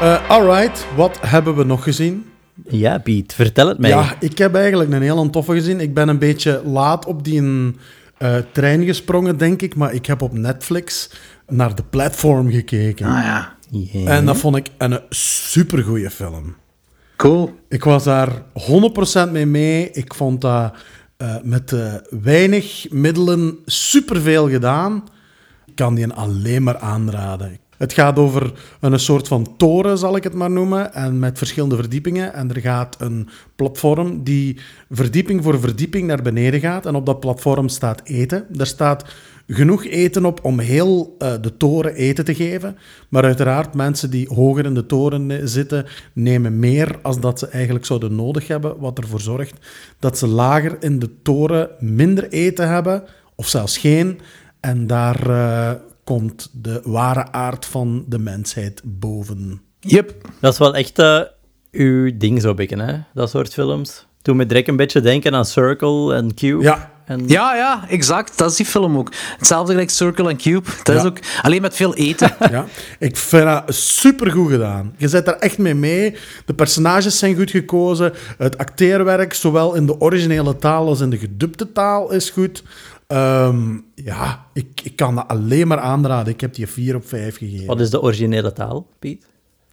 [0.00, 2.30] Eh alright, wat hebben we nog gezien?
[2.68, 3.90] Ja, Piet, vertel het mij.
[3.90, 5.80] Ja, ik heb eigenlijk een heel toffe gezien.
[5.80, 7.72] Ik ben een beetje laat op die
[8.18, 9.74] eh, trein gesprongen, denk ik.
[9.74, 11.10] Maar ik heb op Netflix
[11.46, 13.06] naar de platform gekeken.
[13.06, 13.56] Ah ja.
[14.04, 16.56] En dat vond ik een supergoeie film.
[17.16, 17.54] cool.
[17.68, 18.42] Ik was daar
[19.28, 19.90] 100% mee mee.
[19.90, 20.74] Ik vond dat
[21.16, 25.04] eh, met eh, weinig middelen superveel gedaan.
[25.66, 27.58] Ik kan die alleen maar aanraden.
[27.78, 31.76] Het gaat over een soort van toren, zal ik het maar noemen, en met verschillende
[31.76, 32.34] verdiepingen.
[32.34, 34.60] En er gaat een platform die
[34.90, 36.86] verdieping voor verdieping naar beneden gaat.
[36.86, 38.46] En op dat platform staat eten.
[38.58, 39.04] Er staat
[39.46, 42.78] genoeg eten op om heel eh, de toren eten te geven.
[43.08, 47.46] Maar uiteraard, mensen die hoger in de toren eh, zitten, nemen meer als dat ze
[47.46, 48.78] eigenlijk zouden nodig hebben.
[48.78, 49.66] Wat ervoor zorgt
[49.98, 53.04] dat ze lager in de toren minder eten hebben,
[53.34, 54.20] of zelfs geen.
[54.60, 59.60] En daar eh, komt de ware aard van de mensheid boven.
[59.80, 60.14] Yep.
[60.40, 61.20] Dat is wel echt eh,
[61.70, 62.98] uw ding zo beetje, hè?
[63.14, 64.06] Dat soort films.
[64.22, 66.62] Toen me direct een beetje denken aan Circle en Cube.
[66.62, 67.28] Ja, En...
[67.28, 68.38] Ja, ja, exact.
[68.38, 69.12] Dat is die film ook.
[69.38, 70.68] Hetzelfde gelijk Circle en Cube.
[70.82, 72.36] Dat is ook alleen met veel eten.
[72.50, 72.66] Ja,
[72.98, 74.94] ik vind dat supergoed gedaan.
[74.96, 76.16] Je zit daar echt mee mee.
[76.46, 78.12] De personages zijn goed gekozen.
[78.38, 82.62] Het acteerwerk, zowel in de originele taal als in de gedubte taal, is goed.
[83.08, 86.32] Ehm, ja, ik, ik kan dat alleen maar aanraden.
[86.32, 87.66] Ik heb die 4 op 5 gegeven.
[87.66, 89.26] Wat is de originele taal, Piet?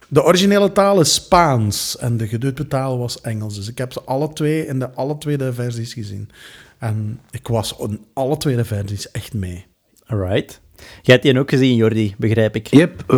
[0.08, 3.54] De originele taal is Spaans en de gedubte taal was Engels.
[3.54, 6.30] Dus ik heb ze alle twee in de alle twee de versies gezien.
[6.78, 9.66] En ik was in alle twee de versies echt mee.
[10.06, 10.60] Alright.
[10.76, 12.66] Jij hebt die ook gezien, Jordi, begrijp ik.
[12.66, 13.16] Yep, eh,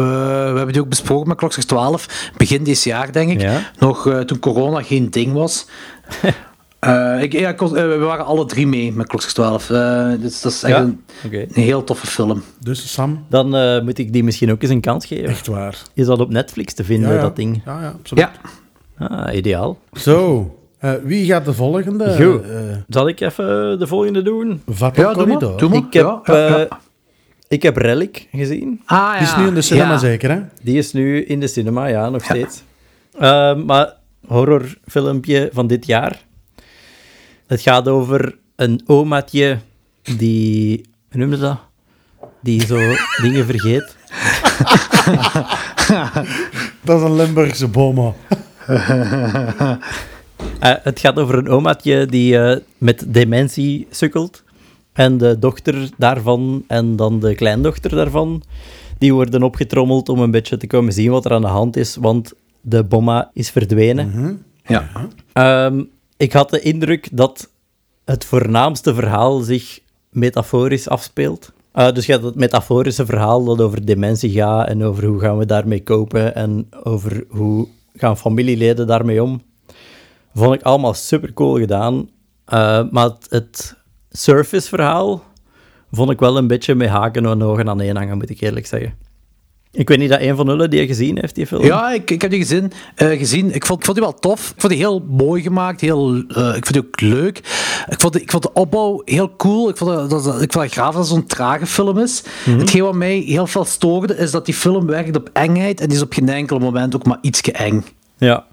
[0.51, 2.31] we hebben die ook besproken met Klokslag 12.
[2.37, 3.41] Begin dit jaar, denk ik.
[3.41, 3.71] Ja.
[3.79, 5.67] Nog eh, toen corona geen ding was.
[6.79, 9.71] Eh, ik, ja, eh, we waren alle drie mee met Klokslag 12.
[9.71, 10.81] Eh, dus dat is echt Ja?
[11.31, 12.43] een, heel toffe film.
[12.61, 15.29] Dus Sam, Dan eh, moet ik die misschien ook eens een kans geven.
[15.29, 15.77] echt waar.
[15.95, 17.21] Is dat op Netflix te vinden, Ja, ja.
[17.23, 17.63] dat ding?
[17.65, 18.25] Ja, ja, absoluut.
[18.99, 19.79] Ja, Ah, ideaal.
[19.93, 22.05] Zo, eh, wie gaat de volgende?
[22.17, 22.43] Goed.
[22.43, 24.63] eh Zal ik even de volgende doen?
[24.67, 25.37] Vato ja doe maar.
[25.37, 25.59] Corridor.
[25.59, 25.79] Doe maar.
[25.79, 26.59] Ik heb, ja, ja, ja.
[26.59, 26.77] eh,
[27.49, 28.81] ik heb Relic gezien.
[28.85, 29.19] ah, ja.
[29.19, 29.99] Die is nu in de cinema Ja.
[29.99, 30.41] zeker, hè?
[30.63, 32.63] Die is nu in de cinema, ja, nog steeds.
[33.67, 33.95] Maar
[34.27, 36.27] horrorfilmpje van dit jaar.
[37.49, 39.59] Het gaat over een omaatje
[40.03, 40.81] die...
[41.11, 41.59] Hoe noemde dat?
[42.43, 42.79] Die zo
[43.23, 43.97] dingen vergeet.
[46.83, 48.13] Dat is een Limburgse boma.
[50.59, 54.45] Eh, het gaat over een omaatje die eh, met dementie sukkelt.
[54.93, 58.43] En de dochter daarvan en dan de kleindochter daarvan,
[58.99, 61.97] die worden opgetrommeld om een beetje te komen zien wat er aan de hand is,
[61.97, 64.45] want de bomma is verdwenen.
[64.67, 64.91] Ja.
[65.33, 65.83] Ehm,
[66.19, 67.51] ik had de indruk dat
[68.05, 71.53] het voornaamste verhaal zich metaforisch afspeelt.
[71.73, 75.39] Eh, dus je hebt het metaforische verhaal dat over dementie gaat en over hoe gaan
[75.39, 79.43] we daarmee kopen en over hoe gaan familieleden daarmee om.
[80.35, 82.11] Vond ik allemaal super cool gedaan.
[82.45, 83.77] Eh, maar het,
[84.11, 85.23] surface verhaal
[85.91, 88.67] vond ik wel een beetje met haken en ogen aan één hangen, moet ik eerlijk
[88.67, 88.95] zeggen.
[89.73, 91.65] Ik weet niet dat een van jullie die gezien heeft, die film.
[91.65, 92.73] Ja, ik, ik heb die gezien.
[92.95, 93.55] eh, gezien.
[93.55, 94.49] Ik, vond, ik vond die wel tof.
[94.55, 95.81] Ik vond die heel mooi gemaakt.
[95.81, 97.39] Heel, eh, ik vond die ook leuk.
[97.89, 99.69] Ik vond, ik vond de opbouw heel cool.
[99.69, 102.23] Ik vond, dat, dat, ik vond het gaaf dat het zo'n trage film is.
[102.45, 105.81] Hetgeen wat mij heel veel stoorde, is dat die film werkt op engheid.
[105.81, 107.85] En die is op geen enkel moment ook maar ietsje eng.
[108.19, 108.47] Ja.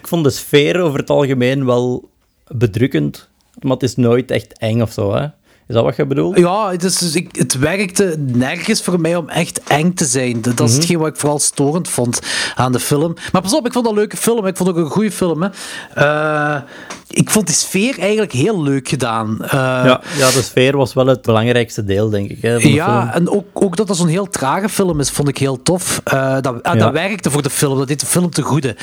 [0.00, 2.08] Ik vond de sfeer over het algemeen wel
[2.48, 3.28] bedrukkend,
[3.60, 5.26] maar het is nooit echt eng of zo, hè?
[5.68, 6.38] Is dat wat je bedoelt?
[6.38, 10.42] Ja, het, is, dus ik, het werkte nergens voor mij om echt eng te zijn.
[10.42, 12.20] Dat, is hetgeen wat ik vooral storend vond
[12.54, 13.14] aan de film.
[13.32, 14.46] Maar pas op, ik vond dat een leuke film.
[14.46, 15.42] Ik vond het ook een goede film.
[15.42, 15.48] Hè.
[15.94, 16.62] Eh,
[17.08, 19.42] ik vond die sfeer eigenlijk heel leuk gedaan.
[19.44, 22.76] Eh, Ja, ja, de sfeer was wel het belangrijkste deel, denk ik, hè, van de
[22.76, 23.10] ja, film.
[23.14, 26.00] en ook, ook dat dat zo'n heel trage film is, vond ik heel tof.
[26.04, 26.74] Eh, dat, Ja.
[26.74, 28.76] dat werkte voor de film, dat deed de film te goede.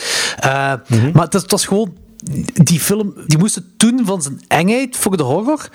[0.87, 1.11] Mhm.
[1.13, 1.93] Maar het, het was gewoon...
[2.53, 5.69] Die film, die moest het doen van zijn engheid voor de horror.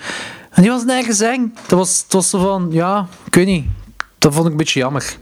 [0.51, 1.53] En die was nergens eng.
[1.67, 3.65] Dat was, het was zo van, ja, ik weet niet.
[4.17, 5.17] Dat vond ik een beetje jammer.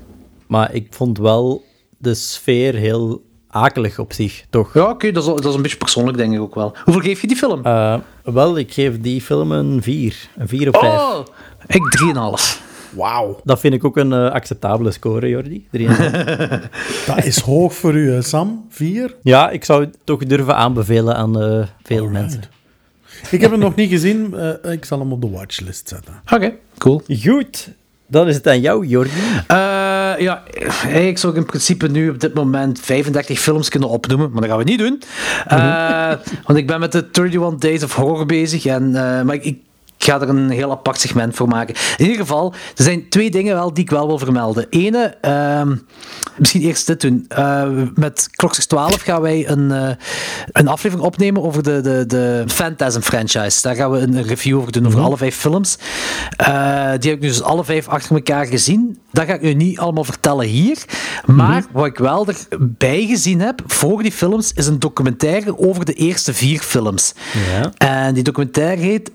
[0.48, 1.64] Maar ik vond wel
[1.98, 4.74] de sfeer heel akelig op zich, toch?
[4.74, 6.76] Ja, oké, dat, is, dat is een beetje persoonlijk, denk ik ook wel.
[6.84, 7.66] Hoeveel geef je die film?
[7.66, 10.30] Eh, wel, ik geef die film een 4.
[10.38, 10.94] Een 4 op 5.
[10.94, 11.26] oh,
[11.68, 11.82] ik
[12.60, 12.65] 3,5.
[12.96, 13.40] Wauw.
[13.44, 15.68] Dat vind ik ook een eh, acceptabele score, Jordi.
[15.78, 15.88] 3,5.
[17.08, 18.66] Dat is hoog voor u, Sam.
[18.70, 19.16] Vier?
[19.24, 22.12] ja, ik zou het toch durven aanbevelen aan eh, veel Alright.
[22.22, 22.42] mensen.
[23.32, 24.34] Ik heb hem nog niet gezien.
[24.62, 26.14] eh, ik zal hem op de watchlist zetten.
[26.34, 27.02] Oké, cool.
[27.24, 27.70] Goed,
[28.08, 29.12] dan is het aan jou, Jordi.
[29.48, 29.56] Eh,
[30.20, 30.44] ja,
[30.94, 34.60] ik zou in principe nu op dit moment 35 films kunnen opnoemen, maar dat gaan
[34.60, 35.02] we niet doen.
[35.48, 36.14] Eh,
[36.46, 38.66] want ik ben met de 31 Days of Horror bezig.
[38.66, 39.58] En, eh, maar ik
[40.06, 41.76] ga er een heel apart segment voor maken.
[41.98, 44.66] In ieder geval, er zijn twee dingen wel die ik wel wil vermelden.
[44.70, 45.76] Ene, ehm,
[46.38, 47.26] misschien eerst dit doen.
[47.28, 49.90] Eh, met Klokslag 12 gaan wij een, eh,
[50.52, 53.62] een aflevering opnemen over de, de, de Phantasm franchise.
[53.62, 55.78] Daar gaan we een review over doen, over alle vijf films.
[56.38, 59.00] Eh, die heb ik dus alle vijf achter elkaar gezien.
[59.12, 60.78] Dat ga ik u niet allemaal vertellen hier.
[61.26, 65.94] Maar wat ik wel erbij gezien heb, voor die films, is een documentaire over de
[65.94, 67.14] eerste vier films.
[67.52, 67.72] Ja.
[67.78, 69.12] En die documentaire heet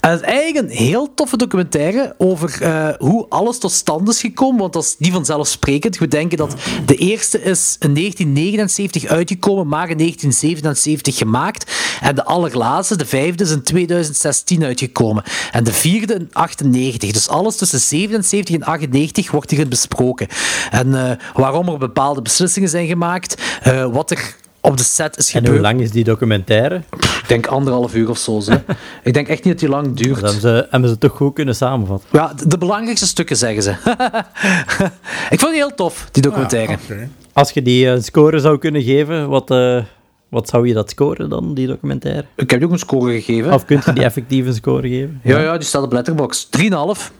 [0.00, 4.72] Het is een heel toffe documentaire over eh, hoe alles tot stand is gekomen, want
[4.72, 5.98] dat is niet vanzelfsprekend.
[5.98, 6.54] We denken dat
[6.86, 11.72] de eerste is in 1979 uitgekomen, maar in 1977 gemaakt.
[12.00, 15.22] En de allerlaatste, de vijfde, is in 2016 uitgekomen.
[15.52, 17.12] En de vierde in 98.
[17.12, 20.28] Dus alles tussen 77 en 98 wordt hierin besproken.
[20.70, 25.34] En eh, waarom er bepaalde beslissingen zijn gemaakt, eh, wat er op de set is
[25.34, 26.82] En hoe lang is die documentaire?
[26.98, 28.40] Ik denk anderhalf uur of zo.
[28.44, 28.56] Hè.
[29.08, 30.20] ik denk echt niet dat die lang duurt.
[30.20, 32.08] Dat hebben ze, hebben ze toch goed kunnen samenvatten.
[32.12, 33.70] Ja, de, de belangrijkste stukken zeggen ze.
[35.34, 36.72] ik vond die heel tof, die documentaire.
[36.72, 36.96] Ah.
[37.32, 39.82] Als je die een score zou kunnen geven, wat, eh,
[40.28, 42.24] wat zou je dat scoren dan, die documentaire?
[42.36, 43.52] Ik heb die ook een score gegeven.
[43.52, 45.20] Of kun je die effectief een score geven?
[45.22, 46.58] Ja, ja, die staat op Letterboxd.
[46.58, 46.68] 3,5.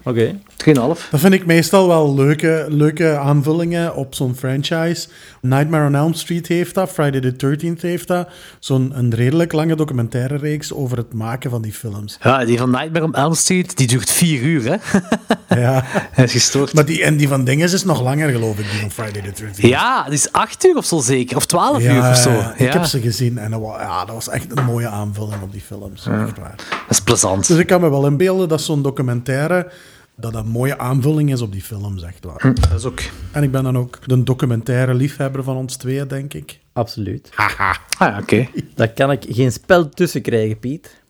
[0.03, 0.39] Oké.
[0.65, 0.73] 3,5.
[1.11, 5.09] Dat vind ik meestal wel leuke, leuke aanvullingen op zo'n franchise.
[5.41, 8.29] Nightmare on Elm Street heeft dat, Friday the 13th heeft dat.
[8.59, 12.19] Zo'n een redelijk lange documentaire reeks over het maken van die films.
[12.23, 14.77] Ja, die van Nightmare on Elm Street, die duurt 4 uur, hè.
[15.61, 15.83] Ja.
[16.13, 16.75] Hij is gestoord.
[16.75, 19.43] Maar die, en die van Dinges is nog langer, geloof ik, die van Friday the
[19.43, 19.57] 13th.
[19.57, 21.37] Ja, die is 8 uur of zo zeker.
[21.37, 22.31] Of 12 uur of zo.
[22.31, 25.53] Ja, ik heb gezien en dat was, ja, dat was echt een mooie aanvulling op
[25.53, 26.07] die films.
[26.07, 26.57] Echt waar.
[26.57, 27.47] Dat is plezant.
[27.47, 29.71] Dus ik kan me wel inbeelden dat zo'n documentaire
[30.17, 32.55] dat een mooie aanvulling is op die films, echt waar.
[32.55, 33.01] Dat is ook...
[33.33, 36.59] En ik ben dan ook de documentaire liefhebber van ons twee, denk ik.
[36.73, 37.31] Absoluut.
[37.35, 38.49] Ah ja, oké.
[38.75, 41.03] Daar kan ik geen spel tussen krijgen, Piet.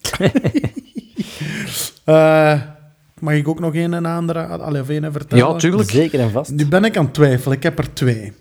[2.03, 2.61] Eh,
[3.19, 5.47] mag ik ook nog een en andere allee, of een vertellen?
[5.47, 5.89] Ja, tuurlijk.
[5.89, 6.51] Zeker en vast.
[6.51, 7.57] Nu ben ik aan het twijfelen.
[7.57, 8.33] Ik heb er twee.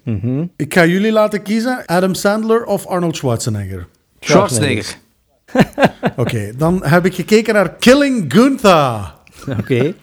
[0.57, 1.83] Ik ga jullie laten kiezen.
[1.87, 3.87] Adam Sandler of Arnold Schwarzenegger.
[4.21, 4.97] Schwarzenegger.
[6.17, 9.15] Oké, dan heb ik gekeken naar Killing Gunther.
[9.59, 9.95] Oké.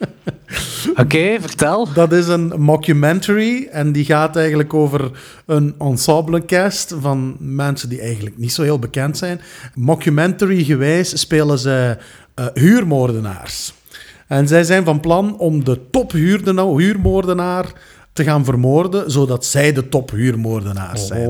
[1.04, 1.94] Oké, vertel.
[1.94, 5.12] Dat is een mockumentary en die gaat eigenlijk over
[5.46, 9.42] een ensemblecast van mensen die eigenlijk niet zo heel bekend zijn.
[9.76, 11.98] Mockumentary gewijs spelen ze
[12.34, 13.74] eh, huurmoordenaars.
[14.32, 17.66] En zij zijn van plan om de tophuurmoordenaar
[18.14, 21.30] te gaan vermoorden, zodat zij de tophuurmoordenaars zijn.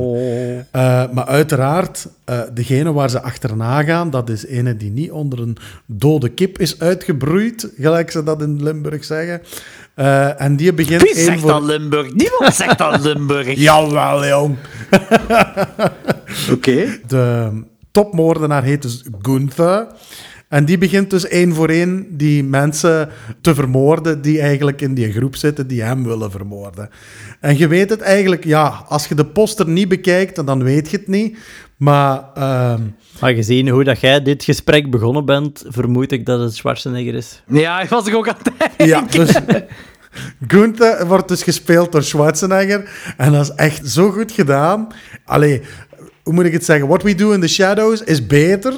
[0.72, 5.40] Eh, maar uiteraard, eh, degene waar ze achterna gaan, dat is ene die niet onder
[5.40, 9.42] een dode kip is uitgebroeid, gelijk ze dat in Limburg zeggen.
[9.94, 11.02] Eh, en die begint...
[11.02, 12.14] Wie zegt voor- dat Limburg?
[12.14, 13.58] Niemand zegt dat Limburg.
[13.58, 14.56] Jawel, jong.
[16.52, 16.86] Oké.
[17.08, 17.50] De
[17.92, 19.88] topmoordenaar heet dus Gunther.
[20.52, 23.10] En die begint dus één voor één die mensen
[23.42, 26.90] te vermoorden die eigenlijk in die groep zitten die hem willen vermoorden.
[27.40, 30.98] En je weet het eigenlijk, ja, als je de poster niet bekijkt, dan weet je
[30.98, 31.38] het niet.
[31.78, 32.82] Maar ehm,
[33.20, 37.42] Maar gezien hoe dat jij dit gesprek begonnen bent, vermoed ik dat het Schwarzenegger is.
[37.48, 38.88] Ja, ik was er ook aan het denken.
[38.88, 39.36] ja, dus
[40.48, 42.90] Gunther wordt dus gespeeld door Schwarzenegger.
[43.18, 44.88] En dat is echt zo goed gedaan.
[45.26, 45.62] Allee,
[46.24, 46.88] hoe moet ik het zeggen?
[46.88, 48.74] What We Do in the Shadows is beter.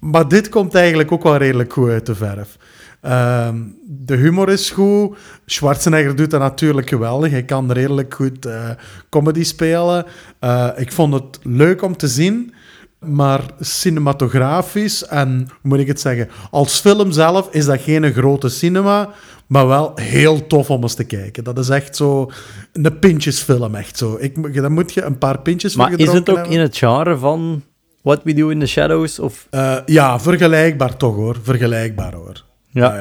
[0.00, 2.56] Maar dit komt eigenlijk ook wel redelijk goed uit de verf.
[3.00, 3.56] Ehm,
[3.86, 5.16] de humor is goed.
[5.46, 7.30] Schwarzenegger doet dat natuurlijk geweldig.
[7.30, 8.70] Hij kan redelijk goed eh,
[9.08, 10.06] comedy spelen.
[10.38, 12.54] Eh, ik vond het leuk om te zien.
[12.98, 18.48] Maar cinematografisch en, hoe moet ik het zeggen, als film zelf is dat geen grote
[18.48, 19.08] cinema,
[19.46, 21.44] maar wel heel tof om eens te kijken.
[21.44, 22.30] Dat is echt zo
[22.72, 24.16] een pintjesfilm, echt zo.
[24.20, 26.56] Ik, dan moet je een paar pintjes voor Maar is het gedronken ook hebben.
[26.56, 27.62] in het genre van
[28.02, 29.18] What We Do in the Shadows?
[29.18, 29.46] Of...
[29.50, 31.36] Eh, ja, vergelijkbaar toch hoor.
[31.42, 32.44] Vergelijkbaar hoor.
[32.72, 32.94] Ja.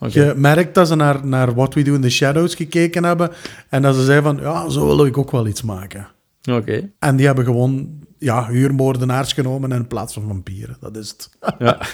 [0.00, 0.08] ja.
[0.08, 3.30] Je merkt dat ze naar, naar What We Do in the Shadows gekeken hebben
[3.68, 6.08] en dat ze zeiden van, ja, zo wil ik ook wel iets maken.
[6.50, 6.90] Oké.
[6.98, 7.88] En die hebben gewoon
[8.18, 10.76] ja, huurmoordenaars genomen in plaats van vampieren.
[10.80, 11.30] Dat is het.
[11.58, 11.78] Ja.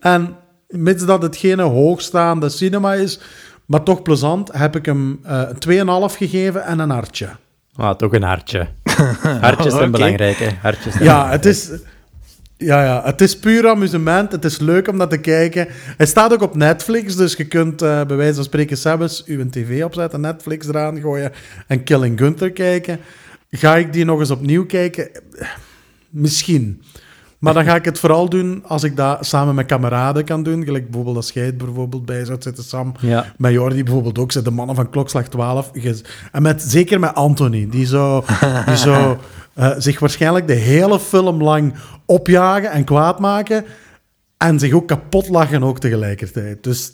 [0.00, 0.36] En
[0.68, 3.20] mits dat het geen hoogstaande cinema is,
[3.66, 7.28] maar toch plezant, heb ik hem eh, een 2,5 gegeven en een hartje.
[7.76, 8.68] Ah, toch een hartje.
[9.40, 10.48] Hartjes zijn belangrijk, hè.
[10.60, 11.44] Hartjes zijn Ja, belangrijk.
[11.44, 11.70] het is...
[12.56, 14.32] Ja, ja, het is puur amusement.
[14.32, 15.66] Het is leuk om dat te kijken.
[15.96, 19.50] Hij staat ook op Netflix, dus je kunt uh, bij wijze van spreken zelfs uw
[19.50, 21.32] tv opzetten, Netflix eraan gooien
[21.66, 23.00] en Killing Gunther kijken.
[23.50, 25.08] Ga ik die nog eens opnieuw kijken?
[26.10, 26.82] Misschien.
[27.44, 30.64] Maar dan ga ik het vooral doen als ik dat samen met kameraden kan doen.
[30.64, 32.94] Gelijk bijvoorbeeld als jij bijvoorbeeld bij zou zitten, Sam.
[33.00, 33.32] Ja.
[33.36, 34.44] Met Jordi bijvoorbeeld ook.
[34.44, 35.70] De mannen van Klokslag 12.
[36.32, 37.68] En met, zeker met Anthony.
[37.70, 38.24] Die zo,
[38.66, 39.18] die zo
[39.58, 43.64] uh, zich waarschijnlijk de hele film lang opjagen en kwaad maken.
[44.36, 46.62] En zich ook kapot lachen ook tegelijkertijd.
[46.62, 46.92] Dus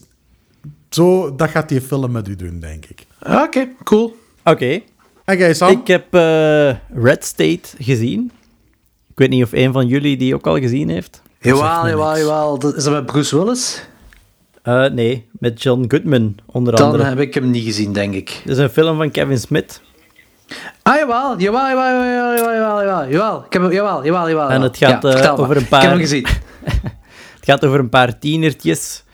[0.88, 3.06] zo, dat gaat die film met u doen, denk ik.
[3.26, 4.16] Oké, cool.
[4.44, 4.80] Oké.
[5.24, 5.70] En jij, Sam?
[5.70, 6.74] Ik heb uh,
[7.04, 8.30] Red State gezien.
[9.20, 11.22] Ik weet niet of een van jullie die ook al gezien heeft.
[11.40, 12.74] Jawel, jawel, jawel.
[12.76, 13.86] Is dat met Bruce Willis?
[14.64, 17.02] Uh, nee, met John Goodman onder Dan andere.
[17.02, 18.28] Dan heb ik hem niet gezien, denk ik.
[18.28, 19.82] Het is een film van Kevin Smith.
[20.82, 23.44] Ah, jawel, jawel, jawel, jawel, jawel, jawel, jawel, jawel.
[23.44, 24.50] Ik heb hem, jawel, jawel, jawel.
[24.50, 25.82] En het gaat ja, uh, over een paar...
[25.82, 26.26] Ik heb hem gezien.
[27.38, 29.04] het gaat over een paar tienertjes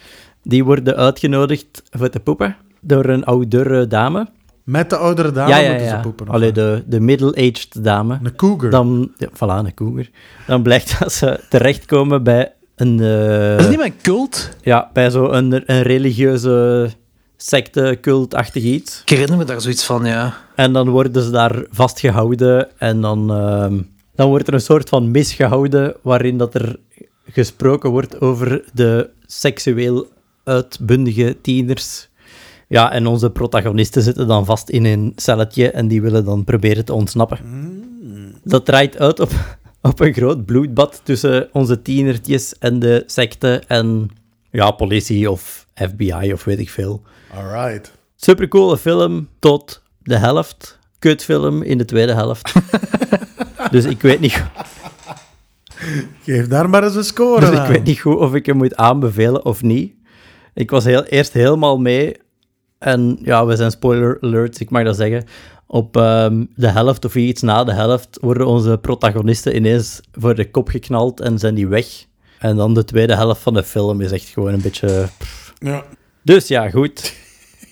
[0.42, 4.28] die worden uitgenodigd voor te poepen door een oudere dame.
[4.66, 5.96] Met de oudere dame ja, ja, moeten ja.
[5.96, 6.28] ze poepen?
[6.28, 8.18] Allee, de, de middle-aged dame.
[8.22, 8.70] Een cougar.
[8.70, 10.08] Dan, ja, voilà, een cougar.
[10.46, 12.98] Dan blijkt dat ze terechtkomen bij een...
[12.98, 14.50] Uh, is het niet mijn cult?
[14.62, 16.90] Ja, bij zo'n een, een religieuze
[17.36, 19.00] secte, cultachtig iets.
[19.02, 20.34] Ik herinner me daar zoiets van, ja.
[20.54, 23.80] En dan worden ze daar vastgehouden en dan, uh,
[24.14, 26.76] dan wordt er een soort van mis gehouden waarin dat er
[27.30, 30.06] gesproken wordt over de seksueel
[30.44, 32.08] uitbundige tieners.
[32.68, 36.84] Ja, en onze protagonisten zitten dan vast in een celletje en die willen dan proberen
[36.84, 37.38] te ontsnappen.
[37.44, 38.34] Mm.
[38.44, 39.30] Dat draait uit op,
[39.82, 44.10] op een groot bloedbad tussen onze tienertjes en de secte en
[44.50, 47.02] ja, politie of FBI of weet ik veel.
[47.34, 47.92] Alright.
[48.16, 50.78] Supercoole film tot de helft.
[50.98, 52.52] Kutfilm in de tweede helft.
[53.70, 54.44] dus ik weet niet...
[56.22, 57.64] Geef daar maar eens een score Dus aan.
[57.64, 59.94] ik weet niet goed of ik hem moet aanbevelen of niet.
[60.54, 62.16] Ik was heel, eerst helemaal mee.
[62.78, 65.24] En ja, we zijn spoiler alerts, ik mag dat zeggen.
[65.66, 70.50] Op um, de helft of iets na de helft worden onze protagonisten ineens voor de
[70.50, 71.86] kop geknald en zijn die weg.
[72.38, 75.08] En dan de tweede helft van de film is echt gewoon een beetje...
[75.58, 75.84] Ja.
[76.22, 77.14] Dus ja, goed.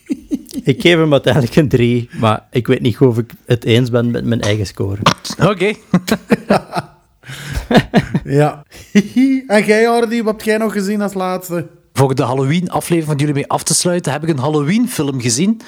[0.64, 4.10] ik geef hem uiteindelijk een 3, maar ik weet niet of ik het eens ben
[4.10, 5.00] met mijn eigen score.
[5.42, 5.50] Oké.
[5.50, 5.76] Okay.
[8.24, 8.64] ja.
[9.46, 11.66] en jij, Hardy, wat heb jij nog gezien als laatste?
[11.96, 15.60] Voor de Halloween-aflevering van jullie mee af te sluiten, heb ik een Halloween-film gezien.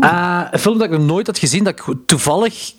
[0.00, 2.72] Uh, een film dat ik nog nooit had gezien, dat ik toevallig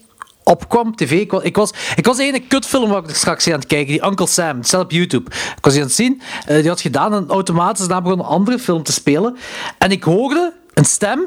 [0.44, 1.12] opkwam op tv.
[1.12, 4.06] Ik was, ik was, ik was een kutfilm waar ik straks aan het kijken, die
[4.06, 4.58] Uncle Sam.
[4.58, 5.30] Het staat op YouTube.
[5.32, 6.22] Ik was die aan het zien.
[6.50, 9.38] Uh, die had gedaan en automatisch daarna begon een andere film te spelen.
[9.78, 11.20] En ik hoorde een stem.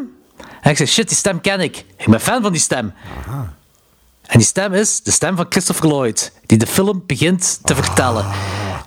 [0.61, 1.85] En ik zei, shit, die stem ken ik.
[1.97, 2.93] Ik ben fan van die stem.
[3.27, 3.55] Aha.
[4.23, 8.25] En die stem is de stem van Christopher Lloyd, die de film begint te vertellen.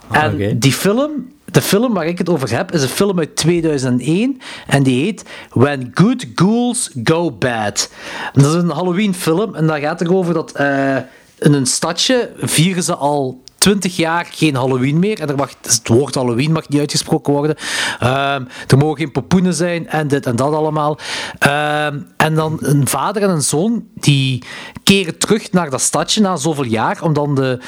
[0.07, 0.57] Ah, en okay.
[0.57, 1.11] die film,
[1.51, 5.25] de film waar ik het over heb, is een film uit 2001 en die heet
[5.51, 7.89] When Good Ghouls Go Bad.
[8.33, 10.95] Dat is een Halloween film en daar gaat het over dat uh,
[11.39, 15.19] in een stadje vieren ze al 20 jaar geen Halloween meer.
[15.19, 17.55] En er mag, het woord Halloween mag niet uitgesproken worden.
[18.03, 20.99] Um, er mogen geen popoenen zijn en dit en dat allemaal.
[21.43, 24.43] Um, en dan een vader en een zoon die
[24.83, 27.59] keren terug naar dat stadje na zoveel jaar om dan de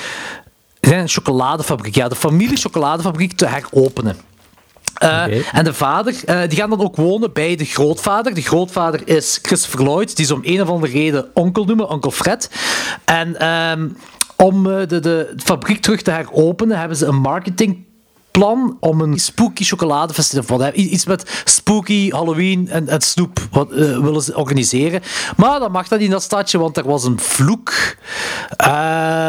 [0.81, 4.15] een chocoladefabriek, ja, de familie chocoladefabriek te heropenen.
[5.03, 5.43] Uh, okay.
[5.51, 8.33] En de vader, uh, die gaan dan ook wonen bij de grootvader.
[8.33, 12.11] De grootvader is Christopher Lloyd, die ze om een of andere reden onkel noemen, onkel
[12.11, 12.51] Fred.
[13.05, 13.97] En um,
[14.35, 17.85] om de, de, de fabriek terug te heropenen, hebben ze een marketing
[18.31, 24.21] plan om een spooky chocoladefestival, iets met spooky Halloween en, en snoep wat, uh, willen
[24.21, 25.01] ze organiseren.
[25.37, 28.67] Maar dat mag dat in dat stadje, want er was een vloek, uh,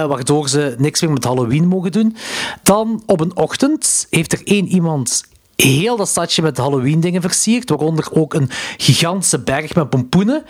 [0.06, 2.16] waardoor ze niks meer met Halloween mogen doen.
[2.62, 5.22] Dan op een ochtend heeft er één iemand
[5.56, 10.44] heel dat stadje met Halloween dingen versierd, waaronder ook een gigantische berg met pompoenen.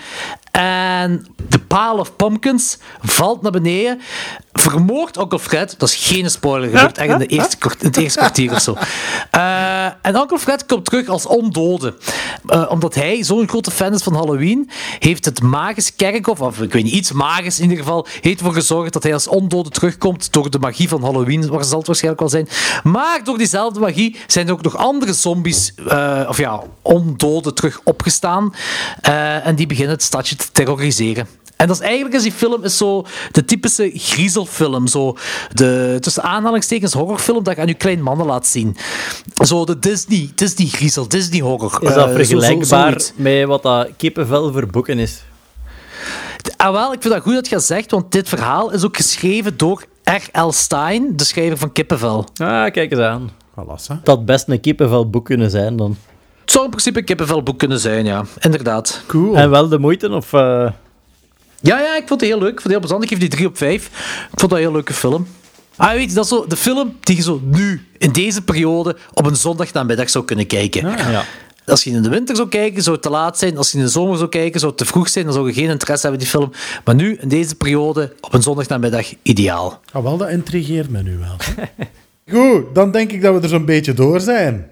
[0.51, 4.01] En de pile of pumpkins valt naar beneden,
[4.53, 5.75] vermoordt Onkel Fred.
[5.79, 8.77] Dat is geen spoiler, gebeurt echt in, de eerste, het eerste kwartier of zo.
[9.37, 11.97] Uh, en Onkel Fred komt terug als ondode.
[12.47, 16.73] Uh, omdat hij zo'n grote fan is van Halloween, heeft het magisch kerkhof, of ik
[16.73, 20.33] weet niet, iets magisch in ieder geval, heeft ervoor gezorgd dat hij als ondode terugkomt
[20.33, 22.49] door de magie van Halloween, waar zal het waarschijnlijk wel zijn.
[22.83, 27.81] Maar door diezelfde magie zijn er ook nog andere zombies, uh, of ja, ondoden terug
[27.85, 28.55] opgestaan.
[29.43, 31.27] en die beginnen het stadje te terroriseren.
[31.63, 34.87] En dat is eigenlijk is die film is zo de typische griezelfilm.
[34.87, 35.17] Zo
[35.53, 38.77] de, tussen aanhalingstekens horrorfilm dat je aan je klein mannen laat zien.
[39.45, 41.79] Zo de Disney, Disney griezel, Disney horror.
[41.81, 45.23] Is dat uh, vergelijkbaar zo, met wat dat kippenvel voor boeken is?
[46.57, 48.97] Ah, wel, ik vind dat goed dat je dat zegt, want dit verhaal is ook
[48.97, 50.51] geschreven door R.L.
[50.51, 52.27] Stein, de schrijver van Kippenvel.
[52.37, 53.31] Ah, kijk eens aan.
[53.51, 53.95] Voilà, hè.
[54.03, 55.97] Dat had best een kippenvelboek kunnen zijn dan.
[56.41, 58.25] Het zou in principe een kippenvelboek kunnen zijn, ja.
[58.41, 59.03] Inderdaad.
[59.07, 59.37] Cool.
[59.37, 60.33] En wel de moeite, of...
[60.33, 60.71] eh,
[61.63, 62.53] Ja, ja, ik vond het heel leuk.
[62.53, 63.03] Ik vond het heel plezant.
[63.03, 63.87] Ik geef die 3 op 5.
[63.87, 65.27] Ik vond dat een heel leuke film.
[65.77, 68.97] Ah, weet je, dat is zo de film die je zo nu, in deze periode,
[69.13, 70.89] op een zondagnamiddag zou kunnen kijken.
[70.89, 71.25] ja.
[71.67, 73.57] Als je in de winter zou kijken, zou het te laat zijn.
[73.57, 75.25] Als je in de zomer zou kijken, zou het te vroeg zijn.
[75.25, 76.53] Dan zou je geen interesse hebben in die film.
[76.85, 79.81] Maar nu, in deze periode, op een zondagnamiddag, ideaal.
[79.93, 81.37] Ah, wel, dat intrigeert me nu wel.
[82.31, 84.67] Goed, dan denk ik dat we er zo'n beetje door zijn.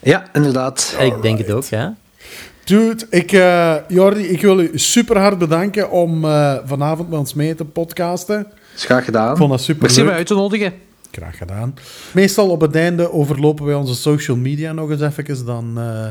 [0.00, 0.96] Ja, inderdaad.
[1.00, 1.96] Ik denk het ook, ja.
[2.68, 7.34] Dude, ik, eh, Jordi, ik wil u super hard bedanken om eh, vanavond met ons
[7.34, 8.46] mee te podcasten.
[8.74, 9.30] Is graag gedaan.
[9.30, 10.10] Ik vond dat super Merci om leuk.
[10.10, 10.72] mij uit te nodigen.
[11.10, 11.74] Graag gedaan.
[12.12, 15.46] Meestal op het einde overlopen wij onze social media nog eens even.
[15.46, 16.06] Dan, eh,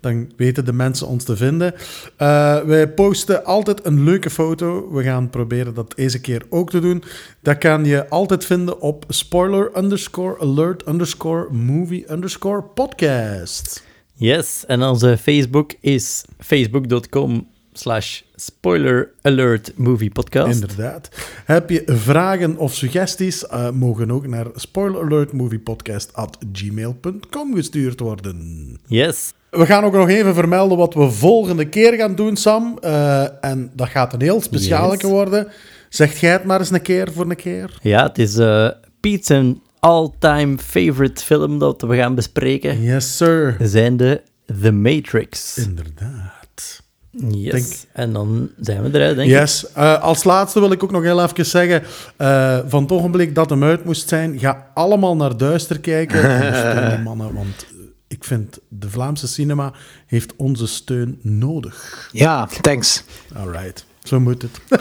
[0.00, 1.74] dan weten de mensen ons te vinden.
[2.16, 4.92] Eh, wij posten altijd een leuke foto.
[4.92, 7.04] We gaan proberen dat deze keer ook te doen.
[7.40, 13.90] Dat kan je altijd vinden op spoiler underscore alert underscore movie underscore podcast.
[14.14, 20.60] Yes, en onze Facebook is facebook.com slash spoiler alert movie podcast.
[20.60, 21.08] Inderdaad.
[21.44, 28.78] Heb je vragen of suggesties, eh, mogen ook naar spoileralertmoviepodcast.gmail.com gestuurd worden.
[28.86, 29.32] Yes.
[29.50, 32.78] We gaan ook nog even vermelden wat we volgende keer gaan doen, Sam.
[32.80, 35.02] Eh, en dat gaat een heel speciale Yes.
[35.02, 35.48] worden.
[35.88, 37.78] Zegt jij het maar eens een keer voor een keer.
[37.82, 38.68] Ja, het is eh
[39.00, 42.82] Piet zijn all-time favorite film dat we gaan bespreken.
[42.82, 43.56] Yes, sir.
[43.60, 44.20] Zijn de
[44.60, 45.58] The Matrix.
[45.58, 46.82] Inderdaad.
[47.10, 47.52] Yes.
[47.52, 49.36] Denk- En dan zijn we eruit, denk ik.
[49.36, 49.72] Yes.
[49.72, 51.82] Eh, als laatste wil ik ook nog heel even zeggen,
[52.16, 56.18] eh, van het ogenblik dat hem uit moest zijn, ga allemaal naar Duister kijken.
[56.58, 57.76] Steun mannen, want eh,
[58.08, 59.72] ik vind de Vlaamse cinema
[60.06, 62.08] heeft onze steun nodig.
[62.12, 63.04] Ja, thanks.
[63.34, 64.60] Alright, zo moet het.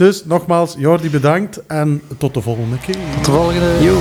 [0.00, 2.96] dus nogmaals, Jordi bedankt en tot de volgende keer.
[3.14, 3.82] Tot de volgende.
[3.82, 3.98] Yo.